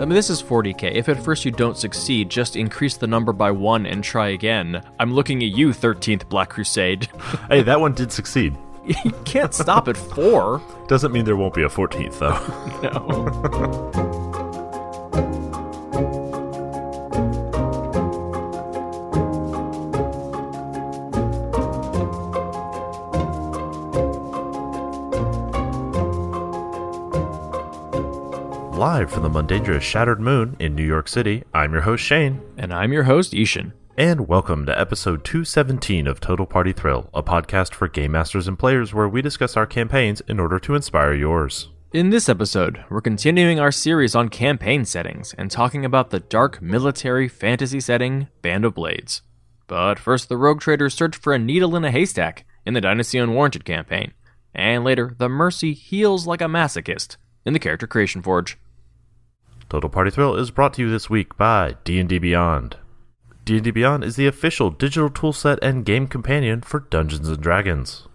I 0.00 0.06
mean, 0.06 0.14
this 0.14 0.30
is 0.30 0.42
40k. 0.42 0.92
If 0.94 1.10
at 1.10 1.22
first 1.22 1.44
you 1.44 1.50
don't 1.50 1.76
succeed, 1.76 2.30
just 2.30 2.56
increase 2.56 2.96
the 2.96 3.06
number 3.06 3.34
by 3.34 3.50
one 3.50 3.84
and 3.84 4.02
try 4.02 4.28
again. 4.28 4.82
I'm 4.98 5.12
looking 5.12 5.42
at 5.42 5.50
you, 5.50 5.70
13th 5.70 6.26
Black 6.30 6.48
Crusade. 6.48 7.08
Hey, 7.50 7.62
that 7.62 7.80
one 7.80 7.92
did 7.92 8.10
succeed. 8.10 8.56
you 9.04 9.10
can't 9.24 9.52
stop 9.52 9.88
at 9.88 9.96
four. 9.96 10.62
Doesn't 10.88 11.12
mean 11.12 11.24
there 11.26 11.36
won't 11.36 11.52
be 11.52 11.64
a 11.64 11.68
14th, 11.68 12.18
though. 12.18 12.38
No. 12.82 14.26
Live 29.00 29.12
from 29.12 29.22
the 29.22 29.30
Mundangerous 29.30 29.80
Shattered 29.80 30.20
Moon 30.20 30.56
in 30.58 30.74
New 30.74 30.84
York 30.84 31.08
City, 31.08 31.42
I'm 31.54 31.72
your 31.72 31.80
host, 31.80 32.04
Shane, 32.04 32.38
And 32.58 32.70
I'm 32.70 32.92
your 32.92 33.04
host, 33.04 33.32
I-Hsien. 33.34 33.72
and 33.96 34.28
welcome 34.28 34.66
to 34.66 34.78
episode 34.78 35.24
217 35.24 36.06
of 36.06 36.20
Total 36.20 36.44
Party 36.44 36.74
Thrill, 36.74 37.08
a 37.14 37.22
podcast 37.22 37.72
for 37.72 37.88
game 37.88 38.12
masters 38.12 38.46
and 38.46 38.58
players 38.58 38.92
where 38.92 39.08
we 39.08 39.22
discuss 39.22 39.56
our 39.56 39.64
campaigns 39.64 40.20
in 40.28 40.38
order 40.38 40.58
to 40.58 40.74
inspire 40.74 41.14
yours. 41.14 41.70
In 41.94 42.10
this 42.10 42.28
episode, 42.28 42.84
we're 42.90 43.00
continuing 43.00 43.58
our 43.58 43.72
series 43.72 44.14
on 44.14 44.28
campaign 44.28 44.84
settings 44.84 45.32
and 45.38 45.50
talking 45.50 45.86
about 45.86 46.10
the 46.10 46.20
dark 46.20 46.60
military 46.60 47.26
fantasy 47.26 47.80
setting, 47.80 48.28
Band 48.42 48.66
of 48.66 48.74
Blades. 48.74 49.22
But 49.66 49.98
first, 49.98 50.28
the 50.28 50.36
rogue 50.36 50.60
traders 50.60 50.92
search 50.92 51.16
for 51.16 51.32
a 51.32 51.38
needle 51.38 51.74
in 51.74 51.86
a 51.86 51.90
haystack 51.90 52.44
in 52.66 52.74
the 52.74 52.82
Dynasty 52.82 53.16
Unwarranted 53.16 53.64
campaign. 53.64 54.12
And 54.54 54.84
later, 54.84 55.14
the 55.16 55.30
Mercy 55.30 55.72
heals 55.72 56.26
like 56.26 56.42
a 56.42 56.44
masochist 56.44 57.16
in 57.46 57.54
the 57.54 57.58
Character 57.58 57.86
Creation 57.86 58.20
Forge. 58.20 58.58
Total 59.70 59.88
Party 59.88 60.10
Thrill 60.10 60.34
is 60.34 60.50
brought 60.50 60.74
to 60.74 60.82
you 60.82 60.90
this 60.90 61.08
week 61.08 61.36
by 61.36 61.76
D&D 61.84 62.18
Beyond. 62.18 62.76
D&D 63.44 63.70
Beyond 63.70 64.02
is 64.02 64.16
the 64.16 64.26
official 64.26 64.68
digital 64.68 65.08
toolset 65.08 65.60
and 65.62 65.84
game 65.84 66.08
companion 66.08 66.60
for 66.60 66.80
Dungeons 66.80 67.34
& 67.36 67.38
Dragons. 67.38 68.08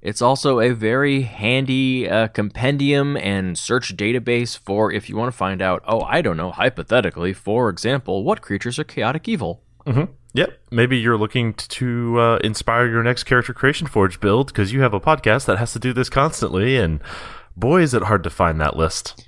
It's 0.00 0.22
also 0.22 0.60
a 0.60 0.70
very 0.70 1.22
handy 1.22 2.08
uh, 2.08 2.28
compendium 2.28 3.16
and 3.16 3.58
search 3.58 3.96
database 3.96 4.56
for 4.56 4.92
if 4.92 5.08
you 5.08 5.16
want 5.16 5.32
to 5.32 5.36
find 5.36 5.60
out, 5.60 5.82
oh, 5.88 6.02
I 6.02 6.22
don't 6.22 6.36
know, 6.36 6.52
hypothetically, 6.52 7.32
for 7.32 7.68
example, 7.68 8.22
what 8.22 8.40
creatures 8.40 8.78
are 8.78 8.84
chaotic 8.84 9.26
evil. 9.26 9.64
Mm-hmm. 9.86 10.12
Yep. 10.34 10.56
Maybe 10.70 10.98
you're 10.98 11.18
looking 11.18 11.54
to 11.54 12.20
uh, 12.20 12.38
inspire 12.44 12.88
your 12.88 13.02
next 13.02 13.24
Character 13.24 13.52
Creation 13.52 13.88
Forge 13.88 14.20
build 14.20 14.48
because 14.48 14.72
you 14.72 14.82
have 14.82 14.94
a 14.94 15.00
podcast 15.00 15.46
that 15.46 15.58
has 15.58 15.72
to 15.72 15.80
do 15.80 15.92
this 15.92 16.08
constantly, 16.08 16.76
and 16.76 17.00
boy, 17.56 17.82
is 17.82 17.92
it 17.92 18.04
hard 18.04 18.22
to 18.22 18.30
find 18.30 18.60
that 18.60 18.76
list. 18.76 19.25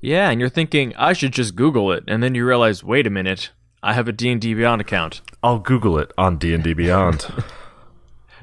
Yeah, 0.00 0.30
and 0.30 0.40
you're 0.40 0.48
thinking, 0.48 0.94
I 0.96 1.12
should 1.12 1.32
just 1.32 1.56
Google 1.56 1.90
it, 1.92 2.04
and 2.06 2.22
then 2.22 2.34
you 2.34 2.46
realize, 2.46 2.84
wait 2.84 3.06
a 3.06 3.10
minute, 3.10 3.50
I 3.82 3.94
have 3.94 4.06
a 4.08 4.12
D&D 4.12 4.54
Beyond 4.54 4.80
account. 4.80 5.20
I'll 5.42 5.58
Google 5.58 5.98
it 5.98 6.12
on 6.18 6.36
D&D 6.38 6.72
Beyond. 6.74 7.26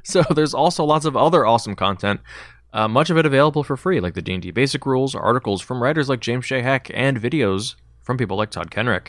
So 0.08 0.22
there's 0.22 0.53
also 0.53 0.84
lots 0.84 1.06
of 1.06 1.17
other 1.17 1.47
awesome 1.47 1.75
content, 1.75 2.22
uh, 2.73 2.88
much 2.88 3.09
of 3.09 3.17
it 3.17 3.25
available 3.25 3.64
for 3.64 3.75
free, 3.75 4.00
like 4.00 4.14
the 4.14 4.22
D&D 4.22 4.52
basic 4.52 4.86
rules, 4.86 5.16
articles 5.16 5.64
from 5.64 5.81
writers 5.81 6.09
like 6.09 6.20
James 6.20 6.45
J. 6.45 6.62
Haeck, 6.62 6.92
and 6.94 7.20
videos 7.20 7.73
from 8.03 8.16
people 8.16 8.38
like 8.38 8.52
Todd 8.52 8.69
Kenreck. 8.69 9.08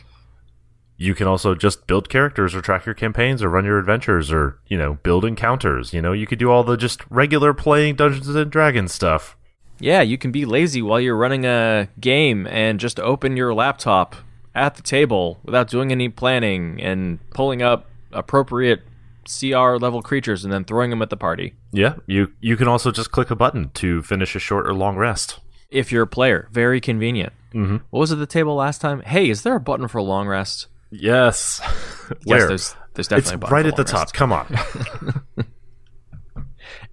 you 0.97 1.15
can 1.15 1.27
also 1.27 1.55
just 1.55 1.87
build 1.87 2.09
characters 2.09 2.55
or 2.55 2.63
track 2.63 2.87
your 2.87 2.95
campaigns 2.95 3.43
or 3.43 3.51
run 3.51 3.67
your 3.67 3.79
adventures 3.79 4.33
or, 4.33 4.59
you 4.69 4.79
know, 4.79 4.95
build 5.03 5.27
encounters. 5.27 5.93
You 5.93 6.01
know, 6.01 6.13
you 6.13 6.27
could 6.27 6.39
do 6.39 6.51
all 6.51 6.65
the 6.65 6.79
just 6.79 7.03
regular 7.11 7.53
playing 7.53 7.97
Dungeons 7.97 8.29
and 8.35 8.51
Dragons 8.51 8.95
stuff. 8.95 9.37
Yeah, 9.79 10.01
you 10.03 10.17
can 10.19 10.33
be 10.33 10.45
lazy 10.45 10.83
while 10.83 11.01
you're 11.01 11.17
running 11.17 11.45
a 11.45 11.89
game 12.01 12.47
and 12.47 12.81
just 12.81 12.99
open 13.01 13.37
your 13.37 13.53
laptop 13.55 14.17
at 14.55 14.75
the 14.77 14.83
table 14.83 15.39
without 15.45 15.69
doing 15.69 15.93
any 15.93 16.09
planning 16.09 16.81
and 16.81 17.19
pulling 17.31 17.63
up 17.63 17.87
appropriate 18.13 18.83
CR 19.27 19.77
level 19.77 20.03
creatures 20.03 20.45
and 20.45 20.53
then 20.53 20.65
throwing 20.65 20.91
them 20.91 21.03
at 21.03 21.11
the 21.11 21.17
party. 21.17 21.55
Yeah, 21.73 21.97
you 22.07 22.33
you 22.41 22.57
can 22.57 22.69
also 22.69 22.91
just 22.91 23.11
click 23.11 23.31
a 23.31 23.37
button 23.37 23.71
to 23.75 24.03
finish 24.03 24.35
a 24.35 24.39
short 24.39 24.67
or 24.67 24.73
long 24.75 24.97
rest. 24.97 25.41
If 25.69 25.91
you're 25.93 26.05
a 26.05 26.07
player, 26.07 26.49
very 26.53 26.81
convenient. 26.81 27.33
Mm-hmm. 27.53 27.79
What 27.91 28.01
was 28.01 28.13
at 28.13 28.19
the 28.19 28.27
table 28.27 28.55
last 28.55 28.81
time? 28.81 29.01
Hey, 29.01 29.29
is 29.29 29.43
there 29.43 29.57
a 29.57 29.61
button 29.61 29.89
for 29.89 29.99
a 29.99 30.03
long 30.03 30.27
rest? 30.27 30.69
Yes. 30.91 31.61
Yes, 32.09 32.19
Where? 32.25 32.47
there's, 32.47 32.77
there's 32.95 32.99
it's 32.99 33.09
definitely 33.09 33.35
a 33.35 33.39
button 33.39 33.55
right 33.57 33.67
at 33.67 33.75
the 33.75 33.83
top. 33.83 34.03
rest. 34.03 34.15
Come 34.15 34.33
on. 34.33 34.47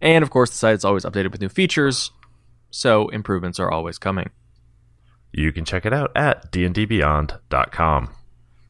And 0.01 0.23
of 0.23 0.29
course, 0.29 0.49
the 0.49 0.57
site 0.57 0.75
is 0.75 0.85
always 0.85 1.05
updated 1.05 1.31
with 1.31 1.41
new 1.41 1.49
features, 1.49 2.11
so 2.73 3.07
improvements 3.09 3.59
are 3.59 3.71
always 3.71 3.97
coming. 3.97 4.29
you 5.31 5.51
can 5.51 5.63
check 5.65 5.85
it 5.85 5.93
out 5.93 6.11
at 6.15 6.51
dndbeyond.com. 6.51 8.09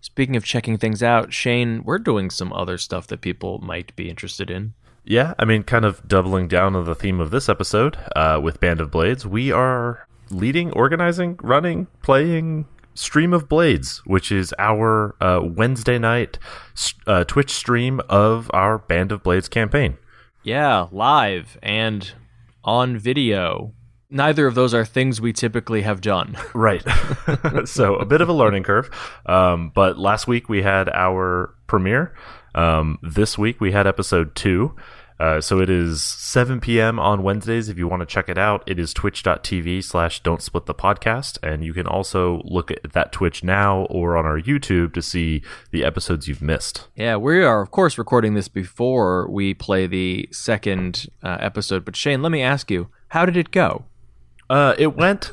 Speaking 0.01 0.35
of 0.35 0.43
checking 0.43 0.77
things 0.77 1.01
out, 1.01 1.33
Shane, 1.33 1.83
we're 1.83 1.99
doing 1.99 2.29
some 2.29 2.51
other 2.53 2.77
stuff 2.77 3.07
that 3.07 3.21
people 3.21 3.59
might 3.59 3.95
be 3.95 4.09
interested 4.09 4.49
in. 4.51 4.73
Yeah, 5.05 5.33
I 5.39 5.45
mean, 5.45 5.63
kind 5.63 5.83
of 5.85 6.07
doubling 6.07 6.47
down 6.47 6.75
on 6.75 6.85
the 6.85 6.95
theme 6.95 7.19
of 7.19 7.31
this 7.31 7.49
episode 7.49 7.97
uh, 8.15 8.39
with 8.41 8.59
Band 8.59 8.79
of 8.81 8.91
Blades, 8.91 9.25
we 9.25 9.51
are 9.51 10.07
leading, 10.29 10.71
organizing, 10.71 11.37
running, 11.41 11.87
playing 12.01 12.65
Stream 12.93 13.33
of 13.33 13.49
Blades, 13.49 14.01
which 14.05 14.31
is 14.31 14.53
our 14.59 15.15
uh, 15.19 15.41
Wednesday 15.43 15.97
night 15.97 16.37
uh, 17.07 17.23
Twitch 17.25 17.51
stream 17.51 17.99
of 18.09 18.49
our 18.53 18.77
Band 18.77 19.11
of 19.11 19.23
Blades 19.23 19.49
campaign. 19.49 19.97
Yeah, 20.43 20.87
live 20.91 21.57
and 21.63 22.11
on 22.63 22.97
video. 22.97 23.73
Neither 24.13 24.45
of 24.45 24.53
those 24.55 24.73
are 24.73 24.85
things 24.85 25.19
we 25.19 25.33
typically 25.33 25.81
have 25.81 25.99
done. 25.99 26.37
Right. 26.53 26.83
so 27.65 27.95
a 27.95 28.05
bit 28.05 28.21
of 28.21 28.29
a 28.29 28.33
learning 28.33 28.63
curve. 28.63 28.89
Um, 29.25 29.71
but 29.73 29.97
last 29.97 30.27
week 30.27 30.47
we 30.47 30.61
had 30.61 30.87
our 30.89 31.53
premiere. 31.67 32.13
Um, 32.53 32.99
this 33.01 33.37
week 33.37 33.59
we 33.59 33.71
had 33.71 33.87
episode 33.87 34.35
two. 34.35 34.75
Uh, 35.19 35.41
so 35.41 35.59
it 35.59 35.69
is 35.69 36.01
7 36.03 36.59
p.m. 36.59 36.99
on 36.99 37.23
Wednesdays. 37.23 37.69
If 37.69 37.77
you 37.77 37.87
want 37.87 38.01
to 38.01 38.05
check 38.05 38.29
it 38.29 38.37
out, 38.37 38.63
it 38.67 38.77
is 38.77 38.93
twitch.tv 38.93 39.83
slash 39.83 40.21
don't 40.21 40.41
split 40.41 40.65
the 40.65 40.75
podcast. 40.75 41.37
And 41.41 41.63
you 41.63 41.73
can 41.73 41.87
also 41.87 42.41
look 42.43 42.71
at 42.71 42.93
that 42.93 43.11
Twitch 43.11 43.43
now 43.43 43.85
or 43.85 44.15
on 44.15 44.25
our 44.25 44.39
YouTube 44.39 44.93
to 44.93 45.01
see 45.01 45.41
the 45.71 45.83
episodes 45.83 46.27
you've 46.27 46.41
missed. 46.41 46.87
yeah, 46.95 47.15
we 47.15 47.43
are, 47.43 47.61
of 47.61 47.71
course, 47.71 47.97
recording 47.97 48.33
this 48.33 48.47
before 48.47 49.29
we 49.29 49.53
play 49.53 49.87
the 49.87 50.27
second 50.31 51.07
uh, 51.23 51.37
episode. 51.39 51.83
But 51.85 51.95
Shane, 51.95 52.21
let 52.21 52.31
me 52.31 52.41
ask 52.41 52.69
you, 52.69 52.89
how 53.09 53.25
did 53.25 53.37
it 53.37 53.51
go? 53.51 53.85
Uh, 54.53 54.75
it 54.77 54.95
went 54.95 55.31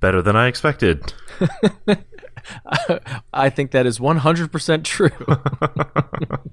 better 0.00 0.20
than 0.20 0.34
I 0.34 0.48
expected. 0.48 1.12
I 3.32 3.48
think 3.48 3.70
that 3.70 3.86
is 3.86 4.00
100% 4.00 4.84
true. 4.84 5.10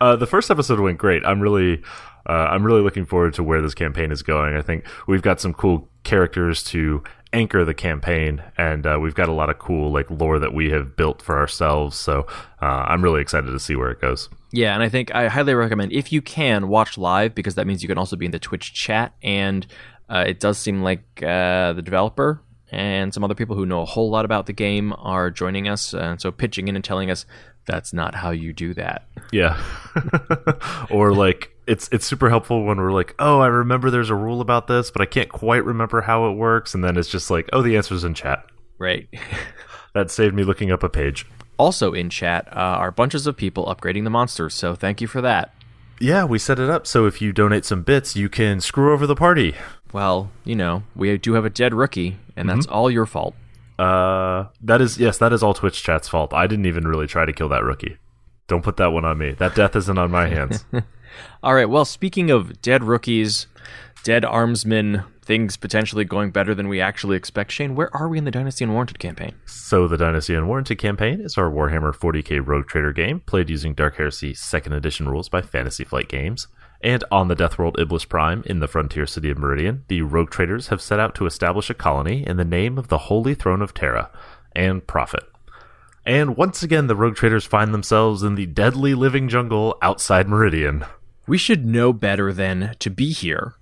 Uh, 0.00 0.16
the 0.16 0.26
first 0.26 0.50
episode 0.50 0.80
went 0.80 0.96
great. 0.96 1.22
I'm 1.26 1.38
really, 1.38 1.82
uh, 2.26 2.32
I'm 2.32 2.64
really 2.64 2.80
looking 2.80 3.04
forward 3.04 3.34
to 3.34 3.42
where 3.42 3.60
this 3.60 3.74
campaign 3.74 4.10
is 4.10 4.22
going. 4.22 4.56
I 4.56 4.62
think 4.62 4.86
we've 5.06 5.20
got 5.20 5.38
some 5.38 5.52
cool 5.52 5.86
characters 6.02 6.64
to 6.64 7.02
anchor 7.34 7.62
the 7.66 7.74
campaign, 7.74 8.42
and 8.56 8.86
uh, 8.86 8.98
we've 8.98 9.14
got 9.14 9.28
a 9.28 9.32
lot 9.32 9.50
of 9.50 9.58
cool 9.58 9.92
like 9.92 10.10
lore 10.10 10.38
that 10.38 10.54
we 10.54 10.70
have 10.70 10.96
built 10.96 11.20
for 11.20 11.38
ourselves. 11.38 11.98
So 11.98 12.26
uh, 12.62 12.86
I'm 12.88 13.02
really 13.02 13.20
excited 13.20 13.50
to 13.50 13.60
see 13.60 13.76
where 13.76 13.90
it 13.90 14.00
goes. 14.00 14.30
Yeah, 14.50 14.72
and 14.72 14.82
I 14.82 14.88
think 14.88 15.14
I 15.14 15.28
highly 15.28 15.54
recommend 15.54 15.92
if 15.92 16.10
you 16.10 16.22
can 16.22 16.68
watch 16.68 16.96
live 16.96 17.34
because 17.34 17.54
that 17.56 17.66
means 17.66 17.82
you 17.82 17.88
can 17.88 17.98
also 17.98 18.16
be 18.16 18.24
in 18.24 18.32
the 18.32 18.38
Twitch 18.38 18.72
chat, 18.72 19.14
and 19.22 19.66
uh, 20.10 20.24
it 20.26 20.40
does 20.40 20.58
seem 20.58 20.82
like 20.82 21.04
uh, 21.22 21.72
the 21.72 21.82
developer 21.82 22.42
and 22.72 23.12
some 23.14 23.24
other 23.24 23.34
people 23.34 23.56
who 23.56 23.64
know 23.66 23.82
a 23.82 23.86
whole 23.86 24.10
lot 24.10 24.24
about 24.24 24.46
the 24.46 24.52
game 24.52 24.92
are 24.98 25.30
joining 25.30 25.68
us, 25.68 25.92
and 25.94 26.20
so 26.20 26.30
pitching 26.30 26.68
in 26.68 26.76
and 26.76 26.84
telling 26.84 27.10
us 27.10 27.26
that's 27.66 27.92
not 27.92 28.14
how 28.14 28.30
you 28.30 28.52
do 28.52 28.74
that. 28.74 29.06
Yeah, 29.32 29.60
or 30.90 31.12
like 31.12 31.50
it's 31.66 31.88
it's 31.92 32.06
super 32.06 32.28
helpful 32.30 32.64
when 32.64 32.78
we're 32.78 32.92
like, 32.92 33.14
oh, 33.18 33.40
I 33.40 33.46
remember 33.48 33.90
there's 33.90 34.10
a 34.10 34.14
rule 34.14 34.40
about 34.40 34.66
this, 34.66 34.90
but 34.90 35.02
I 35.02 35.06
can't 35.06 35.28
quite 35.28 35.64
remember 35.64 36.00
how 36.02 36.30
it 36.30 36.34
works, 36.34 36.74
and 36.74 36.82
then 36.84 36.96
it's 36.96 37.08
just 37.08 37.30
like, 37.30 37.48
oh, 37.52 37.62
the 37.62 37.76
answer's 37.76 38.04
in 38.04 38.14
chat. 38.14 38.44
Right. 38.78 39.08
That 39.92 40.08
saved 40.08 40.36
me 40.36 40.44
looking 40.44 40.70
up 40.70 40.84
a 40.84 40.88
page. 40.88 41.26
also 41.58 41.92
in 41.92 42.10
chat 42.10 42.46
uh, 42.52 42.60
are 42.60 42.92
bunches 42.92 43.26
of 43.26 43.36
people 43.36 43.66
upgrading 43.66 44.04
the 44.04 44.10
monsters, 44.10 44.54
so 44.54 44.76
thank 44.76 45.00
you 45.00 45.08
for 45.08 45.20
that. 45.20 45.52
Yeah, 45.98 46.22
we 46.24 46.38
set 46.38 46.60
it 46.60 46.70
up 46.70 46.86
so 46.86 47.06
if 47.06 47.20
you 47.20 47.32
donate 47.32 47.64
some 47.64 47.82
bits, 47.82 48.14
you 48.14 48.28
can 48.28 48.60
screw 48.60 48.92
over 48.92 49.04
the 49.04 49.16
party. 49.16 49.56
Well, 49.92 50.30
you 50.44 50.54
know, 50.56 50.82
we 50.94 51.16
do 51.18 51.34
have 51.34 51.44
a 51.44 51.50
dead 51.50 51.74
rookie, 51.74 52.18
and 52.36 52.48
that's 52.48 52.66
all 52.66 52.90
your 52.90 53.06
fault. 53.06 53.34
Uh, 53.78 54.46
that 54.60 54.80
is 54.80 54.98
yes, 54.98 55.18
that 55.18 55.32
is 55.32 55.42
all 55.42 55.54
Twitch 55.54 55.82
chat's 55.82 56.08
fault. 56.08 56.34
I 56.34 56.46
didn't 56.46 56.66
even 56.66 56.86
really 56.86 57.06
try 57.06 57.24
to 57.24 57.32
kill 57.32 57.48
that 57.48 57.64
rookie. 57.64 57.96
Don't 58.46 58.62
put 58.62 58.76
that 58.76 58.92
one 58.92 59.04
on 59.04 59.16
me. 59.16 59.32
That 59.32 59.54
death 59.54 59.76
isn't 59.76 59.96
on 59.96 60.10
my 60.10 60.26
hands. 60.26 60.64
All 61.42 61.54
right. 61.54 61.68
Well, 61.68 61.84
speaking 61.84 62.30
of 62.30 62.60
dead 62.60 62.82
rookies, 62.82 63.46
dead 64.02 64.24
armsmen, 64.24 65.04
things 65.22 65.56
potentially 65.56 66.04
going 66.04 66.32
better 66.32 66.52
than 66.54 66.66
we 66.66 66.80
actually 66.80 67.16
expect. 67.16 67.52
Shane, 67.52 67.76
where 67.76 67.94
are 67.96 68.08
we 68.08 68.18
in 68.18 68.24
the 68.24 68.30
Dynasty 68.32 68.64
Unwarranted 68.64 68.98
campaign? 68.98 69.36
so 69.46 69.86
the 69.86 69.96
Dynasty 69.96 70.34
Unwarranted 70.34 70.78
campaign 70.78 71.20
is 71.20 71.38
our 71.38 71.48
Warhammer 71.48 71.94
40k 71.94 72.44
Rogue 72.44 72.66
Trader 72.66 72.92
game, 72.92 73.20
played 73.20 73.48
using 73.48 73.72
Dark 73.72 73.96
Heresy 73.96 74.32
2nd 74.32 74.72
Edition 74.72 75.08
rules 75.08 75.28
by 75.28 75.42
Fantasy 75.42 75.84
Flight 75.84 76.08
Games. 76.08 76.48
And 76.82 77.04
on 77.10 77.28
the 77.28 77.34
Death 77.34 77.58
World 77.58 77.78
Iblis 77.78 78.06
Prime 78.06 78.42
in 78.46 78.60
the 78.60 78.68
frontier 78.68 79.06
city 79.06 79.30
of 79.30 79.38
Meridian, 79.38 79.84
the 79.88 80.02
Rogue 80.02 80.30
Traders 80.30 80.68
have 80.68 80.80
set 80.80 80.98
out 80.98 81.14
to 81.16 81.26
establish 81.26 81.68
a 81.68 81.74
colony 81.74 82.26
in 82.26 82.36
the 82.38 82.44
name 82.44 82.78
of 82.78 82.88
the 82.88 82.96
Holy 82.98 83.34
Throne 83.34 83.62
of 83.62 83.74
Terra. 83.74 84.10
and 84.56 84.84
profit. 84.84 85.22
And 86.04 86.36
once 86.36 86.64
again, 86.64 86.88
the 86.88 86.96
rogue 86.96 87.14
traders 87.14 87.44
find 87.44 87.72
themselves 87.72 88.24
in 88.24 88.34
the 88.34 88.46
deadly 88.46 88.94
living 88.94 89.28
jungle 89.28 89.78
outside 89.80 90.28
Meridian. 90.28 90.84
We 91.28 91.38
should 91.38 91.64
know 91.64 91.92
better 91.92 92.32
than 92.32 92.74
to 92.80 92.90
be 92.90 93.12
here. 93.12 93.54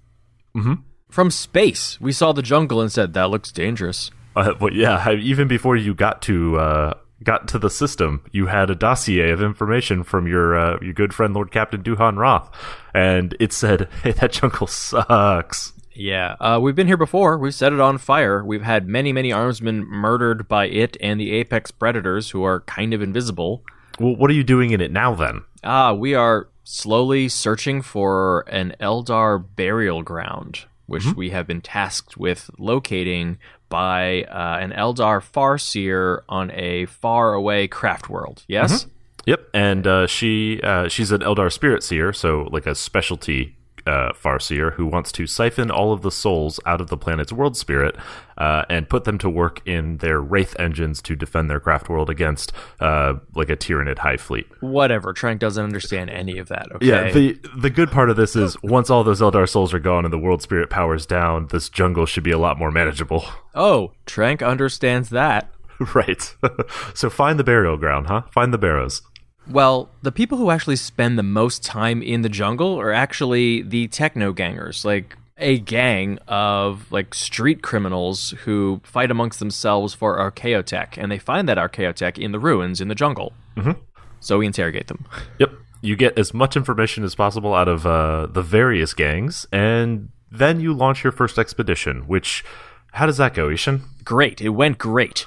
Mhm. 0.56 0.78
From 1.10 1.30
space, 1.30 2.00
we 2.00 2.12
saw 2.12 2.32
the 2.32 2.40
jungle 2.40 2.80
and 2.80 2.90
said, 2.90 3.12
that 3.12 3.28
looks 3.28 3.52
dangerous. 3.52 4.10
Uh, 4.34 4.54
but 4.54 4.72
yeah, 4.72 5.10
even 5.12 5.46
before 5.46 5.76
you 5.76 5.92
got 5.94 6.22
to 6.22 6.56
uh, 6.58 6.94
got 7.22 7.48
to 7.48 7.58
the 7.58 7.70
system, 7.70 8.24
you 8.32 8.46
had 8.46 8.70
a 8.70 8.74
dossier 8.74 9.30
of 9.30 9.42
information 9.42 10.04
from 10.04 10.26
your 10.26 10.56
uh, 10.56 10.78
your 10.80 10.92
good 10.92 11.14
friend 11.14 11.34
Lord 11.34 11.50
Captain 11.50 11.82
Duhan 11.82 12.16
Roth, 12.18 12.50
and 12.94 13.36
it 13.40 13.52
said, 13.52 13.88
"Hey, 14.02 14.12
that 14.12 14.32
jungle 14.32 14.66
sucks." 14.66 15.72
Yeah, 15.94 16.36
uh, 16.38 16.60
we've 16.62 16.76
been 16.76 16.86
here 16.86 16.96
before. 16.96 17.36
We've 17.38 17.54
set 17.54 17.72
it 17.72 17.80
on 17.80 17.98
fire. 17.98 18.44
We've 18.44 18.62
had 18.62 18.86
many, 18.86 19.12
many 19.12 19.30
armsmen 19.30 19.84
murdered 19.84 20.46
by 20.46 20.68
it 20.68 20.96
and 21.00 21.18
the 21.18 21.32
apex 21.32 21.72
predators, 21.72 22.30
who 22.30 22.44
are 22.44 22.60
kind 22.60 22.94
of 22.94 23.02
invisible. 23.02 23.64
Well, 23.98 24.14
what 24.14 24.30
are 24.30 24.34
you 24.34 24.44
doing 24.44 24.70
in 24.70 24.80
it 24.80 24.92
now 24.92 25.16
then? 25.16 25.42
Ah, 25.64 25.92
we 25.92 26.14
are 26.14 26.50
slowly 26.62 27.28
searching 27.28 27.82
for 27.82 28.44
an 28.48 28.76
Eldar 28.80 29.44
burial 29.56 30.04
ground, 30.04 30.66
which 30.88 31.04
we 31.14 31.30
have 31.30 31.46
been 31.46 31.60
tasked 31.60 32.16
with 32.16 32.50
locating 32.58 33.38
by 33.68 34.24
uh, 34.24 34.58
an 34.58 34.72
Eldar 34.72 35.20
Farseer 35.20 36.22
on 36.28 36.50
a 36.52 36.86
far 36.86 37.34
away 37.34 37.68
craft 37.68 38.08
world. 38.08 38.42
Yes? 38.48 38.86
Yep, 39.26 39.40
and 39.52 39.86
uh, 39.86 40.06
she 40.06 40.58
uh, 40.62 40.88
she's 40.88 41.12
an 41.12 41.20
Eldar 41.20 41.52
spirit 41.52 41.82
seer, 41.82 42.14
so 42.14 42.48
like 42.50 42.64
a 42.64 42.74
specialty 42.74 43.57
uh, 43.88 44.12
Farseer 44.12 44.74
who 44.74 44.86
wants 44.86 45.10
to 45.12 45.26
siphon 45.26 45.70
all 45.70 45.92
of 45.92 46.02
the 46.02 46.10
souls 46.10 46.60
out 46.66 46.80
of 46.80 46.88
the 46.88 46.96
planet's 46.96 47.32
world 47.32 47.56
spirit 47.56 47.96
uh, 48.36 48.64
and 48.68 48.88
put 48.88 49.04
them 49.04 49.16
to 49.18 49.30
work 49.30 49.62
in 49.66 49.96
their 49.96 50.20
wraith 50.20 50.54
engines 50.58 51.00
to 51.02 51.16
defend 51.16 51.50
their 51.50 51.58
craft 51.58 51.88
world 51.88 52.10
against 52.10 52.52
uh, 52.80 53.14
like 53.34 53.48
a 53.48 53.56
Tyranid 53.56 53.98
hive 53.98 54.20
fleet. 54.20 54.46
Whatever. 54.60 55.12
Trank 55.12 55.40
doesn't 55.40 55.64
understand 55.64 56.10
any 56.10 56.38
of 56.38 56.48
that. 56.48 56.66
Okay. 56.76 56.86
Yeah, 56.86 57.10
the 57.10 57.38
the 57.56 57.70
good 57.70 57.90
part 57.90 58.10
of 58.10 58.16
this 58.16 58.36
is 58.36 58.56
once 58.62 58.90
all 58.90 59.02
those 59.02 59.20
Eldar 59.20 59.48
souls 59.48 59.72
are 59.72 59.78
gone 59.78 60.04
and 60.04 60.12
the 60.12 60.18
world 60.18 60.42
spirit 60.42 60.70
powers 60.70 61.06
down, 61.06 61.48
this 61.48 61.68
jungle 61.68 62.06
should 62.06 62.24
be 62.24 62.30
a 62.30 62.38
lot 62.38 62.58
more 62.58 62.70
manageable. 62.70 63.24
oh, 63.54 63.92
Trank 64.06 64.42
understands 64.42 65.10
that. 65.10 65.50
right. 65.94 66.34
so 66.94 67.08
find 67.08 67.38
the 67.38 67.44
burial 67.44 67.76
ground, 67.76 68.08
huh? 68.08 68.22
Find 68.30 68.52
the 68.52 68.58
barrows. 68.58 69.02
Well, 69.50 69.88
the 70.02 70.12
people 70.12 70.36
who 70.38 70.50
actually 70.50 70.76
spend 70.76 71.18
the 71.18 71.22
most 71.22 71.64
time 71.64 72.02
in 72.02 72.22
the 72.22 72.28
jungle 72.28 72.78
are 72.78 72.92
actually 72.92 73.62
the 73.62 73.88
techno 73.88 74.32
gangers, 74.32 74.84
like 74.84 75.16
a 75.38 75.58
gang 75.58 76.18
of 76.26 76.90
like 76.90 77.14
street 77.14 77.62
criminals 77.62 78.34
who 78.44 78.80
fight 78.84 79.10
amongst 79.10 79.38
themselves 79.38 79.94
for 79.94 80.18
archaeotech, 80.18 80.98
and 80.98 81.10
they 81.10 81.18
find 81.18 81.48
that 81.48 81.58
archaeotech 81.58 82.18
in 82.18 82.32
the 82.32 82.38
ruins 82.38 82.80
in 82.80 82.88
the 82.88 82.94
jungle. 82.94 83.32
Mm-hmm. 83.56 83.72
So 84.20 84.38
we 84.38 84.46
interrogate 84.46 84.88
them. 84.88 85.06
Yep. 85.38 85.52
You 85.80 85.94
get 85.94 86.18
as 86.18 86.34
much 86.34 86.56
information 86.56 87.04
as 87.04 87.14
possible 87.14 87.54
out 87.54 87.68
of 87.68 87.86
uh, 87.86 88.26
the 88.26 88.42
various 88.42 88.92
gangs, 88.94 89.46
and 89.52 90.08
then 90.30 90.60
you 90.60 90.74
launch 90.74 91.04
your 91.04 91.12
first 91.12 91.38
expedition. 91.38 92.02
Which, 92.08 92.44
how 92.92 93.06
does 93.06 93.16
that 93.18 93.32
go, 93.32 93.48
I-Hsien? 93.48 93.82
Great, 94.04 94.40
it 94.40 94.50
went 94.50 94.78
great. 94.78 95.26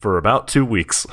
For 0.00 0.18
about 0.18 0.48
two 0.48 0.64
weeks. 0.66 1.06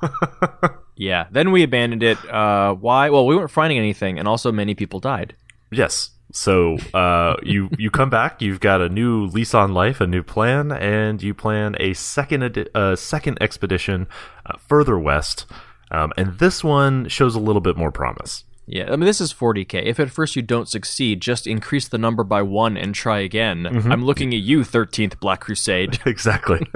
Yeah, 0.96 1.26
then 1.30 1.52
we 1.52 1.62
abandoned 1.62 2.02
it. 2.02 2.18
Uh, 2.28 2.74
why? 2.74 3.10
Well, 3.10 3.26
we 3.26 3.34
weren't 3.36 3.50
finding 3.50 3.78
anything, 3.78 4.18
and 4.18 4.28
also 4.28 4.52
many 4.52 4.74
people 4.74 5.00
died. 5.00 5.34
Yes. 5.70 6.10
So 6.34 6.78
uh, 6.94 7.34
you 7.42 7.68
you 7.78 7.90
come 7.90 8.08
back. 8.10 8.40
You've 8.40 8.60
got 8.60 8.80
a 8.80 8.88
new 8.88 9.26
lease 9.26 9.54
on 9.54 9.74
life, 9.74 10.00
a 10.00 10.06
new 10.06 10.22
plan, 10.22 10.72
and 10.72 11.22
you 11.22 11.34
plan 11.34 11.76
a 11.78 11.92
second 11.94 12.42
edi- 12.42 12.68
uh, 12.74 12.96
second 12.96 13.38
expedition 13.42 14.06
uh, 14.46 14.56
further 14.58 14.98
west. 14.98 15.46
Um, 15.90 16.10
and 16.16 16.38
this 16.38 16.64
one 16.64 17.08
shows 17.08 17.34
a 17.34 17.40
little 17.40 17.60
bit 17.60 17.76
more 17.76 17.92
promise. 17.92 18.44
Yeah, 18.66 18.86
I 18.86 18.90
mean, 18.92 19.00
this 19.00 19.20
is 19.20 19.34
40k. 19.34 19.84
If 19.84 20.00
at 20.00 20.10
first 20.10 20.36
you 20.36 20.40
don't 20.40 20.68
succeed, 20.68 21.20
just 21.20 21.46
increase 21.46 21.88
the 21.88 21.98
number 21.98 22.24
by 22.24 22.40
one 22.42 22.76
and 22.78 22.94
try 22.94 23.18
again. 23.18 23.66
I'm 23.66 24.04
looking 24.04 24.32
at 24.32 24.40
you, 24.40 24.60
13th 24.60 25.20
Black 25.20 25.40
Crusade. 25.40 25.98
Exactly. 26.06 26.66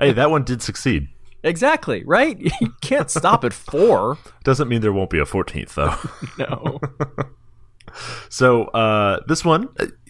hey, 0.00 0.12
that 0.12 0.30
one 0.30 0.44
did 0.44 0.62
succeed. 0.62 1.08
Exactly, 1.42 2.02
right? 2.04 2.40
You 2.60 2.74
can't 2.80 3.10
stop 3.10 3.44
at 3.44 3.52
four. 3.52 4.18
Doesn't 4.44 4.68
mean 4.68 4.80
there 4.80 4.92
won't 4.92 5.10
be 5.10 5.18
a 5.18 5.26
fourteenth 5.26 5.74
though. 5.74 5.94
No. 6.38 6.80
So 8.28 8.64
uh, 8.64 9.20
this 9.26 9.44
one, 9.44 9.68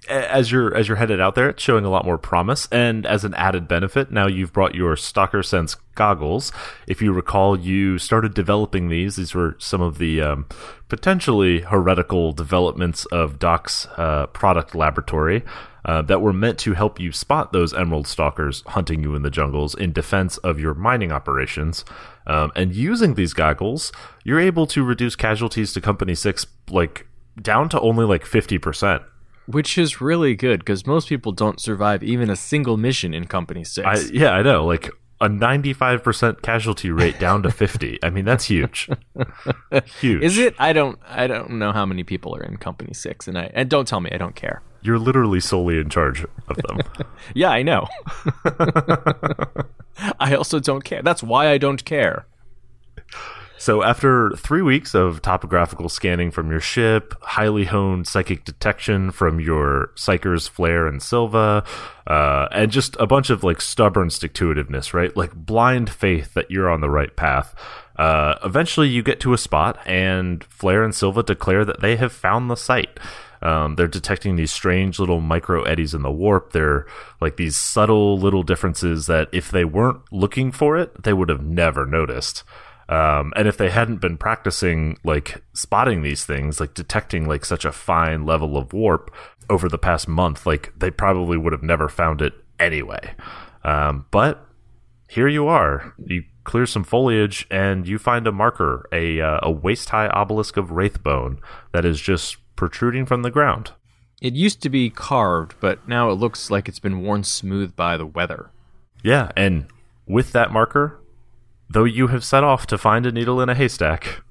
as 0.08 0.50
you're 0.50 0.74
as 0.74 0.88
you're 0.88 0.96
headed 0.96 1.20
out 1.20 1.34
there, 1.34 1.50
it's 1.50 1.62
showing 1.62 1.84
a 1.84 1.90
lot 1.90 2.04
more 2.04 2.18
promise. 2.18 2.68
And 2.72 3.06
as 3.06 3.24
an 3.24 3.34
added 3.34 3.68
benefit, 3.68 4.10
now 4.10 4.26
you've 4.26 4.52
brought 4.52 4.74
your 4.74 4.96
Stalker 4.96 5.42
Sense 5.42 5.76
goggles. 5.94 6.52
If 6.86 7.00
you 7.00 7.12
recall, 7.12 7.58
you 7.58 7.98
started 7.98 8.34
developing 8.34 8.88
these. 8.88 9.16
These 9.16 9.34
were 9.34 9.56
some 9.58 9.80
of 9.80 9.98
the 9.98 10.20
um, 10.20 10.46
potentially 10.88 11.60
heretical 11.60 12.32
developments 12.32 13.04
of 13.06 13.38
Doc's 13.38 13.86
uh, 13.96 14.26
product 14.28 14.74
laboratory. 14.74 15.44
Uh, 15.84 16.00
that 16.00 16.20
were 16.20 16.32
meant 16.32 16.60
to 16.60 16.74
help 16.74 17.00
you 17.00 17.10
spot 17.10 17.52
those 17.52 17.74
emerald 17.74 18.06
stalkers 18.06 18.62
hunting 18.68 19.02
you 19.02 19.16
in 19.16 19.22
the 19.22 19.30
jungles 19.30 19.74
in 19.74 19.92
defense 19.92 20.36
of 20.38 20.60
your 20.60 20.74
mining 20.74 21.10
operations. 21.10 21.84
Um, 22.24 22.52
and 22.54 22.72
using 22.72 23.14
these 23.14 23.32
goggles, 23.32 23.90
you're 24.22 24.38
able 24.38 24.68
to 24.68 24.84
reduce 24.84 25.16
casualties 25.16 25.72
to 25.72 25.80
Company 25.80 26.14
6 26.14 26.46
like 26.70 27.08
down 27.40 27.68
to 27.70 27.80
only 27.80 28.04
like 28.04 28.24
50%. 28.24 29.04
Which 29.46 29.76
is 29.76 30.00
really 30.00 30.36
good 30.36 30.60
because 30.60 30.86
most 30.86 31.08
people 31.08 31.32
don't 31.32 31.60
survive 31.60 32.02
even 32.02 32.30
a 32.30 32.36
single 32.36 32.76
mission 32.76 33.12
in 33.12 33.26
Company 33.26 33.64
6. 33.64 33.86
I, 33.86 33.98
yeah, 34.12 34.30
I 34.30 34.42
know. 34.42 34.64
Like 34.64 34.90
a 35.20 35.28
95% 35.28 36.42
casualty 36.42 36.90
rate 36.90 37.18
down 37.18 37.42
to 37.44 37.50
50. 37.50 37.98
I 38.02 38.10
mean, 38.10 38.24
that's 38.24 38.44
huge. 38.44 38.88
huge. 40.00 40.22
is 40.22 40.36
it? 40.36 40.54
I 40.58 40.72
don't 40.72 40.98
I 41.08 41.28
don't 41.28 41.50
know 41.50 41.72
how 41.72 41.86
many 41.86 42.02
people 42.02 42.34
are 42.34 42.42
in 42.42 42.56
Company 42.56 42.92
6 42.92 43.28
and 43.28 43.38
I 43.38 43.50
and 43.54 43.70
don't 43.70 43.86
tell 43.86 44.00
me, 44.00 44.10
I 44.12 44.18
don't 44.18 44.34
care. 44.34 44.62
You're 44.82 44.98
literally 44.98 45.38
solely 45.38 45.78
in 45.78 45.88
charge 45.90 46.24
of 46.48 46.56
them. 46.56 46.80
Yeah, 47.34 47.50
I 47.50 47.62
know. 47.62 47.86
I 50.18 50.34
also 50.34 50.58
don't 50.58 50.82
care. 50.82 51.02
That's 51.02 51.22
why 51.22 51.48
I 51.48 51.58
don't 51.58 51.84
care. 51.84 52.26
So, 53.62 53.84
after 53.84 54.30
three 54.30 54.60
weeks 54.60 54.92
of 54.92 55.22
topographical 55.22 55.88
scanning 55.88 56.32
from 56.32 56.50
your 56.50 56.58
ship, 56.58 57.14
highly 57.22 57.66
honed 57.66 58.08
psychic 58.08 58.44
detection 58.44 59.12
from 59.12 59.38
your 59.38 59.92
psykers 59.94 60.50
Flare 60.50 60.88
and 60.88 61.00
Silva, 61.00 61.62
uh, 62.08 62.48
and 62.50 62.72
just 62.72 62.96
a 62.98 63.06
bunch 63.06 63.30
of 63.30 63.44
like 63.44 63.60
stubborn 63.60 64.10
stick 64.10 64.34
to 64.34 64.52
itiveness, 64.52 64.92
right? 64.92 65.16
Like 65.16 65.32
blind 65.36 65.90
faith 65.90 66.34
that 66.34 66.50
you're 66.50 66.68
on 66.68 66.80
the 66.80 66.90
right 66.90 67.14
path. 67.14 67.54
Uh, 67.94 68.34
eventually, 68.44 68.88
you 68.88 69.00
get 69.00 69.20
to 69.20 69.32
a 69.32 69.38
spot, 69.38 69.78
and 69.86 70.42
Flare 70.42 70.82
and 70.82 70.92
Silva 70.92 71.22
declare 71.22 71.64
that 71.64 71.82
they 71.82 71.94
have 71.94 72.12
found 72.12 72.50
the 72.50 72.56
site. 72.56 72.98
Um, 73.42 73.76
they're 73.76 73.86
detecting 73.86 74.34
these 74.34 74.50
strange 74.50 74.98
little 74.98 75.20
micro 75.20 75.62
eddies 75.62 75.94
in 75.94 76.02
the 76.02 76.10
warp. 76.10 76.50
They're 76.50 76.84
like 77.20 77.36
these 77.36 77.56
subtle 77.56 78.18
little 78.18 78.42
differences 78.42 79.06
that 79.06 79.28
if 79.30 79.52
they 79.52 79.64
weren't 79.64 80.00
looking 80.10 80.50
for 80.50 80.76
it, 80.76 81.04
they 81.04 81.12
would 81.12 81.28
have 81.28 81.44
never 81.44 81.86
noticed. 81.86 82.42
Um, 82.88 83.32
and 83.36 83.48
if 83.48 83.56
they 83.56 83.70
hadn't 83.70 84.00
been 84.00 84.16
practicing 84.16 84.98
like 85.04 85.42
spotting 85.54 86.02
these 86.02 86.24
things, 86.24 86.60
like 86.60 86.74
detecting 86.74 87.26
like 87.26 87.44
such 87.44 87.64
a 87.64 87.72
fine 87.72 88.26
level 88.26 88.56
of 88.56 88.72
warp 88.72 89.14
over 89.48 89.68
the 89.68 89.78
past 89.78 90.08
month, 90.08 90.46
like 90.46 90.72
they 90.78 90.90
probably 90.90 91.36
would 91.36 91.52
have 91.52 91.62
never 91.62 91.88
found 91.88 92.20
it 92.20 92.34
anyway. 92.58 93.14
Um, 93.64 94.06
but 94.10 94.46
here 95.08 95.28
you 95.28 95.46
are. 95.46 95.94
You 96.04 96.24
clear 96.44 96.66
some 96.66 96.84
foliage 96.84 97.46
and 97.50 97.86
you 97.86 97.98
find 97.98 98.26
a 98.26 98.32
marker, 98.32 98.88
a 98.92 99.20
uh, 99.20 99.40
a 99.42 99.50
waist 99.50 99.90
high 99.90 100.08
obelisk 100.08 100.56
of 100.56 100.70
wraithbone 100.70 101.38
that 101.72 101.84
is 101.84 102.00
just 102.00 102.36
protruding 102.56 103.06
from 103.06 103.22
the 103.22 103.30
ground. 103.30 103.72
It 104.20 104.34
used 104.34 104.62
to 104.62 104.68
be 104.68 104.88
carved, 104.88 105.56
but 105.60 105.88
now 105.88 106.10
it 106.10 106.14
looks 106.14 106.50
like 106.50 106.68
it's 106.68 106.78
been 106.78 107.02
worn 107.02 107.24
smooth 107.24 107.74
by 107.74 107.96
the 107.96 108.06
weather. 108.06 108.50
Yeah, 109.02 109.32
and 109.36 109.66
with 110.06 110.32
that 110.32 110.52
marker, 110.52 111.01
though 111.72 111.84
you 111.84 112.08
have 112.08 112.24
set 112.24 112.44
off 112.44 112.66
to 112.66 112.78
find 112.78 113.06
a 113.06 113.12
needle 113.12 113.40
in 113.40 113.48
a 113.48 113.54
haystack, 113.54 114.22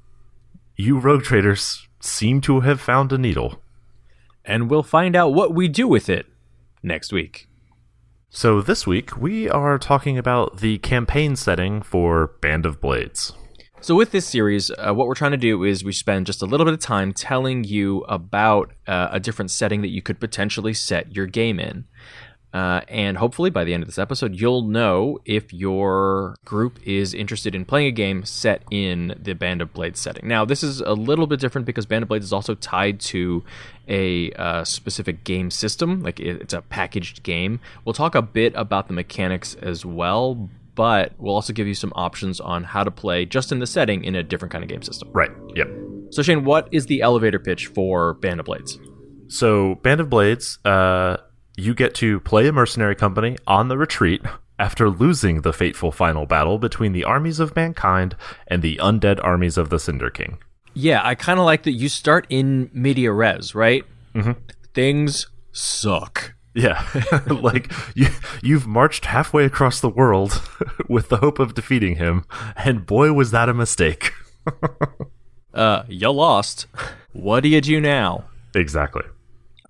you 0.76 1.00
rogue 1.00 1.24
traders 1.24 1.88
seem 2.00 2.42
to 2.42 2.62
have 2.62 2.80
found 2.80 3.12
a 3.12 3.18
needle. 3.18 3.62
And 4.46 4.70
we'll 4.70 4.84
find 4.84 5.16
out 5.16 5.34
what 5.34 5.54
we 5.54 5.68
do 5.68 5.88
with 5.88 6.10
it 6.10 6.28
next 6.82 7.12
week. 7.12 7.48
So 8.30 8.62
this 8.62 8.88
week 8.88 9.18
we 9.18 9.50
are 9.50 9.78
talking 9.78 10.18
about 10.18 10.60
the 10.60 10.78
campaign 10.80 11.36
setting 11.36 11.82
for 11.82 12.32
Band 12.42 12.66
of 12.66 12.80
Blades. 12.80 13.34
So, 13.84 13.96
with 13.96 14.12
this 14.12 14.28
series, 14.28 14.70
uh, 14.70 14.94
what 14.94 15.08
we're 15.08 15.16
trying 15.16 15.32
to 15.32 15.38
do 15.38 15.64
is 15.64 15.84
we 15.84 15.92
spend 15.92 16.28
just 16.28 16.44
a 16.44 16.46
little 16.46 16.66
bit 16.66 16.76
of 16.76 16.80
time 16.80 17.14
telling 17.14 17.64
you 17.64 18.02
about 18.02 18.72
uh, 18.86 19.08
a 19.12 19.20
different 19.20 19.50
setting 19.50 19.82
that 19.82 19.88
you 19.88 20.04
could 20.04 20.20
potentially 20.20 20.76
set 20.76 21.16
your 21.16 21.26
game 21.26 21.60
in. 21.60 21.86
Uh, 22.54 22.82
and 22.90 23.18
hopefully, 23.18 23.50
by 23.50 23.64
the 23.64 23.74
end 23.74 23.82
of 23.82 23.88
this 23.88 23.98
episode, 23.98 24.36
you'll 24.36 24.64
know 24.64 25.20
if 25.26 25.54
your 25.54 26.36
group 26.44 26.80
is 26.86 27.14
interested 27.14 27.56
in 27.56 27.64
playing 27.64 27.88
a 27.88 27.92
game 27.92 28.24
set 28.26 28.64
in 28.70 29.16
the 29.22 29.34
Band 29.34 29.62
of 29.62 29.72
Blades 29.74 30.00
setting. 30.02 30.28
Now, 30.28 30.44
this 30.44 30.62
is 30.62 30.82
a 30.82 30.94
little 30.94 31.28
bit 31.28 31.40
different 31.40 31.66
because 31.66 31.86
Band 31.86 32.04
of 32.04 32.10
Blades 32.10 32.26
is 32.26 32.34
also 32.34 32.54
tied 32.56 33.00
to 33.02 33.44
a 33.88 34.32
uh, 34.34 34.64
specific 34.66 35.24
game 35.24 35.50
system, 35.50 36.02
like 36.04 36.20
it- 36.20 36.42
it's 36.42 36.54
a 36.54 36.62
packaged 36.62 37.24
game. 37.24 37.60
We'll 37.86 37.94
talk 37.94 38.16
a 38.16 38.22
bit 38.22 38.54
about 38.56 38.88
the 38.88 38.94
mechanics 38.94 39.56
as 39.56 39.86
well, 39.86 40.50
but 40.76 41.14
we'll 41.18 41.36
also 41.36 41.54
give 41.54 41.68
you 41.68 41.74
some 41.74 41.94
options 41.96 42.40
on 42.40 42.64
how 42.66 42.84
to 42.84 42.92
play 42.92 43.26
just 43.26 43.52
in 43.52 43.60
the 43.60 43.68
setting 43.68 44.04
in 44.04 44.16
a 44.16 44.24
different 44.24 44.52
kind 44.52 44.64
of 44.64 44.70
game 44.70 44.82
system. 44.82 45.10
Right. 45.14 45.32
Yep. 45.56 45.70
So 46.12 46.22
Shane, 46.22 46.44
what 46.44 46.68
is 46.74 46.88
the 46.88 47.02
elevator 47.02 47.40
pitch 47.40 47.68
for 47.68 48.16
Band 48.16 48.40
of 48.42 48.46
Blades? 48.46 48.78
So, 49.30 49.76
Band 49.76 50.02
of 50.02 50.10
Blades, 50.10 50.60
uh, 50.66 51.16
you 51.62 51.76
get 51.76 51.94
to 51.96 52.20
play 52.22 52.48
a 52.48 52.52
mercenary 52.52 52.96
company 52.96 53.38
on 53.46 53.68
the 53.68 53.78
retreat 53.78 54.22
after 54.58 54.90
losing 54.90 55.42
the 55.42 55.54
fateful 55.54 55.92
final 55.92 56.26
battle 56.26 56.58
between 56.58 56.92
the 56.92 57.04
armies 57.04 57.40
of 57.40 57.56
mankind 57.56 58.16
and 58.48 58.62
the 58.62 58.78
undead 58.78 59.24
armies 59.24 59.58
of 59.58 59.70
the 59.70 59.80
Cinder 59.80 60.10
King. 60.10 60.40
Yeah, 60.74 61.02
I 61.04 61.16
kind 61.16 61.40
of 61.40 61.46
like 61.46 61.64
that 61.64 61.74
you 61.74 61.88
start 61.88 62.26
in 62.30 62.70
media 62.74 63.12
res, 63.12 63.54
right? 63.54 63.84
Mm-hmm. 64.16 64.32
Things 64.74 65.28
suck. 65.52 66.34
Yeah, 66.54 66.86
like 67.28 67.72
you, 67.96 68.08
you've 68.42 68.68
marched 68.68 69.06
halfway 69.06 69.46
across 69.46 69.80
the 69.80 69.90
world 69.90 70.42
with 70.90 71.10
the 71.10 71.18
hope 71.18 71.40
of 71.40 71.54
defeating 71.54 71.96
him, 71.96 72.26
and 72.56 72.86
boy, 72.86 73.14
was 73.14 73.32
that 73.32 73.50
a 73.50 73.54
mistake. 73.54 74.14
uh, 75.54 75.84
you 75.88 76.10
lost. 76.10 76.66
What 77.14 77.42
do 77.42 77.50
you 77.50 77.62
do 77.62 77.80
now? 77.80 78.26
Exactly. 78.56 79.04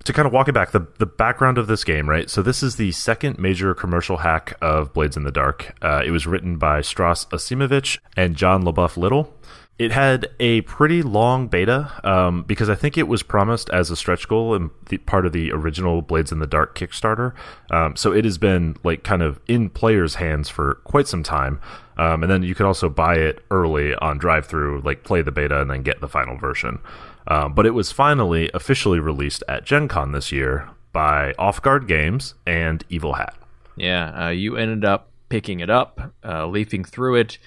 To 0.05 0.13
kind 0.13 0.25
of 0.25 0.33
walk 0.33 0.47
it 0.47 0.53
back, 0.53 0.71
the, 0.71 0.87
the 0.97 1.05
background 1.05 1.57
of 1.57 1.67
this 1.67 1.83
game, 1.83 2.09
right? 2.09 2.29
So, 2.29 2.41
this 2.41 2.63
is 2.63 2.77
the 2.77 2.91
second 2.91 3.37
major 3.37 3.73
commercial 3.75 4.17
hack 4.17 4.57
of 4.61 4.93
Blades 4.93 5.15
in 5.15 5.23
the 5.23 5.31
Dark. 5.31 5.75
Uh, 5.81 6.01
it 6.03 6.11
was 6.11 6.25
written 6.25 6.57
by 6.57 6.81
Stras 6.81 7.27
Acimovic 7.27 7.99
and 8.17 8.35
John 8.35 8.63
LeBoeuf 8.63 8.97
Little. 8.97 9.33
It 9.81 9.91
had 9.91 10.27
a 10.39 10.61
pretty 10.61 11.01
long 11.01 11.47
beta 11.47 11.91
um, 12.03 12.43
because 12.43 12.69
I 12.69 12.75
think 12.75 12.99
it 12.99 13.07
was 13.07 13.23
promised 13.23 13.67
as 13.71 13.89
a 13.89 13.95
stretch 13.95 14.27
goal 14.27 14.53
and 14.53 14.69
part 15.07 15.25
of 15.25 15.31
the 15.31 15.51
original 15.51 16.03
Blades 16.03 16.31
in 16.31 16.37
the 16.37 16.45
Dark 16.45 16.77
Kickstarter. 16.77 17.33
Um, 17.71 17.95
so 17.95 18.13
it 18.13 18.23
has 18.23 18.37
been 18.37 18.77
like 18.83 19.03
kind 19.03 19.23
of 19.23 19.39
in 19.47 19.71
players' 19.71 20.15
hands 20.15 20.49
for 20.49 20.75
quite 20.83 21.07
some 21.07 21.23
time. 21.23 21.59
Um, 21.97 22.21
and 22.21 22.31
then 22.31 22.43
you 22.43 22.53
can 22.53 22.67
also 22.67 22.89
buy 22.89 23.15
it 23.15 23.43
early 23.49 23.95
on 23.95 24.19
DriveThru, 24.19 24.83
like 24.83 25.03
play 25.03 25.23
the 25.23 25.31
beta 25.31 25.61
and 25.61 25.71
then 25.71 25.81
get 25.81 25.99
the 25.99 26.07
final 26.07 26.37
version. 26.37 26.79
Um, 27.27 27.53
but 27.53 27.65
it 27.65 27.71
was 27.71 27.91
finally 27.91 28.49
officially 28.53 28.99
released 28.99 29.43
at 29.47 29.65
Gen 29.65 29.87
Con 29.87 30.11
this 30.11 30.31
year 30.31 30.69
by 30.91 31.33
Off 31.37 31.61
Guard 31.61 31.87
Games 31.87 32.33
and 32.45 32.83
Evil 32.89 33.13
Hat. 33.13 33.35
Yeah, 33.75 34.25
uh, 34.25 34.29
you 34.29 34.57
ended 34.57 34.83
up 34.83 35.09
picking 35.29 35.59
it 35.59 35.69
up, 35.69 36.13
uh, 36.25 36.47
leafing 36.47 36.83
through 36.83 37.15
it, 37.15 37.37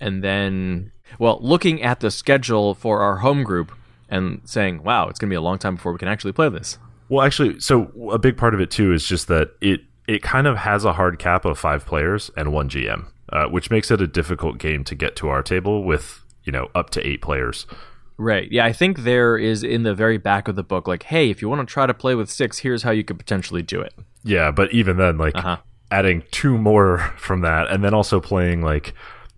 and 0.00 0.24
then, 0.24 0.92
well, 1.18 1.38
looking 1.40 1.82
at 1.82 2.00
the 2.00 2.10
schedule 2.10 2.74
for 2.74 3.00
our 3.00 3.16
home 3.16 3.42
group 3.42 3.72
and 4.08 4.40
saying, 4.44 4.82
wow, 4.82 5.08
it's 5.08 5.18
going 5.18 5.28
to 5.28 5.32
be 5.32 5.36
a 5.36 5.40
long 5.42 5.58
time 5.58 5.76
before 5.76 5.92
we 5.92 5.98
can 5.98 6.08
actually 6.08 6.32
play 6.32 6.48
this. 6.48 6.78
Well, 7.08 7.24
actually, 7.24 7.60
so 7.60 7.92
a 8.10 8.18
big 8.18 8.36
part 8.36 8.54
of 8.54 8.60
it 8.60 8.70
too 8.70 8.92
is 8.92 9.06
just 9.06 9.28
that 9.28 9.50
it 9.60 9.82
it 10.06 10.22
kind 10.22 10.46
of 10.46 10.58
has 10.58 10.84
a 10.84 10.94
hard 10.94 11.18
cap 11.18 11.44
of 11.44 11.58
five 11.58 11.86
players 11.86 12.30
and 12.36 12.52
one 12.52 12.68
GM, 12.68 13.06
uh, 13.30 13.46
which 13.46 13.70
makes 13.70 13.90
it 13.90 14.00
a 14.00 14.06
difficult 14.06 14.58
game 14.58 14.84
to 14.84 14.94
get 14.94 15.16
to 15.16 15.28
our 15.28 15.42
table 15.42 15.84
with 15.84 16.22
you 16.44 16.52
know 16.52 16.70
up 16.74 16.90
to 16.90 17.06
eight 17.06 17.22
players. 17.22 17.66
Right. 18.16 18.50
Yeah, 18.50 18.64
I 18.64 18.72
think 18.72 18.98
there 18.98 19.36
is 19.36 19.62
in 19.62 19.82
the 19.82 19.94
very 19.94 20.18
back 20.18 20.46
of 20.46 20.56
the 20.56 20.62
book, 20.62 20.86
like, 20.86 21.04
hey, 21.04 21.30
if 21.30 21.42
you 21.42 21.48
want 21.48 21.66
to 21.66 21.72
try 21.72 21.86
to 21.86 21.94
play 21.94 22.14
with 22.14 22.30
six, 22.30 22.58
here's 22.58 22.82
how 22.82 22.92
you 22.92 23.04
could 23.04 23.18
potentially 23.18 23.62
do 23.62 23.80
it. 23.80 23.94
Yeah, 24.22 24.50
but 24.50 24.72
even 24.72 24.96
then, 24.96 25.18
like 25.18 25.34
uh-huh. 25.36 25.58
adding 25.90 26.22
two 26.30 26.56
more 26.56 26.98
from 27.16 27.40
that, 27.40 27.70
and 27.70 27.82
then 27.82 27.94
also 27.94 28.20
playing 28.20 28.62
like 28.62 28.94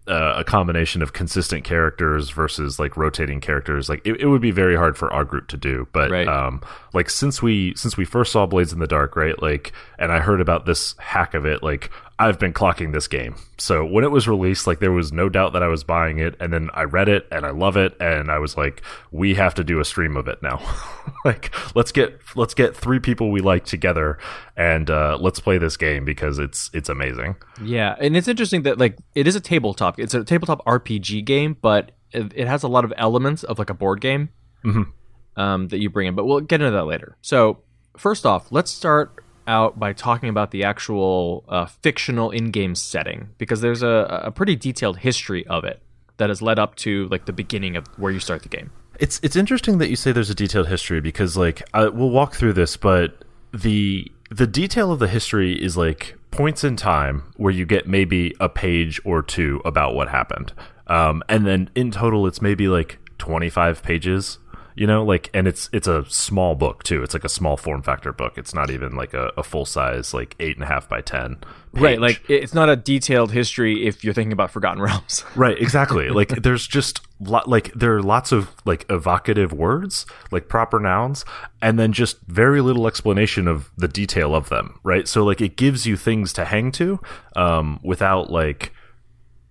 uh, 0.09 0.35
a 0.37 0.45
combination 0.45 1.03
of 1.03 1.13
consistent 1.13 1.65
characters 1.65 2.31
versus 2.31 2.79
like 2.79 2.97
rotating 2.97 3.41
characters 3.41 3.89
like 3.89 4.01
it, 4.05 4.21
it, 4.21 4.27
would 4.27 4.41
be 4.41 4.53
very 4.53 4.77
hard 4.77 4.97
for 4.97 5.13
our 5.13 5.25
group 5.25 5.49
to 5.49 5.57
do 5.57 5.89
but 5.93 6.13
right. 6.13 6.29
um 6.29 6.63
like 6.93 7.11
since 7.11 7.43
we 7.43 7.75
since 7.75 7.97
we 7.97 8.05
first 8.05 8.31
saw 8.31 8.47
blades 8.47 8.73
in 8.73 8.79
the 8.79 8.87
dark 8.87 9.17
right 9.17 9.43
like 9.43 9.73
and 9.99 10.13
i 10.13 10.21
heard 10.21 10.41
about 10.41 10.65
this 10.65 10.95
hack 10.99 11.35
of 11.35 11.45
it 11.45 11.61
like 11.61 11.91
I've 12.19 12.39
been 12.39 12.55
clocking 12.55 12.93
this 12.93 13.09
game. 13.09 13.37
So 13.59 13.85
when 13.85 14.03
it 14.03 14.11
was 14.11 14.27
released, 14.27 14.67
like 14.67 14.79
there 14.79 14.93
was 14.93 15.13
no 15.13 15.29
doubt 15.29 15.53
that 15.53 15.63
I 15.63 15.69
was 15.69 15.85
buying 15.85 16.19
it, 16.19 16.35
and 16.41 16.51
then 16.51 16.71
I 16.73 16.85
read 16.85 17.09
it 17.09 17.27
and 17.31 17.45
I 17.45 17.51
love 17.51 17.77
it, 17.77 17.95
and 18.01 18.31
I 18.31 18.39
was 18.39 18.57
like, 18.57 18.83
we 19.11 19.35
have 19.35 19.55
to 19.55 19.65
do 19.65 19.81
a 19.81 19.85
stream 19.85 20.17
of 20.17 20.27
it 20.27 20.43
now. 20.43 20.61
like 21.27 21.55
let's 21.75 21.93
get 21.93 22.19
let's 22.35 22.55
get 22.55 22.75
three 22.75 23.01
people 23.01 23.31
we 23.31 23.41
like 23.41 23.67
together 23.67 24.19
and 24.57 24.89
uh, 24.89 25.19
let's 25.21 25.41
play 25.41 25.59
this 25.59 25.77
game 25.77 26.07
because 26.07 26.39
it's 26.39 26.71
it's 26.73 26.89
amazing. 26.89 27.37
Yeah, 27.63 27.97
and 28.01 28.17
it's 28.17 28.29
interesting 28.29 28.63
that 28.63 28.79
like 28.79 28.97
it 29.15 29.27
is 29.27 29.37
a 29.37 29.41
tabletop. 29.41 30.01
It's 30.01 30.15
a 30.15 30.25
tabletop 30.25 30.65
RPG 30.65 31.25
game, 31.27 31.57
but 31.61 31.93
it, 32.13 32.33
it 32.35 32.47
has 32.47 32.63
a 32.63 32.69
lot 32.69 32.87
of 32.87 32.95
elements 32.97 33.45
of 33.45 33.59
like 33.59 33.69
a 33.69 33.75
board 33.75 34.01
game 34.01 34.31
mm-hmm. 34.65 35.41
um, 35.41 35.69
that 35.69 35.81
you 35.81 35.91
bring 35.91 36.09
in. 36.09 36.15
But 36.15 36.25
we'll 36.25 36.41
get 36.41 36.63
into 36.63 36.71
that 36.71 36.85
later. 36.85 37.19
So 37.21 37.59
first 37.99 38.25
off, 38.25 38.51
let's 38.51 38.71
start 38.71 39.23
out 39.47 39.79
by 39.79 39.93
talking 39.93 40.29
about 40.29 40.51
the 40.51 40.65
actual 40.65 41.45
uh, 41.49 41.67
fictional 41.67 42.31
in-game 42.31 42.75
setting 42.75 43.29
because 43.39 43.61
there's 43.61 43.83
a, 43.83 44.23
a 44.25 44.31
pretty 44.31 44.57
detailed 44.57 44.99
history 44.99 45.47
of 45.47 45.65
it 45.65 45.81
that 46.17 46.31
has 46.31 46.41
led 46.41 46.59
up 46.59 46.75
to 46.77 47.09
like 47.09 47.27
the 47.27 47.33
beginning 47.33 47.77
of 47.77 47.87
where 47.99 48.13
you 48.13 48.21
start 48.21 48.43
the 48.43 48.49
game. 48.49 48.71
It's 48.99 49.21
it's 49.23 49.37
interesting 49.37 49.79
that 49.79 49.91
you 49.91 49.97
say 49.97 50.13
there's 50.13 50.31
a 50.31 50.35
detailed 50.35 50.69
history 50.69 51.01
because 51.01 51.37
like 51.37 51.63
I, 51.75 51.89
we'll 51.89 52.11
walk 52.11 52.35
through 52.35 52.55
this, 52.55 52.77
but 52.77 53.25
the 53.53 54.11
the 54.31 54.47
detail 54.47 54.91
of 54.91 54.99
the 54.99 55.09
history 55.09 55.53
is 55.53 55.77
like 55.77 56.17
points 56.31 56.65
in 56.65 56.77
time 56.77 57.23
where 57.37 57.53
you 57.53 57.67
get 57.67 57.87
maybe 57.87 58.35
a 58.41 58.49
page 58.49 59.01
or 59.05 59.23
two 59.23 59.61
about 59.65 59.95
what 59.95 60.09
happened, 60.09 60.53
um, 60.87 61.23
and 61.29 61.47
then 61.47 61.69
in 61.75 61.91
total 61.91 62.27
it's 62.27 62.41
maybe 62.41 62.69
like 62.69 62.99
25 63.19 63.83
pages 63.83 64.39
you 64.77 64.87
know 64.87 65.03
like 65.03 65.31
and 65.33 65.49
it's 65.49 65.69
it's 65.73 65.89
a 65.89 66.05
small 66.09 66.55
book 66.55 66.85
too. 66.85 67.03
It's 67.03 67.15
like 67.15 67.25
a 67.25 67.29
small 67.29 67.57
form 67.57 67.83
factor 67.83 68.13
book. 68.13 68.37
It's 68.37 68.55
not 68.55 68.71
even 68.71 68.95
like 68.95 69.15
a, 69.15 69.33
a 69.37 69.43
full 69.43 69.65
size 69.65 70.13
like 70.13 70.37
eight 70.39 70.57
and 70.57 70.63
a 70.63 70.67
half 70.67 70.87
by 70.89 71.01
ten 71.01 71.37
page. 71.73 71.83
right 71.83 72.01
like 72.01 72.23
it's 72.29 72.53
not 72.53 72.69
a 72.69 72.77
detailed 72.77 73.33
history 73.33 73.87
if 73.87 74.05
you're 74.05 74.13
thinking 74.15 74.33
about 74.33 74.51
forgotten 74.51 74.81
realms. 74.83 75.25
Right 75.35 75.61
exactly. 75.61 76.11
Like 76.11 76.43
there's 76.43 76.67
just 76.67 77.01
lot 77.21 77.49
like 77.49 77.73
there 77.73 77.97
are 77.97 78.03
lots 78.03 78.33
of 78.33 78.55
like 78.67 78.85
evocative 78.91 79.53
words 79.53 80.05
like 80.31 80.49
proper 80.49 80.79
nouns 80.79 81.25
and 81.63 81.79
then 81.79 81.93
just 81.93 82.21
very 82.27 82.61
little 82.61 82.87
explanation 82.87 83.49
of 83.49 83.71
the 83.79 83.89
detail 83.89 84.35
of 84.35 84.51
them 84.51 84.79
right? 84.85 85.09
So 85.09 85.25
like 85.25 85.41
it 85.41 85.57
gives 85.57 85.87
you 85.87 85.97
things 85.97 86.35
to 86.35 86.45
hang 86.45 86.71
to 86.73 87.01
um 87.35 87.81
without 87.83 88.31
like 88.31 88.73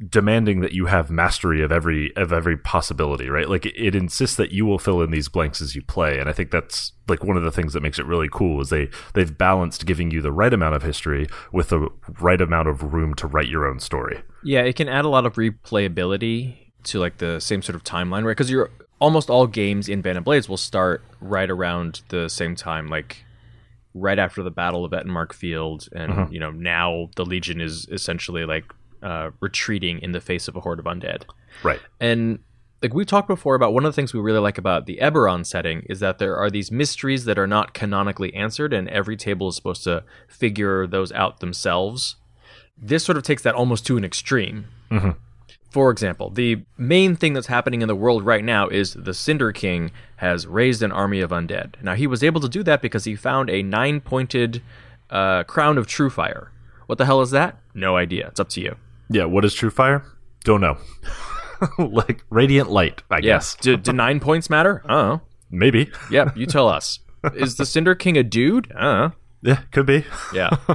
demanding 0.10 0.62
that 0.62 0.74
you 0.74 0.88
have 0.88 1.10
mastery 1.10 1.64
of 1.64 1.72
every 1.72 2.16
of 2.16 2.34
every 2.34 2.58
possibility 2.58 3.30
right? 3.30 3.50
Like 3.50 3.66
it, 3.66 3.76
it, 3.76 3.96
insists 3.96 4.36
that 4.36 4.52
you 4.52 4.66
will 4.66 4.78
fill 4.78 5.02
in 5.02 5.12
these 5.12 5.30
blanks 5.30 5.62
as 5.62 5.76
you 5.76 5.82
play 5.82 6.20
and 6.20 6.30
i 6.30 6.34
think 6.34 6.52
that's 6.52 6.92
like 7.08 7.24
one 7.24 7.38
of 7.38 7.44
the 7.44 7.52
things 7.52 7.74
that 7.74 7.82
makes 7.82 7.98
it 7.98 8.06
really 8.06 8.28
cool 8.32 8.62
is 8.62 8.70
they 8.70 8.90
they've 9.14 9.38
balanced 9.38 9.86
giving 9.86 10.12
you 10.12 10.22
the 10.22 10.32
right 10.32 10.54
amount 10.54 10.76
of 10.76 10.84
history 10.84 11.28
with 11.52 11.70
the 11.70 11.88
right 12.20 12.42
amount 12.42 12.68
of 12.68 12.94
room 12.94 13.14
to 13.16 13.28
write 13.28 13.48
your 13.48 13.66
own 13.66 13.80
story. 13.80 14.22
Yeah 14.44 14.62
it 14.62 14.76
can 14.76 14.90
add 14.90 15.06
a 15.06 15.10
lot 15.10 15.26
of 15.26 15.36
replayability 15.36 16.56
to 16.84 17.00
like 17.00 17.18
the 17.18 17.40
same 17.40 17.62
sort 17.62 17.76
of 17.76 17.84
timeline 17.84 18.24
right? 18.24 18.32
Because 18.32 18.52
you're 18.52 18.72
almost 19.00 19.30
all 19.30 19.48
games 19.48 19.90
in 19.90 20.02
band 20.02 20.18
of 20.18 20.24
blades 20.24 20.50
will 20.50 20.58
start 20.58 21.04
right 21.22 21.50
around 21.50 22.02
the 22.10 22.30
same 22.30 22.56
time 22.56 22.88
like 22.88 23.26
right 23.94 24.20
after 24.20 24.44
the 24.44 24.52
battle 24.52 24.84
of 24.86 24.92
Ettenmark 24.92 25.34
Field 25.34 25.88
and 25.94 26.12
uh-huh. 26.12 26.28
you 26.30 26.40
know 26.40 26.52
now 26.52 27.10
the 27.16 27.26
legion 27.26 27.62
is 27.62 27.88
essentially 27.90 28.46
like 28.46 28.66
uh, 29.02 29.32
retreating 29.40 30.00
in 30.00 30.12
the 30.12 30.22
face 30.22 30.48
of 30.48 30.56
a 30.56 30.62
horde 30.62 30.80
of 30.80 30.86
undead. 30.86 31.24
Right. 31.64 31.80
And 32.00 32.40
like 32.82 32.94
we 32.94 33.06
talked 33.06 33.28
before 33.28 33.56
about 33.56 33.74
one 33.74 33.86
of 33.86 33.92
the 33.92 33.96
things 33.96 34.14
we 34.14 34.20
really 34.20 34.40
like 34.40 34.58
about 34.58 34.86
the 34.86 35.00
Eberron 35.02 35.46
setting 35.46 35.86
is 35.90 36.00
that 36.02 36.20
there 36.20 36.38
are 36.38 36.52
these 36.52 36.72
mysteries 36.72 37.26
that 37.26 37.40
are 37.40 37.48
not 37.48 37.74
canonically 37.74 38.34
answered, 38.34 38.74
and 38.74 38.88
every 38.90 39.18
table 39.18 39.48
is 39.48 39.56
supposed 39.56 39.84
to 39.86 40.04
figure 40.28 40.86
those 40.86 41.12
out 41.14 41.40
themselves. 41.40 42.16
This 42.78 43.04
sort 43.04 43.18
of 43.18 43.24
takes 43.24 43.42
that 43.44 43.56
almost 43.56 43.86
to 43.88 43.98
an 43.98 44.04
extreme. 44.04 44.68
Mm-hmm. 44.92 45.12
For 45.72 45.90
example, 45.90 46.30
the 46.30 46.64
main 46.78 47.16
thing 47.16 47.34
that's 47.34 47.48
happening 47.48 47.82
in 47.82 47.88
the 47.88 47.96
world 47.96 48.24
right 48.24 48.44
now 48.44 48.68
is 48.68 48.94
the 48.94 49.14
Cinder 49.14 49.52
King 49.52 49.92
has 50.18 50.48
raised 50.48 50.84
an 50.84 50.92
army 50.92 51.22
of 51.22 51.32
undead. 51.32 51.82
Now, 51.82 51.96
he 51.96 52.08
was 52.08 52.24
able 52.24 52.40
to 52.42 52.48
do 52.48 52.64
that 52.64 52.82
because 52.82 53.04
he 53.04 53.16
found 53.16 53.50
a 53.50 53.64
nine 53.64 54.00
pointed 54.00 54.62
uh, 55.10 55.44
crown 55.44 55.78
of 55.78 55.88
true 55.88 56.10
fire. 56.10 56.52
What 56.86 56.98
the 56.98 57.06
hell 57.06 57.22
is 57.22 57.32
that? 57.32 57.58
No 57.74 57.98
idea. 57.98 58.28
It's 58.28 58.40
up 58.40 58.50
to 58.50 58.62
you. 58.62 58.76
Yeah, 59.10 59.26
what 59.26 59.46
is 59.46 59.54
true 59.54 59.70
fire? 59.70 60.04
Don't 60.44 60.62
know. 60.62 60.78
like 61.80 62.24
radiant 62.30 62.70
light, 62.70 63.04
I 63.10 63.22
guess. 63.22 63.56
Do, 63.56 63.78
do 63.78 63.94
nine 63.94 64.20
points 64.20 64.50
matter? 64.50 64.82
I 64.86 64.88
don't 64.94 65.08
know. 65.10 65.22
Maybe. 65.52 65.90
Yeah, 66.12 66.32
you 66.36 66.46
tell 66.46 66.68
us. 66.78 67.00
Is 67.34 67.56
the 67.56 67.66
Cinder 67.66 67.96
King 67.96 68.18
a 68.18 68.24
dude? 68.24 68.72
I 68.76 68.82
don't 68.82 68.98
know. 69.00 69.12
Yeah, 69.42 69.62
could 69.72 69.86
be. 69.86 70.06
Yeah. 70.34 70.50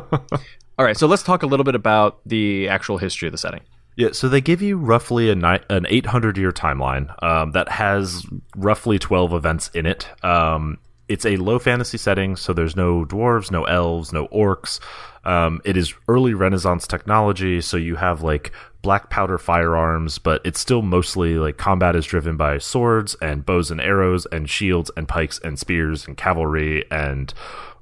All 0.79 0.85
right, 0.85 0.97
so 0.97 1.07
let's 1.07 1.23
talk 1.23 1.43
a 1.43 1.47
little 1.47 1.65
bit 1.65 1.75
about 1.75 2.21
the 2.27 2.69
actual 2.69 2.99
history 2.99 3.29
of 3.29 3.33
the 3.33 3.39
setting. 3.39 3.61
Yeah, 3.97 4.09
so 4.13 4.29
they 4.29 4.41
give 4.41 4.63
you 4.63 4.79
roughly 4.79 5.29
a 5.29 5.35
ni- 5.35 5.59
an 5.69 5.85
800 5.89 6.39
year 6.39 6.53
timeline 6.53 7.13
um, 7.23 7.53
that 7.53 7.69
has 7.69 8.25
roughly 8.57 8.99
12 8.99 9.35
events 9.35 9.69
in 9.75 9.85
it. 9.85 10.09
Um, 10.25 10.79
it's 11.09 11.27
a 11.27 11.37
low 11.37 11.59
fantasy 11.59 11.99
setting, 11.99 12.37
so 12.37 12.53
there's 12.53 12.77
no 12.77 13.05
dwarves, 13.05 13.51
no 13.51 13.65
elves, 13.65 14.13
no 14.13 14.29
orcs. 14.29 14.81
Um, 15.25 15.61
it 15.65 15.77
is 15.77 15.95
early 16.09 16.35
Renaissance 16.35 16.87
technology, 16.87 17.61
so 17.61 17.77
you 17.77 17.97
have 17.97 18.23
like 18.23 18.53
black 18.83 19.11
powder 19.11 19.39
firearms, 19.39 20.19
but 20.19 20.41
it's 20.45 20.59
still 20.59 20.83
mostly 20.83 21.35
like 21.35 21.59
combat 21.59 21.95
is 21.95 22.07
driven 22.07 22.37
by 22.37 22.59
swords 22.59 23.15
and 23.21 23.45
bows 23.45 23.71
and 23.71 23.81
arrows 23.81 24.27
and 24.33 24.49
shields 24.49 24.91
and 24.97 25.07
pikes 25.07 25.39
and 25.41 25.59
spears 25.59 26.07
and 26.07 26.17
cavalry 26.17 26.85
and 26.91 27.35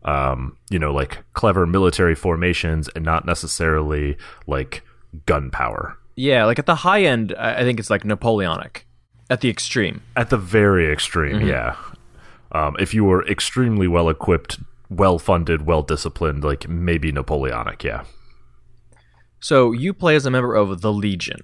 um, 0.04 0.56
you 0.70 0.78
know 0.78 0.92
like 0.92 1.18
clever 1.34 1.66
military 1.66 2.14
formations 2.14 2.88
and 2.94 3.04
not 3.04 3.24
necessarily 3.24 4.16
like 4.46 4.82
gunpowder. 5.26 5.96
Yeah, 6.16 6.44
like 6.46 6.58
at 6.58 6.66
the 6.66 6.74
high 6.74 7.02
end, 7.02 7.34
I 7.38 7.62
think 7.62 7.78
it's 7.78 7.90
like 7.90 8.04
Napoleonic. 8.04 8.84
At 9.30 9.40
the 9.40 9.50
extreme. 9.50 10.02
At 10.16 10.30
the 10.30 10.38
very 10.38 10.90
extreme, 10.90 11.46
yeah. 11.46 11.76
Um, 12.50 12.76
if 12.80 12.94
you 12.94 13.04
were 13.04 13.26
extremely 13.28 13.86
well 13.86 14.08
equipped, 14.08 14.58
well 14.90 15.18
funded, 15.18 15.66
well 15.66 15.82
disciplined, 15.82 16.42
like 16.44 16.68
maybe 16.68 17.12
Napoleonic, 17.12 17.84
yeah. 17.84 18.04
So 19.40 19.72
you 19.72 19.92
play 19.94 20.16
as 20.16 20.26
a 20.26 20.30
member 20.30 20.54
of 20.54 20.80
the 20.80 20.92
Legion, 20.92 21.40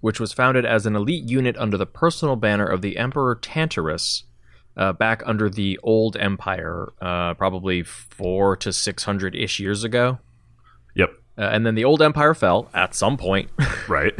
which 0.00 0.18
was 0.18 0.32
founded 0.32 0.64
as 0.66 0.86
an 0.86 0.96
elite 0.96 1.28
unit 1.28 1.56
under 1.58 1.76
the 1.76 1.86
personal 1.86 2.36
banner 2.36 2.66
of 2.66 2.82
the 2.82 2.96
Emperor 2.96 3.36
Tantarus 3.36 4.24
uh, 4.76 4.92
back 4.92 5.22
under 5.26 5.48
the 5.48 5.78
Old 5.82 6.16
Empire, 6.16 6.88
uh, 7.00 7.34
probably 7.34 7.82
four 7.82 8.56
to 8.56 8.72
six 8.72 9.04
hundred 9.04 9.34
ish 9.34 9.60
years 9.60 9.84
ago. 9.84 10.18
Yep. 10.96 11.10
Uh, 11.38 11.42
and 11.42 11.64
then 11.64 11.74
the 11.74 11.84
Old 11.84 12.02
Empire 12.02 12.34
fell 12.34 12.68
at 12.74 12.94
some 12.94 13.16
point, 13.16 13.50
Right. 13.88 14.14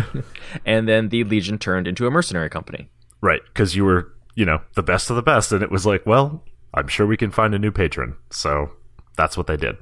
and 0.64 0.88
then 0.88 1.08
the 1.08 1.24
Legion 1.24 1.58
turned 1.58 1.86
into 1.88 2.06
a 2.06 2.10
mercenary 2.10 2.48
company. 2.50 2.90
right. 3.20 3.40
Because 3.46 3.74
you 3.74 3.84
were, 3.84 4.12
you 4.36 4.44
know, 4.44 4.60
the 4.74 4.82
best 4.82 5.10
of 5.10 5.16
the 5.16 5.22
best. 5.22 5.50
And 5.52 5.62
it 5.62 5.70
was 5.70 5.84
like, 5.84 6.06
well, 6.06 6.44
I'm 6.74 6.88
sure 6.88 7.06
we 7.06 7.16
can 7.16 7.30
find 7.30 7.54
a 7.54 7.58
new 7.58 7.72
patron. 7.72 8.16
So 8.30 8.70
that's 9.16 9.36
what 9.36 9.46
they 9.46 9.56
did. 9.56 9.76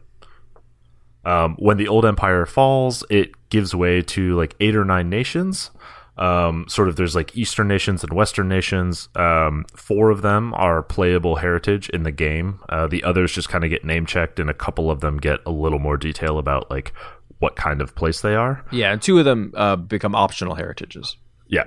Um, 1.25 1.57
when 1.59 1.77
the 1.77 1.89
old 1.89 2.07
empire 2.07 2.47
falls, 2.47 3.05
it 3.11 3.33
gives 3.51 3.75
way 3.75 4.03
to 4.03 4.37
like 4.37 4.55
eight 4.61 4.75
or 4.75 4.85
nine 4.85 5.11
nations. 5.11 5.71
Um, 6.17 6.67
sort 6.69 6.89
of, 6.89 6.97
there's 6.97 7.15
like 7.15 7.37
Eastern 7.37 7.69
nations 7.69 8.03
and 8.03 8.13
Western 8.13 8.49
nations. 8.49 9.09
Um, 9.15 9.65
four 9.77 10.11
of 10.11 10.23
them 10.23 10.53
are 10.55 10.83
playable 10.83 11.37
heritage 11.37 11.89
in 11.91 12.03
the 12.03 12.11
game. 12.11 12.61
Uh, 12.69 12.87
the 12.89 13.05
others 13.05 13.33
just 13.33 13.49
kind 13.49 13.63
of 13.63 13.71
get 13.71 13.85
name 13.85 14.05
checked, 14.05 14.41
and 14.41 14.51
a 14.51 14.55
couple 14.55 14.91
of 14.91 15.01
them 15.01 15.19
get 15.19 15.41
a 15.47 15.51
little 15.51 15.79
more 15.79 15.97
detail 15.97 16.39
about 16.39 16.71
like 16.71 16.93
what 17.39 17.55
kind 17.55 17.81
of 17.81 17.95
place 17.95 18.21
they 18.21 18.35
are. 18.35 18.65
Yeah, 18.73 18.93
and 18.93 19.01
two 19.01 19.19
of 19.19 19.25
them 19.25 19.53
uh, 19.55 19.77
become 19.77 20.15
optional 20.15 20.57
heritages. 20.57 21.17
Yeah, 21.47 21.65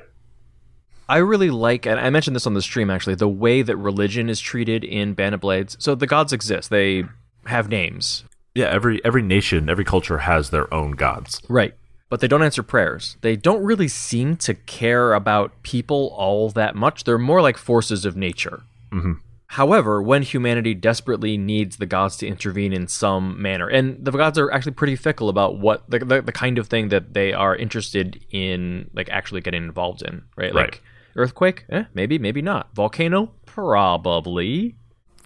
I 1.12 1.18
really 1.18 1.50
like, 1.50 1.86
and 1.86 2.00
I 2.00 2.10
mentioned 2.10 2.36
this 2.38 2.48
on 2.48 2.54
the 2.54 2.62
stream 2.62 2.90
actually, 2.90 3.16
the 3.16 3.28
way 3.28 3.62
that 3.62 3.76
religion 3.76 4.30
is 4.30 4.40
treated 4.40 4.86
in 4.86 5.14
Band 5.14 5.36
of 5.36 5.42
Blades. 5.42 5.76
So 5.80 5.94
the 5.94 6.08
gods 6.08 6.32
exist; 6.32 6.70
they 6.70 7.04
have 7.46 7.68
names, 7.68 8.24
yeah. 8.56 8.68
Every 8.68 9.04
every 9.04 9.22
nation, 9.22 9.70
every 9.70 9.84
culture 9.84 10.20
has 10.20 10.50
their 10.52 10.74
own 10.74 10.92
gods. 10.92 11.42
right? 11.50 11.74
But 12.10 12.20
they 12.22 12.28
don't 12.28 12.44
answer 12.44 12.64
prayers. 12.64 13.18
They 13.22 13.36
don't 13.36 13.64
really 13.64 13.88
seem 13.88 14.36
to 14.38 14.54
care 14.54 15.14
about 15.14 15.52
people 15.64 16.14
all 16.18 16.50
that 16.52 16.76
much. 16.76 17.04
They're 17.04 17.18
more 17.18 17.42
like 17.42 17.58
forces 17.58 18.06
of 18.06 18.16
nature. 18.16 18.64
Mhm. 18.92 19.20
However, 19.48 20.02
when 20.02 20.22
humanity 20.22 20.74
desperately 20.74 21.38
needs 21.38 21.76
the 21.76 21.86
gods 21.86 22.16
to 22.18 22.28
intervene 22.28 22.72
in 22.72 22.88
some 22.88 23.42
manner, 23.42 23.68
and 23.68 23.98
the 24.04 24.12
gods 24.12 24.38
are 24.40 24.50
actually 24.52 24.74
pretty 24.74 24.96
fickle 24.96 25.28
about 25.28 25.58
what 25.58 25.90
the, 25.90 26.00
the, 26.00 26.22
the 26.22 26.32
kind 26.32 26.58
of 26.58 26.68
thing 26.68 26.88
that 26.88 27.14
they 27.14 27.34
are 27.34 27.54
interested 27.54 28.24
in, 28.32 28.90
like 28.94 29.10
actually 29.10 29.42
getting 29.42 29.64
involved 29.64 30.02
in, 30.04 30.24
right? 30.38 30.54
Right. 30.54 30.66
Like 30.72 30.82
earthquake, 31.16 31.66
eh, 31.70 31.86
maybe, 31.94 32.18
maybe 32.18 32.42
not. 32.42 32.74
Volcano, 32.74 33.34
probably. 33.46 34.76